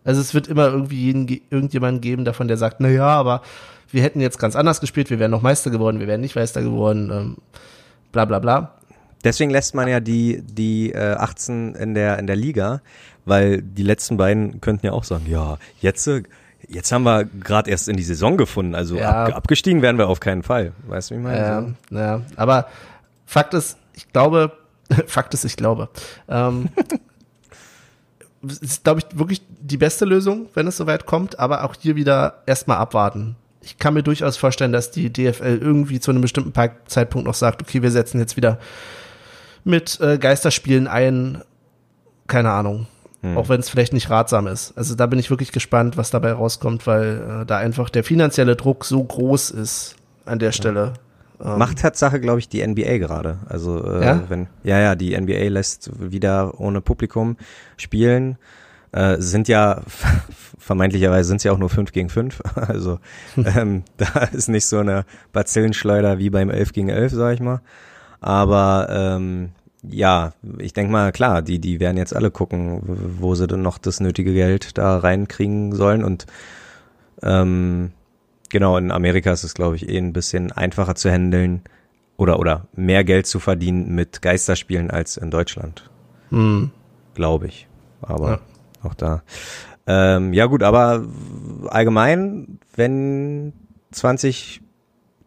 [0.05, 3.43] Also es wird immer irgendwie jeden, ge- irgendjemanden geben davon, der sagt, na ja, aber
[3.91, 6.63] wir hätten jetzt ganz anders gespielt, wir wären noch Meister geworden, wir wären nicht Meister
[6.63, 7.37] geworden, ähm,
[8.13, 8.75] bla bla bla.
[9.25, 12.81] Deswegen lässt man ja die, die äh, 18 in der, in der Liga,
[13.25, 16.09] weil die letzten beiden könnten ja auch sagen, ja, jetzt,
[16.69, 19.25] jetzt haben wir gerade erst in die Saison gefunden, also Ja.
[19.25, 20.73] ab, abgestiegen werden wir auf keinen Fall.
[20.87, 21.39] Weißt du, wie ich meine?
[21.39, 22.67] Ja, naja, aber
[23.27, 24.53] Fakt ist, ich glaube,
[25.07, 25.89] Fakt ist, ich glaube.
[26.29, 26.69] Ähm,
[28.61, 32.43] ist, glaube ich, wirklich die beste Lösung, wenn es soweit kommt, aber auch hier wieder
[32.47, 33.37] erstmal abwarten.
[33.63, 36.53] Ich kann mir durchaus vorstellen, dass die DFL irgendwie zu einem bestimmten
[36.87, 38.59] Zeitpunkt noch sagt, okay, wir setzen jetzt wieder
[39.65, 41.43] mit äh, Geisterspielen ein.
[42.29, 42.87] Keine Ahnung.
[43.23, 43.37] Hm.
[43.37, 44.73] Auch wenn es vielleicht nicht ratsam ist.
[44.77, 48.55] Also da bin ich wirklich gespannt, was dabei rauskommt, weil äh, da einfach der finanzielle
[48.55, 50.95] Druck so groß ist an der Stelle.
[51.43, 53.39] Ähm, Macht Tatsache, glaube ich, die NBA gerade.
[53.49, 54.23] Also äh, ja?
[54.29, 57.37] wenn ja ja die NBA lässt wieder ohne Publikum
[57.77, 58.39] spielen.
[58.93, 59.83] Äh, sind ja
[60.59, 62.41] vermeintlicherweise sind es ja auch nur 5 gegen 5.
[62.55, 63.01] Also
[63.37, 67.63] ähm, da ist nicht so eine Bazillenschleuder wie beim 11 gegen 11, sag ich mal.
[68.21, 69.51] Aber ähm,
[69.83, 72.83] ja, ich denke mal, klar, die, die werden jetzt alle gucken,
[73.21, 76.03] wo sie denn noch das nötige Geld da reinkriegen sollen.
[76.03, 76.27] Und
[77.23, 77.93] ähm,
[78.49, 81.63] genau, in Amerika ist es, glaube ich, eh ein bisschen einfacher zu handeln
[82.17, 85.89] oder, oder mehr Geld zu verdienen mit Geisterspielen als in Deutschland.
[86.31, 86.71] Hm.
[87.15, 87.69] Glaube ich.
[88.03, 88.41] Aber ja.
[88.83, 89.23] auch da.
[89.87, 91.05] Ähm, ja, gut, aber
[91.69, 93.53] allgemein, wenn
[93.93, 94.61] 20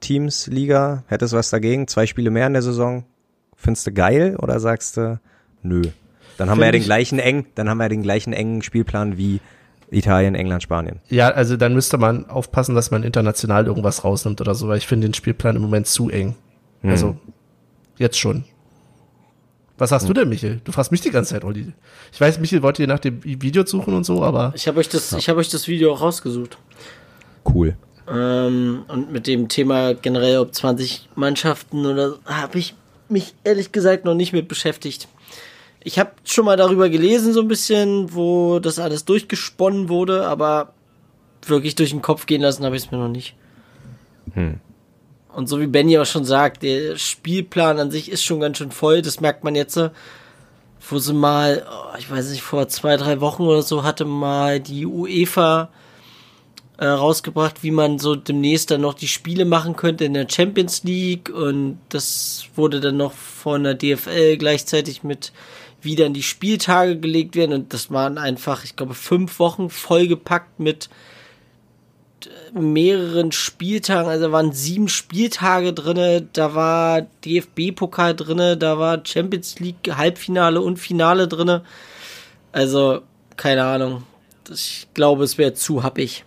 [0.01, 1.87] Teams Liga, hättest was dagegen?
[1.87, 3.05] Zwei Spiele mehr in der Saison?
[3.61, 5.19] Findest du geil oder sagst du,
[5.61, 5.83] nö?
[6.37, 8.63] Dann haben Find wir ja den gleichen eng, dann haben wir ja den gleichen engen
[8.63, 9.39] Spielplan wie
[9.91, 10.99] Italien, England, Spanien.
[11.09, 14.87] Ja, also dann müsste man aufpassen, dass man international irgendwas rausnimmt oder so, weil ich
[14.87, 16.35] finde den Spielplan im Moment zu eng.
[16.81, 16.89] Hm.
[16.89, 17.17] Also
[17.97, 18.45] jetzt schon.
[19.77, 20.07] Was hast hm.
[20.07, 20.61] du denn, Michel?
[20.63, 21.73] Du fragst mich die ganze Zeit, Olli.
[22.11, 24.53] Ich weiß, Michel wollte ihr nach dem Video suchen und so, aber.
[24.55, 25.19] Ich habe euch das, ja.
[25.19, 26.57] ich habe euch das Video auch rausgesucht.
[27.47, 27.75] Cool.
[28.11, 32.73] Ähm, und mit dem Thema generell ob 20 Mannschaften oder habe ich
[33.11, 35.07] mich ehrlich gesagt noch nicht mit beschäftigt.
[35.83, 40.73] Ich habe schon mal darüber gelesen, so ein bisschen, wo das alles durchgesponnen wurde, aber
[41.45, 43.35] wirklich durch den Kopf gehen lassen habe ich es mir noch nicht.
[44.33, 44.59] Hm.
[45.33, 48.71] Und so wie Benny auch schon sagt, der Spielplan an sich ist schon ganz schön
[48.71, 49.01] voll.
[49.01, 49.79] Das merkt man jetzt,
[50.89, 54.59] wo sie mal, oh, ich weiß nicht, vor zwei, drei Wochen oder so hatte mal
[54.59, 55.69] die UEFA
[56.81, 60.83] äh, rausgebracht, wie man so demnächst dann noch die Spiele machen könnte in der Champions
[60.83, 61.29] League.
[61.29, 65.31] Und das wurde dann noch von der DFL gleichzeitig mit
[65.83, 67.53] wieder in die Spieltage gelegt werden.
[67.53, 70.89] Und das waren einfach, ich glaube, fünf Wochen vollgepackt mit
[72.25, 79.59] äh, mehreren Spieltagen, also waren sieben Spieltage drinne, da war DFB-Pokal drinne, da war Champions
[79.59, 81.63] League Halbfinale und Finale drinne.
[82.51, 83.01] Also,
[83.37, 84.01] keine Ahnung.
[84.49, 86.25] Ich glaube, es wäre zu happig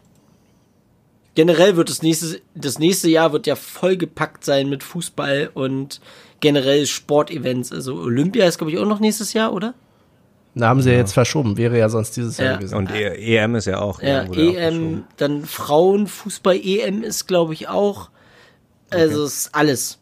[1.35, 6.01] generell wird das nächste, das nächste Jahr wird ja vollgepackt sein mit Fußball und
[6.41, 7.73] generell Sportevents.
[7.73, 9.75] Also Olympia ist, glaube ich, auch noch nächstes Jahr, oder?
[10.55, 12.45] Da haben sie ja jetzt verschoben, wäre ja sonst dieses ja.
[12.45, 12.77] Jahr gewesen.
[12.77, 14.01] Und e EM ist ja auch.
[14.01, 18.11] Ja, EM, auch dann Frauenfußball-EM ist, glaube ich, auch.
[18.91, 19.27] Also okay.
[19.27, 19.99] ist alles.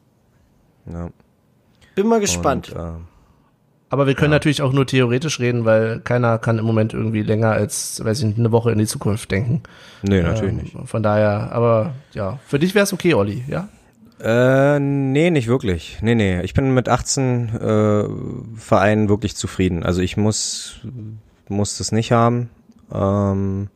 [0.92, 1.08] Ja.
[1.94, 2.70] Bin mal gespannt.
[2.70, 3.11] Und, äh,
[3.92, 4.36] aber wir können ja.
[4.36, 8.24] natürlich auch nur theoretisch reden, weil keiner kann im Moment irgendwie länger als, weiß ich
[8.24, 9.62] nicht, eine Woche in die Zukunft denken.
[10.02, 10.76] Nee, natürlich ähm, nicht.
[10.86, 13.68] Von daher, aber ja, für dich wäre es okay, Olli, ja?
[14.18, 15.98] Äh, nee, nicht wirklich.
[16.00, 16.40] Nee, nee.
[16.40, 19.82] Ich bin mit 18 äh, Vereinen wirklich zufrieden.
[19.82, 20.80] Also ich muss,
[21.50, 22.48] muss das nicht haben.
[22.90, 23.68] Ähm,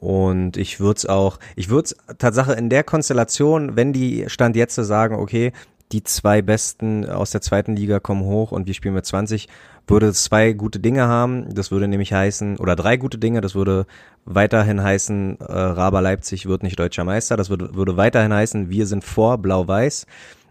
[0.00, 4.56] und ich würde es auch, ich würde es Tatsache in der Konstellation, wenn die Stand
[4.56, 5.52] jetzt sagen, okay,
[5.92, 9.48] die zwei Besten aus der zweiten Liga kommen hoch und wir spielen mit 20,
[9.86, 11.54] würde zwei gute Dinge haben.
[11.54, 13.86] Das würde nämlich heißen, oder drei gute Dinge, das würde
[14.24, 17.36] weiterhin heißen, äh, Raber Leipzig wird nicht deutscher Meister.
[17.36, 20.06] Das würde, würde weiterhin heißen, wir sind vor Blau-Weiß.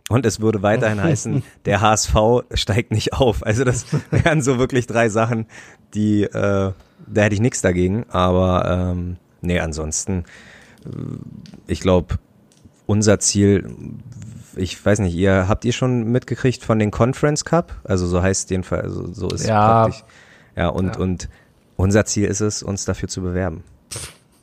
[0.10, 2.16] Und es würde weiterhin heißen, der HSV
[2.54, 3.46] steigt nicht auf.
[3.46, 5.48] Also das wären so wirklich drei Sachen,
[5.94, 6.72] die, äh,
[7.08, 8.06] da hätte ich nichts dagegen.
[8.10, 10.26] Aber ähm, nee, ansonsten,
[10.86, 10.90] äh,
[11.68, 12.20] ich glaube,
[12.86, 13.66] unser Ziel
[14.56, 17.76] ich weiß nicht, ihr habt ihr schon mitgekriegt von den Conference Cup?
[17.84, 19.84] Also so heißt den Fall, also so ist ja.
[19.84, 20.04] praktisch.
[20.56, 21.02] Ja, und, ja.
[21.02, 21.30] und
[21.76, 23.64] unser Ziel ist es, uns dafür zu bewerben.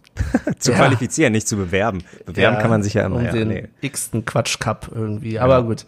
[0.59, 0.79] zu ja.
[0.79, 2.03] qualifizieren, nicht zu bewerben.
[2.27, 3.17] Bewerben ja, kann man sich ja immer.
[3.17, 3.69] Um ja, den nee.
[3.81, 5.39] x-ten Quatsch Cup irgendwie.
[5.39, 5.87] Aber gut.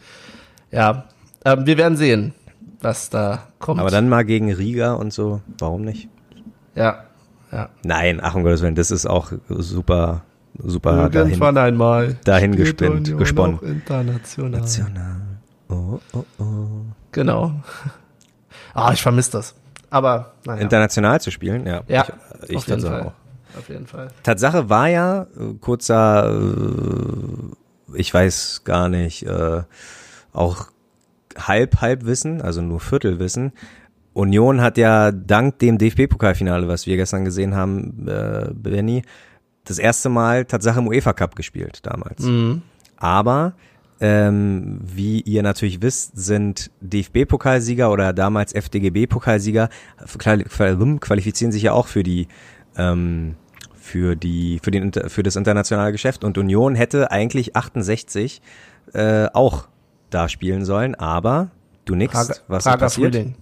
[0.70, 1.05] Ja,
[1.44, 2.35] ähm, wir werden sehen,
[2.81, 3.81] was da kommt.
[3.81, 5.43] Aber dann mal gegen Riga und so.
[5.59, 6.09] Warum nicht?
[6.74, 7.05] Ja,
[7.51, 7.69] ja.
[7.82, 10.23] Nein, ach um Gottes Willen, das ist auch super
[10.59, 12.16] super Irgendwann dahin, einmal.
[12.24, 13.59] Dahin gespinnt, gesponnen.
[13.62, 14.61] International.
[14.61, 15.16] National.
[15.69, 16.66] Oh, oh, oh.
[17.12, 17.53] Genau.
[18.74, 19.55] Ah, ich vermisse das.
[19.91, 20.62] Aber naja.
[20.62, 21.83] International zu spielen, ja.
[21.89, 22.07] Ja,
[22.45, 23.03] ich, ich auf jeden Fall.
[23.03, 23.12] Auch.
[23.59, 24.09] Auf jeden Fall.
[24.23, 29.62] Tatsache war ja, äh, kurzer, äh, ich weiß gar nicht, äh,
[30.33, 30.69] auch
[31.37, 33.53] halb, halb Wissen, also nur Viertelwissen.
[34.15, 39.03] Union hat ja dank dem DFB-Pokalfinale, was wir gestern gesehen haben, äh, Benny,
[39.65, 42.21] das erste Mal Tatsache im UEFA Cup gespielt damals.
[42.21, 42.63] Mhm.
[42.97, 43.55] Aber
[44.01, 49.69] ähm, wie ihr natürlich wisst, sind DFB-Pokalsieger oder damals FDGB-Pokalsieger
[51.01, 52.27] qualifizieren sich ja auch für die
[52.77, 53.37] ähm,
[53.75, 58.43] für die für den für das internationale Geschäft und Union hätte eigentlich 68
[58.93, 59.69] äh, auch
[60.11, 61.51] da spielen sollen, aber
[61.85, 63.15] du nix, Prager, was Prager passiert?
[63.15, 63.37] Frühling.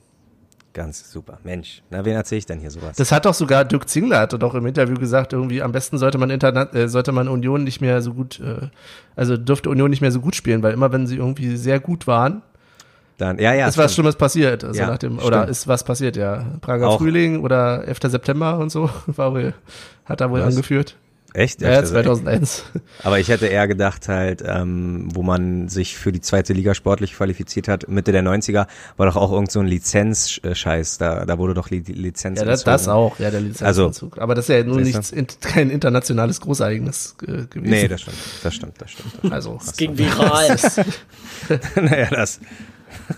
[0.73, 1.39] Ganz super.
[1.43, 2.97] Mensch, na wen erzähle ich denn hier sowas?
[2.97, 6.17] Das hat doch sogar Dirk Zingler hatte doch im Interview gesagt, irgendwie am besten sollte
[6.17, 8.69] man Interna äh, sollte man Union nicht mehr so gut, äh,
[9.17, 12.07] also dürfte Union nicht mehr so gut spielen, weil immer wenn sie irgendwie sehr gut
[12.07, 12.43] waren,
[13.19, 13.67] Dann ja, ja.
[13.67, 13.95] ist was stimmt.
[13.95, 14.63] Schlimmes passiert.
[14.63, 15.51] Also Ja, nach dem, oder stimmt.
[15.51, 16.45] ist was passiert, ja.
[16.61, 17.99] Prager Auch- Frühling oder 11.
[18.05, 19.55] September und so, war wohl,
[20.05, 20.55] hat er wohl Was?
[20.55, 20.95] angeführt.
[21.33, 21.61] Echt?
[21.63, 22.65] Ja, 2001.
[23.03, 27.15] Aber ich hätte eher gedacht halt, ähm, wo man sich für die zweite Liga sportlich
[27.15, 28.67] qualifiziert hat, Mitte der 90er,
[28.97, 30.99] war doch auch irgend so ein Lizenzscheiß.
[30.99, 34.19] Da, da wurde doch die Lizenz Ja, das, das auch, ja, der Lizenzenzug.
[34.19, 37.71] Aber das ist ja nun nichts, in, kein internationales Großereignis äh, gewesen.
[37.71, 38.17] Nee, das stimmt.
[38.43, 39.33] Das stimmt, das stimmt.
[39.33, 40.57] also, Es ging viral.
[41.77, 42.41] naja, das.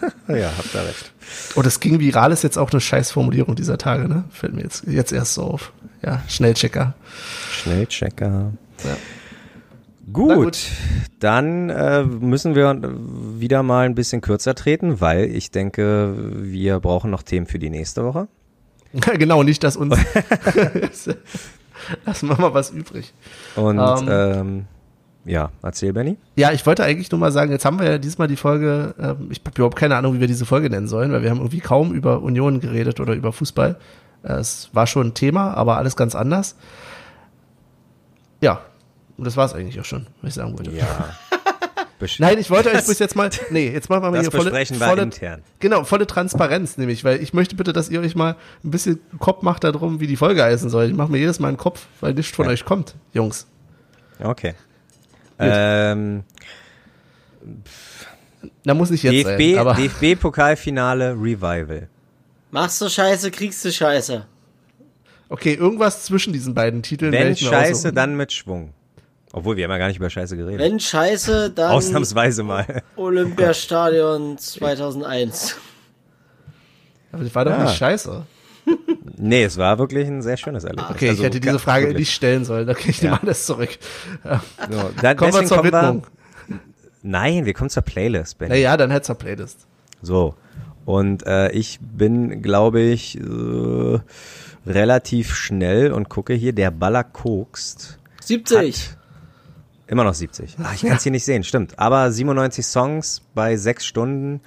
[0.29, 1.13] ja, habt ihr recht.
[1.57, 4.25] oh, das ging viral ist jetzt auch eine Scheißformulierung dieser Tage, ne?
[4.31, 5.73] Fällt mir jetzt, jetzt erst so auf.
[6.03, 6.95] Ja, Schnellchecker.
[7.51, 8.53] Schnellchecker.
[8.85, 8.97] Ja.
[10.13, 10.67] Gut,
[11.21, 12.77] dann äh, müssen wir
[13.39, 17.71] wieder mal ein bisschen kürzer treten, weil ich denke, wir brauchen noch Themen für die
[17.71, 18.27] nächste Woche.
[19.19, 19.97] genau, nicht, dass uns.
[22.05, 23.15] Lassen wir mal was übrig.
[23.57, 24.09] Und Ähm.
[24.11, 24.65] ähm,
[25.25, 26.17] ja, erzähl, Benny.
[26.37, 29.29] Ja, ich wollte eigentlich nur mal sagen, jetzt haben wir ja diesmal die Folge, ähm,
[29.31, 31.61] ich habe überhaupt keine Ahnung, wie wir diese Folge nennen sollen, weil wir haben irgendwie
[31.61, 33.77] kaum über Union geredet oder über Fußball.
[34.25, 36.57] Äh, Es war schon ein Thema, aber alles ganz anders.
[38.41, 38.61] Ja,
[39.17, 40.73] und das war es eigentlich auch schon, was ich sagen wollte.
[40.73, 40.87] Ja.
[42.19, 45.03] Nein, ich wollte euch bis jetzt mal, nee, jetzt machen wir mal hier volle, volle,
[45.03, 45.41] intern.
[45.61, 48.35] Genau, volle Transparenz nämlich, weil ich möchte bitte, dass ihr euch mal
[48.65, 50.87] ein bisschen Kopf macht darum, wie die Folge heißen soll.
[50.87, 52.51] Ich mache mir jedes Mal einen Kopf, weil nichts von Ja.
[52.51, 53.47] euch kommt, Jungs.
[54.21, 54.55] Okay.
[55.51, 56.25] Ähm,
[58.65, 61.89] Da muss nicht jetzt DFB, sein, aber DFB-Pokalfinale Revival.
[62.51, 64.27] Machst du Scheiße, kriegst du Scheiße.
[65.29, 67.13] okay, irgendwas zwischen diesen beiden Titeln.
[67.13, 67.95] Wenn ich Scheiße, aussuchen.
[67.95, 68.75] dann mit Schwung.
[69.33, 70.61] Obwohl, wir haben ja gar nicht über Scheiße geredet.
[70.61, 72.83] Wenn Scheiße, dann Ausnahmsweise mal.
[72.97, 75.57] Olympiastadion 2001.
[77.13, 77.63] Aber das war doch Ja.
[77.65, 78.27] nicht scheiße.
[79.25, 80.91] Nee, es war wirklich ein sehr schönes Erlebnis.
[80.97, 82.01] Okay, Also, ich hätte diese Frage wirklich.
[82.09, 82.69] nicht stellen sollen.
[82.69, 83.21] Okay, ich nehme Ja.
[83.23, 83.71] alles zurück.
[84.25, 86.07] So, da, Kommen wir zur kommen Widmung.
[87.03, 88.51] Nein, wir kommen zur Playlist, Benny.
[88.51, 89.67] Naja, dann hätte zur Playlist.
[90.03, 90.35] So.
[90.85, 93.99] Und äh, ich bin, glaube ich, äh,
[94.67, 97.99] relativ schnell und gucke hier, der Baller kokst.
[98.23, 98.91] 70.
[99.87, 100.57] Immer noch 70.
[100.63, 101.79] Ah, ich kann es hier nicht sehen, stimmt.
[101.79, 104.41] Aber 97 Songs bei sechs Stunden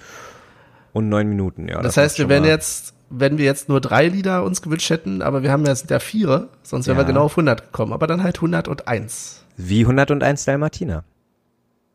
[0.92, 1.68] und neun Minuten.
[1.68, 4.90] Ja, Das, muss heißt, wir mal- jetzt, wenn wir jetzt nur drei Lieder uns gewünscht
[4.90, 7.02] hätten, aber wir haben jetzt der vier, sonst wären Ja.
[7.02, 7.92] wir genau auf 100 gekommen.
[7.92, 9.44] Aber dann halt 101.
[9.56, 11.04] Wie 101 Dalmatiner.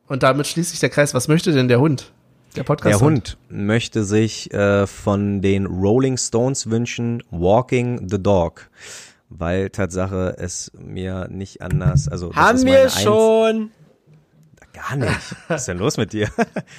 [0.07, 1.13] Und damit schließt sich der Kreis.
[1.13, 2.11] Was möchte denn der Hund?
[2.55, 2.99] Der Podcast.
[2.99, 8.69] Der Hund möchte sich äh, von den Rolling Stones wünschen Walking the Dog.
[9.29, 13.71] Weil Tatsache es mir nicht anders, also das ist Haben meine wir schon.
[14.87, 15.11] Gar nicht.
[15.47, 16.29] Was ist denn los mit dir?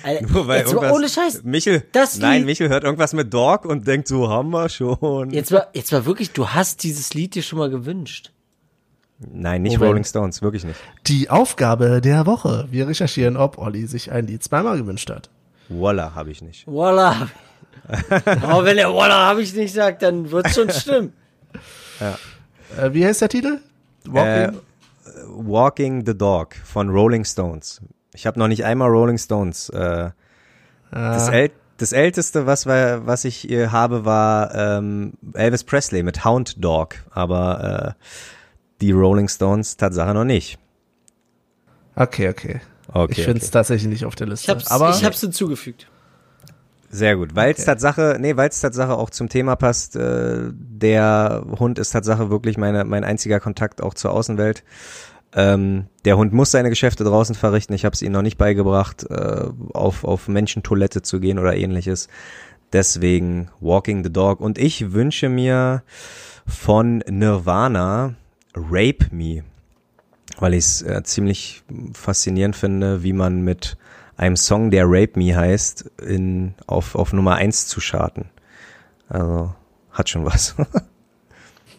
[0.02, 1.42] Alter, Nur weil jetzt mal irgendwas, ohne Scheiß.
[1.44, 5.30] Michel, Das nein, Lied- Michel hört irgendwas mit Dog und denkt so, haben wir schon.
[5.30, 8.32] Jetzt war, jetzt war wirklich, du hast dieses Lied dir schon mal gewünscht.
[9.18, 9.88] Nein, nicht Moment.
[9.90, 10.80] Rolling Stones, wirklich nicht.
[11.06, 12.66] Die Aufgabe der Woche.
[12.70, 15.30] Wir recherchieren, ob Olli sich ein Lied zweimal gewünscht hat.
[15.68, 16.66] Voila, habe ich nicht.
[16.66, 17.28] Voila.
[18.42, 21.12] Aber wenn er Voila habe ich nicht sagt, dann wird schon stimmen.
[22.00, 23.60] Äh, wie heißt der Titel?
[24.06, 24.58] Walking?
[25.26, 27.80] Walking the Dog von Rolling Stones.
[28.14, 29.68] Ich habe noch nicht einmal Rolling Stones.
[29.70, 30.10] Äh,
[30.90, 31.32] das, Ah.
[31.32, 36.62] äl das älteste, was, wir, was ich äh, habe, war ähm, Elvis Presley mit Hound
[36.62, 36.96] Dog.
[37.10, 38.04] Aber äh,
[38.80, 40.58] die Rolling Stones Tatsache noch nicht.
[41.96, 42.60] Okay, okay.
[42.92, 43.52] Okay, ich finde es okay.
[43.52, 44.52] tatsächlich nicht auf der Ich Liste.
[44.52, 45.86] hab's, aber ich hab's hinzugefügt.
[46.90, 47.66] Sehr gut, weil es Okay.
[47.66, 49.96] Tatsache, nee, weil es Tatsache auch zum Thema passt.
[49.96, 54.62] Äh, der Hund ist Tatsache wirklich meine, mein einziger Kontakt auch zur Außenwelt.
[55.34, 57.72] Ähm, der Hund muss seine Geschäfte draußen verrichten.
[57.72, 62.08] Ich habe es ihm noch nicht beigebracht, äh, auf auf Menschentoilette zu gehen oder ähnliches.
[62.72, 64.40] Deswegen Walking the Dog.
[64.40, 65.82] Und ich wünsche mir
[66.46, 68.14] von Nirvana
[68.54, 69.44] Rape Me,
[70.38, 71.62] weil ich es äh, ziemlich
[71.94, 73.76] faszinierend finde, wie man mit
[74.16, 78.26] einem Song, der Rape Me heißt, in, auf, auf Nummer eins zu charten.
[79.08, 79.54] Also,
[79.90, 80.54] hat schon was.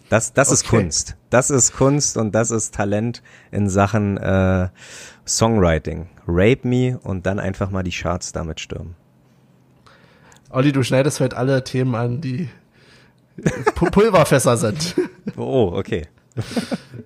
[0.10, 0.78] Das, das ist Okay.
[0.78, 1.16] Kunst.
[1.34, 4.70] Das ist Kunst und das ist Talent in Sachen äh,
[5.26, 6.08] Songwriting.
[6.28, 8.96] Rape Me und dann einfach mal die Charts damit stürmen.
[10.52, 12.50] Olli, du schneidest heute alle Themen an, die
[13.74, 14.96] Pu- Pulverfässer sind.
[15.36, 16.08] Oh, okay.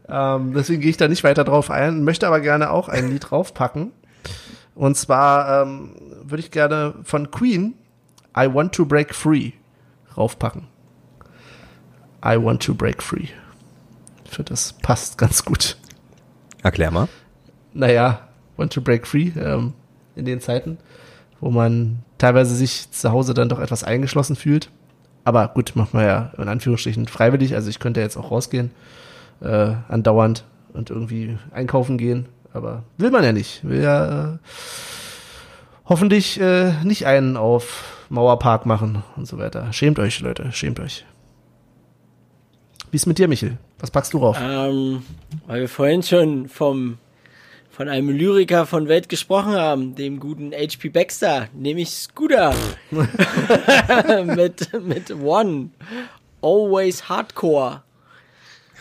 [0.09, 3.29] Ähm, deswegen gehe ich da nicht weiter drauf ein, möchte aber gerne auch ein Lied
[3.29, 3.93] draufpacken.
[4.75, 7.75] Und zwar ähm, würde ich gerne von Queen
[8.37, 9.53] I Want to Break Free
[10.17, 10.67] raufpacken.
[12.25, 13.27] I Want to Break Free.
[14.29, 15.77] Finde, das passt ganz gut.
[16.63, 17.07] Erklär mal.
[17.73, 18.27] Naja,
[18.57, 19.73] Want to Break Free ähm,
[20.15, 20.77] in den Zeiten,
[21.39, 24.69] wo man teilweise sich zu Hause dann doch etwas eingeschlossen fühlt.
[25.23, 27.53] Aber gut, macht man ja in Anführungsstrichen freiwillig.
[27.53, 28.71] Also ich könnte jetzt auch rausgehen,
[29.41, 32.27] äh, andauernd und irgendwie einkaufen gehen.
[32.53, 33.67] Aber will man ja nicht.
[33.67, 34.37] Will ja äh,
[35.85, 39.71] hoffentlich äh, nicht einen auf Mauerpark machen und so weiter.
[39.73, 41.05] Schämt euch, Leute, schämt euch.
[42.89, 43.57] Wie ist mit dir, Michel?
[43.79, 44.37] Was packst du rauf?
[44.41, 45.03] Ähm,
[45.45, 46.97] weil wir vorhin schon vom,
[47.69, 52.55] von einem Lyriker von Welt gesprochen haben, dem guten HP Baxter, nämlich Scooter.
[52.91, 55.69] mit, mit One.
[56.41, 57.83] Always Hardcore.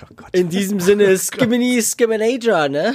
[0.02, 0.28] Oh Gott.
[0.32, 2.94] In diesem Sinne, Skimmini Skiminator, ne?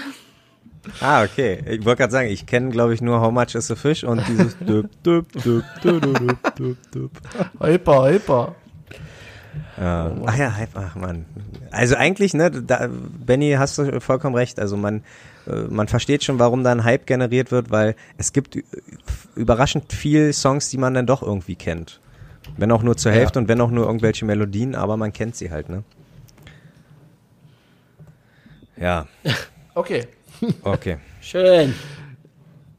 [1.00, 1.64] Ah, okay.
[1.68, 4.28] Ich wollte gerade sagen, ich kenne, glaube ich, nur How Much is a Fish und
[4.28, 7.12] dieses düb, düb, düb, düb, düb, düb, düb.
[7.60, 8.56] Hyper, hyper.
[9.78, 10.12] Ja.
[10.26, 11.26] Ach ja, Hype, ach man.
[11.72, 14.60] Also eigentlich, ne, da, Benny, hast du vollkommen recht.
[14.60, 15.04] Also man,
[15.48, 18.58] äh, man versteht schon, warum da ein Hype generiert wird, weil es gibt
[19.36, 22.00] überraschend viel Songs, die man dann doch irgendwie kennt.
[22.58, 25.52] Wenn auch nur zur Hälfte und wenn auch nur irgendwelche Melodien, aber man kennt sie
[25.52, 25.84] halt, ne?
[28.78, 29.08] Ja,
[29.74, 30.06] Okay.
[30.64, 30.98] okay.
[31.22, 31.74] Schön.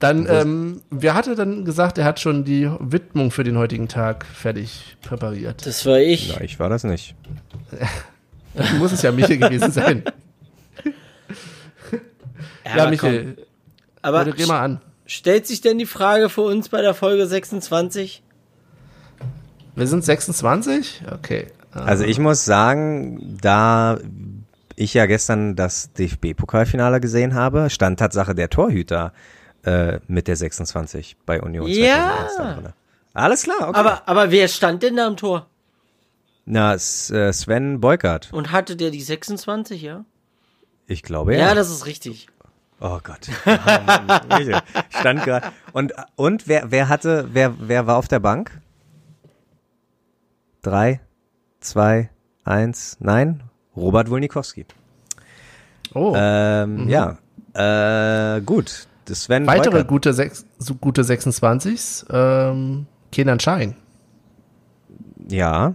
[0.02, 4.26] Dann, ähm, wer hatte dann gesagt, er hat schon die Widmung für den heutigen Tag
[4.26, 5.64] fertig präpariert?
[5.64, 6.34] Das war ich.
[6.34, 7.14] Na, ich war das nicht.
[8.80, 10.02] Muss es ja Michel gewesen sein.
[12.64, 13.44] Ja, aber Michel, komm.
[14.02, 14.80] Aber moderier mal an.
[15.04, 18.22] stellt sich denn die Frage für uns bei der Folge 26?
[19.74, 21.02] Wir sind 26?
[21.12, 21.48] Okay.
[21.72, 23.98] Also ich muss sagen, da
[24.76, 29.12] ich ja gestern das DFB-Pokalfinale gesehen habe, stand Tatsache der Torhüter
[29.64, 31.66] äh, mit der 26 bei Union.
[31.68, 32.28] Ja.
[32.28, 32.72] 2001 da drin.
[33.14, 33.78] Alles klar, okay.
[33.78, 35.47] Aber, aber wer stand denn da am Tor?
[36.44, 38.32] Na, äh, Sven Beukert.
[38.32, 40.05] Und hatte der die 26, ja?
[40.86, 41.55] Ich glaube Ja, ja.
[41.55, 42.26] das ist richtig.
[42.80, 43.28] oh Gott.
[44.90, 45.52] Stand gerade.
[45.72, 48.60] Und, und wer, wer hatte, wer, wer war auf der Bank?
[50.62, 51.01] Drei,
[51.60, 52.10] zwei,
[52.44, 53.43] eins, nein?
[53.76, 54.66] Robert Wolnikowski.
[55.94, 57.18] Oh, Ähm, Ja,
[57.55, 58.86] äh, gut.
[59.14, 59.89] Sven weitere Beukert.
[59.89, 60.44] gute, sechs,
[60.80, 62.06] gute 26s.
[62.10, 63.74] Ähm, Kenan Schein
[65.28, 65.74] Ja,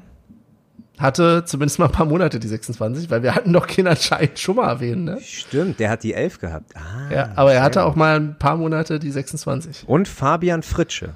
[0.97, 4.55] hatte zumindest mal ein paar Monate die 26, weil wir hatten doch Kenan Schein schon
[4.55, 5.19] mal erwähnt, ne?
[5.21, 5.79] stimmt.
[5.79, 6.71] Der hat die elf gehabt.
[6.75, 9.83] Ah, Ja, aber er hatte auch mal ein paar Monate die 26.
[9.87, 11.09] Und Fabian Fritsche.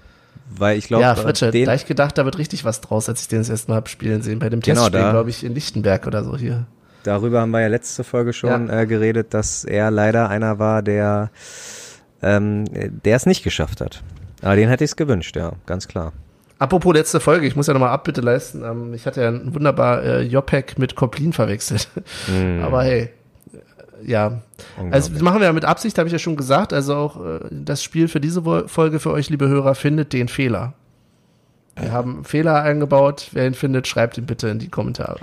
[0.54, 3.28] Weil ich glaube, Ja, Fritsche, den, gleich gedacht, da wird richtig was draus, als ich
[3.30, 4.38] den das erste Mal hab spielen sehen.
[4.40, 6.68] Bei dem Genau, Testspiel, glaube ich, in Lichtenberg oder so hier.
[7.04, 8.82] darüber haben wir ja letzte Folge schon Ja.
[8.82, 11.32] äh, geredet, dass er leider einer war, der
[12.22, 12.66] ähm,
[13.04, 14.04] der es nicht geschafft hat.
[14.42, 16.14] Aber den hätte ich es gewünscht, ja, ganz klar.
[16.60, 18.64] Apropos letzte Folge, ich muss ja nochmal Abbitte leisten.
[18.64, 21.88] Ähm, ich hatte ja wunderbar äh, Jopek mit Koplin verwechselt.
[22.62, 23.10] Aber hey,
[24.06, 24.42] ja.
[24.92, 26.72] Also das machen wir ja mit Absicht, habe ich ja schon gesagt.
[26.74, 30.28] Also auch äh, das Spiel für diese Wo- Folge für euch, liebe Hörer, findet den
[30.28, 30.74] Fehler.
[31.80, 33.30] Wir haben Fehler eingebaut.
[33.32, 35.20] Wer ihn findet, schreibt ihn bitte in die Kommentare.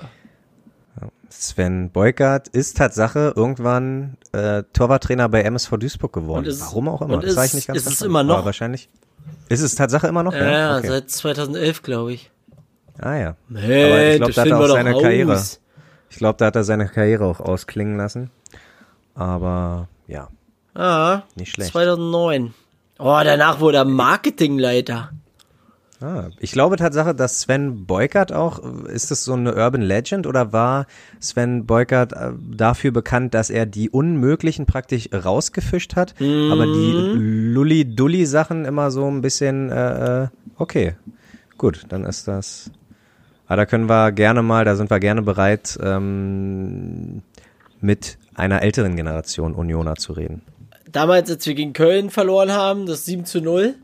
[1.40, 6.46] Sven Beukert ist Tatsache irgendwann äh, Torwarttrainer bei MSV Duisburg geworden.
[6.46, 7.18] Ist- Warum auch immer.
[7.18, 8.36] das weiß ist- ich nicht ganz ist es immer noch?
[8.38, 8.88] Aber wahrscheinlich.
[9.48, 10.32] Ist es Tatsache immer noch?
[10.34, 10.88] Ja, ja okay.
[10.88, 12.30] seit 2011, glaube ich.
[12.98, 13.36] Ah ja.
[13.54, 15.02] Hey, Aber ich glaube, da hat er auch seine raus.
[15.02, 15.42] Karriere.
[16.10, 18.30] Ich glaube, da hat er seine Karriere auch ausklingen lassen.
[19.14, 20.28] Aber ja,
[20.74, 21.70] Ah, nicht schlecht.
[21.72, 22.54] 2009.
[22.98, 25.10] Oh, danach wurde er Marketingleiter.
[26.00, 30.52] Ah, ich glaube Tatsache, dass Sven Beukert auch, ist das so eine Urban Legend oder
[30.52, 30.86] war
[31.20, 36.92] Sven Beukert äh, dafür bekannt, dass er die Unmöglichen praktisch rausgefischt hat, aber die
[37.52, 40.94] Lulli-Dulli-Sachen immer so ein bisschen, äh, äh, okay,
[41.56, 42.70] gut, dann ist das,
[43.48, 47.22] ah, da können wir gerne mal, da sind wir gerne bereit, ähm,
[47.80, 50.42] mit einer älteren Generation Unioner zu reden.
[50.90, 53.74] Damals, als wir gegen Köln verloren haben, das 7 zu 0,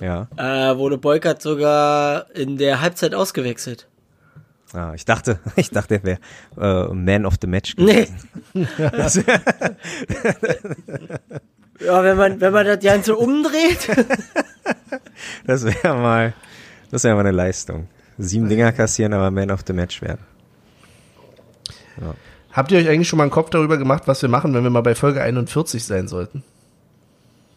[0.00, 0.28] Ja.
[0.36, 3.88] äh, wurde Beukert sogar in der Halbzeit ausgewechselt.
[4.72, 6.18] Ah, ich dachte, ich dachte, er wäre
[6.90, 8.08] äh, Man of the Match Nee.
[8.52, 9.24] gewesen.
[11.80, 13.88] Ja, wenn man, wenn man das Ganze umdreht.
[15.46, 16.32] Das wäre mal,
[16.90, 17.88] das wäre mal eine Leistung.
[18.16, 20.20] Sieben Dinger kassieren, aber Man of the Match werden.
[22.52, 24.70] Habt ihr euch eigentlich schon mal einen Kopf darüber gemacht, was wir machen, wenn wir
[24.70, 26.42] mal bei Folge 41 sein sollten?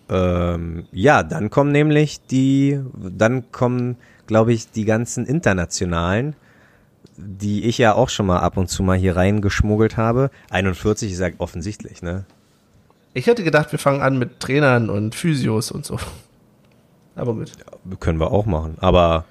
[0.10, 6.36] Ähm, ja, dann kommen nämlich die, dann kommen, glaube ich, die ganzen internationalen,
[7.18, 10.30] die ich ja auch schon mal ab und zu mal hier reingeschmuggelt habe.
[10.50, 12.26] 41 ist ja offensichtlich, ne?
[13.14, 15.98] Ich hätte gedacht, wir fangen an mit Trainern und Physios und so.
[17.16, 17.52] Aber gut.
[18.00, 18.78] Können wir auch machen.
[18.80, 19.26] Aber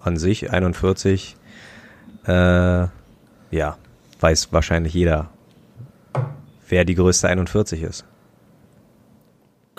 [0.00, 1.36] an sich 41,
[2.26, 3.78] äh, ja,
[4.18, 5.30] weiß wahrscheinlich jeder,
[6.68, 8.04] wer die größte 41 ist.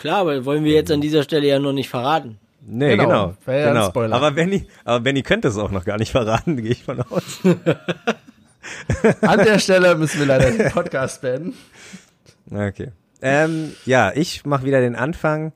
[0.01, 2.39] Klar, aber wollen wir jetzt an dieser Stelle ja noch nicht verraten.
[2.65, 3.35] Nee, Genau, genau.
[3.47, 3.87] ja genau.
[3.89, 4.15] Spoiler.
[4.15, 7.39] Aber Benny, aber Benny könnte es auch noch gar nicht verraten, gehe ich von aus.
[9.21, 11.53] An der Stelle müssen wir leider den Podcast beenden.
[12.51, 12.91] Okay.
[13.21, 15.53] Ähm, ja, ich mache wieder den Anfang.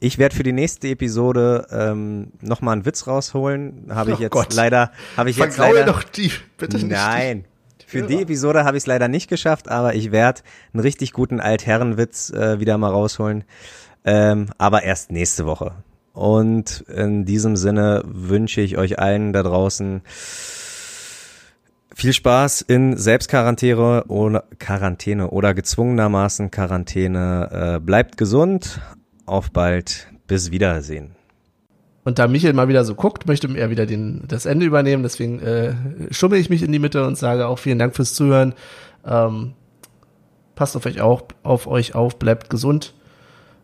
[0.00, 3.88] Ich werde für die nächste Episode ähm, nochmal einen Witz rausholen.
[3.90, 4.54] Habe ich Oh jetzt Gott.
[4.54, 5.92] leider, habe ich jetzt Vergraue leider.
[5.92, 6.88] doch die, bitte nicht.
[6.90, 7.44] Nein.
[7.90, 10.42] Für die Episode habe ich es leider nicht geschafft, aber ich werde
[10.72, 13.44] einen richtig guten Altherrenwitz äh, wieder mal rausholen.
[14.04, 15.74] Ähm, aber erst nächste Woche.
[16.12, 20.02] Und in diesem Sinne wünsche ich euch allen da draußen
[21.94, 27.76] viel Spaß in Selbstquarantäne oder Quarantäne oder gezwungenermaßen Quarantäne.
[27.76, 28.80] Äh, bleibt gesund.
[29.26, 30.08] Auf bald.
[30.26, 31.16] Bis Wiedersehen.
[32.04, 35.02] Und da Michael mal wieder so guckt, möchte er wieder den, das Ende übernehmen.
[35.02, 35.74] Deswegen äh,
[36.10, 38.54] schummel ich mich in die Mitte und sage auch vielen Dank fürs Zuhören.
[39.06, 39.52] Ähm,
[40.54, 42.94] passt auf euch auch, auf euch auf, bleibt gesund,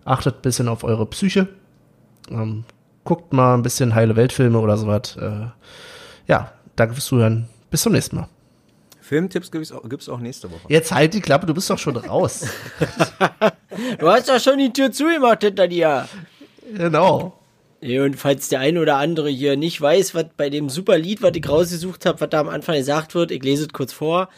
[0.04, 1.48] achtet ein bisschen auf eure Psyche,
[2.30, 2.64] ähm,
[3.04, 5.16] guckt mal ein bisschen heile Weltfilme oder sowas.
[5.16, 5.46] Äh,
[6.26, 7.48] ja, danke fürs Zuhören.
[7.70, 8.28] Bis zum nächsten Mal.
[9.00, 10.62] Filmtipps gibt's auch, gibt's auch nächste Woche.
[10.68, 12.46] Jetzt halt die Klappe, du bist doch schon raus.
[13.98, 16.08] Du hast doch schon die Tür zugemacht hinter dir.
[16.74, 17.38] genau.
[17.86, 21.36] Und falls der eine oder andere hier nicht weiß, was bei dem super Lied, was
[21.36, 24.28] ich rausgesucht habe, was da am Anfang gesagt wird, ich lese es kurz vor.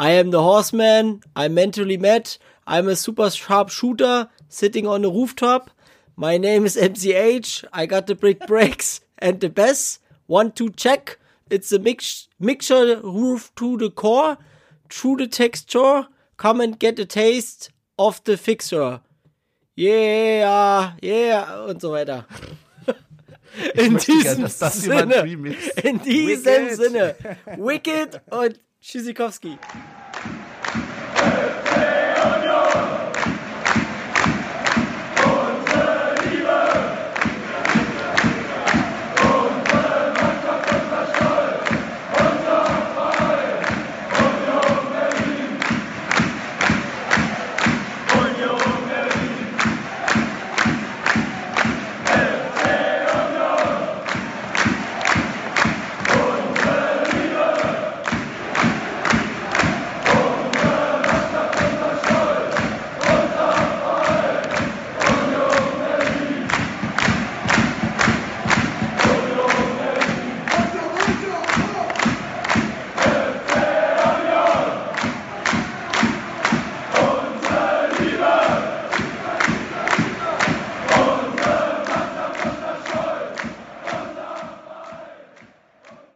[0.00, 5.08] I am the horseman, I'm mentally mad, I'm a super sharp shooter, sitting on a
[5.08, 5.72] rooftop.
[6.14, 9.98] My name is MCH, I got the brick breaks and the bass.
[10.28, 11.18] One, two, check.
[11.50, 14.38] It's a mix mixture roof to the core,
[14.88, 16.06] through the texture.
[16.36, 19.00] Come and get a taste of the fixer.
[19.74, 22.26] Yeah, yeah, und so weiter.
[23.74, 26.76] In diesem jemand Sinne, in diesem Wicked.
[26.76, 27.14] Sinne,
[27.56, 29.58] Wicked und Tschüssikowski.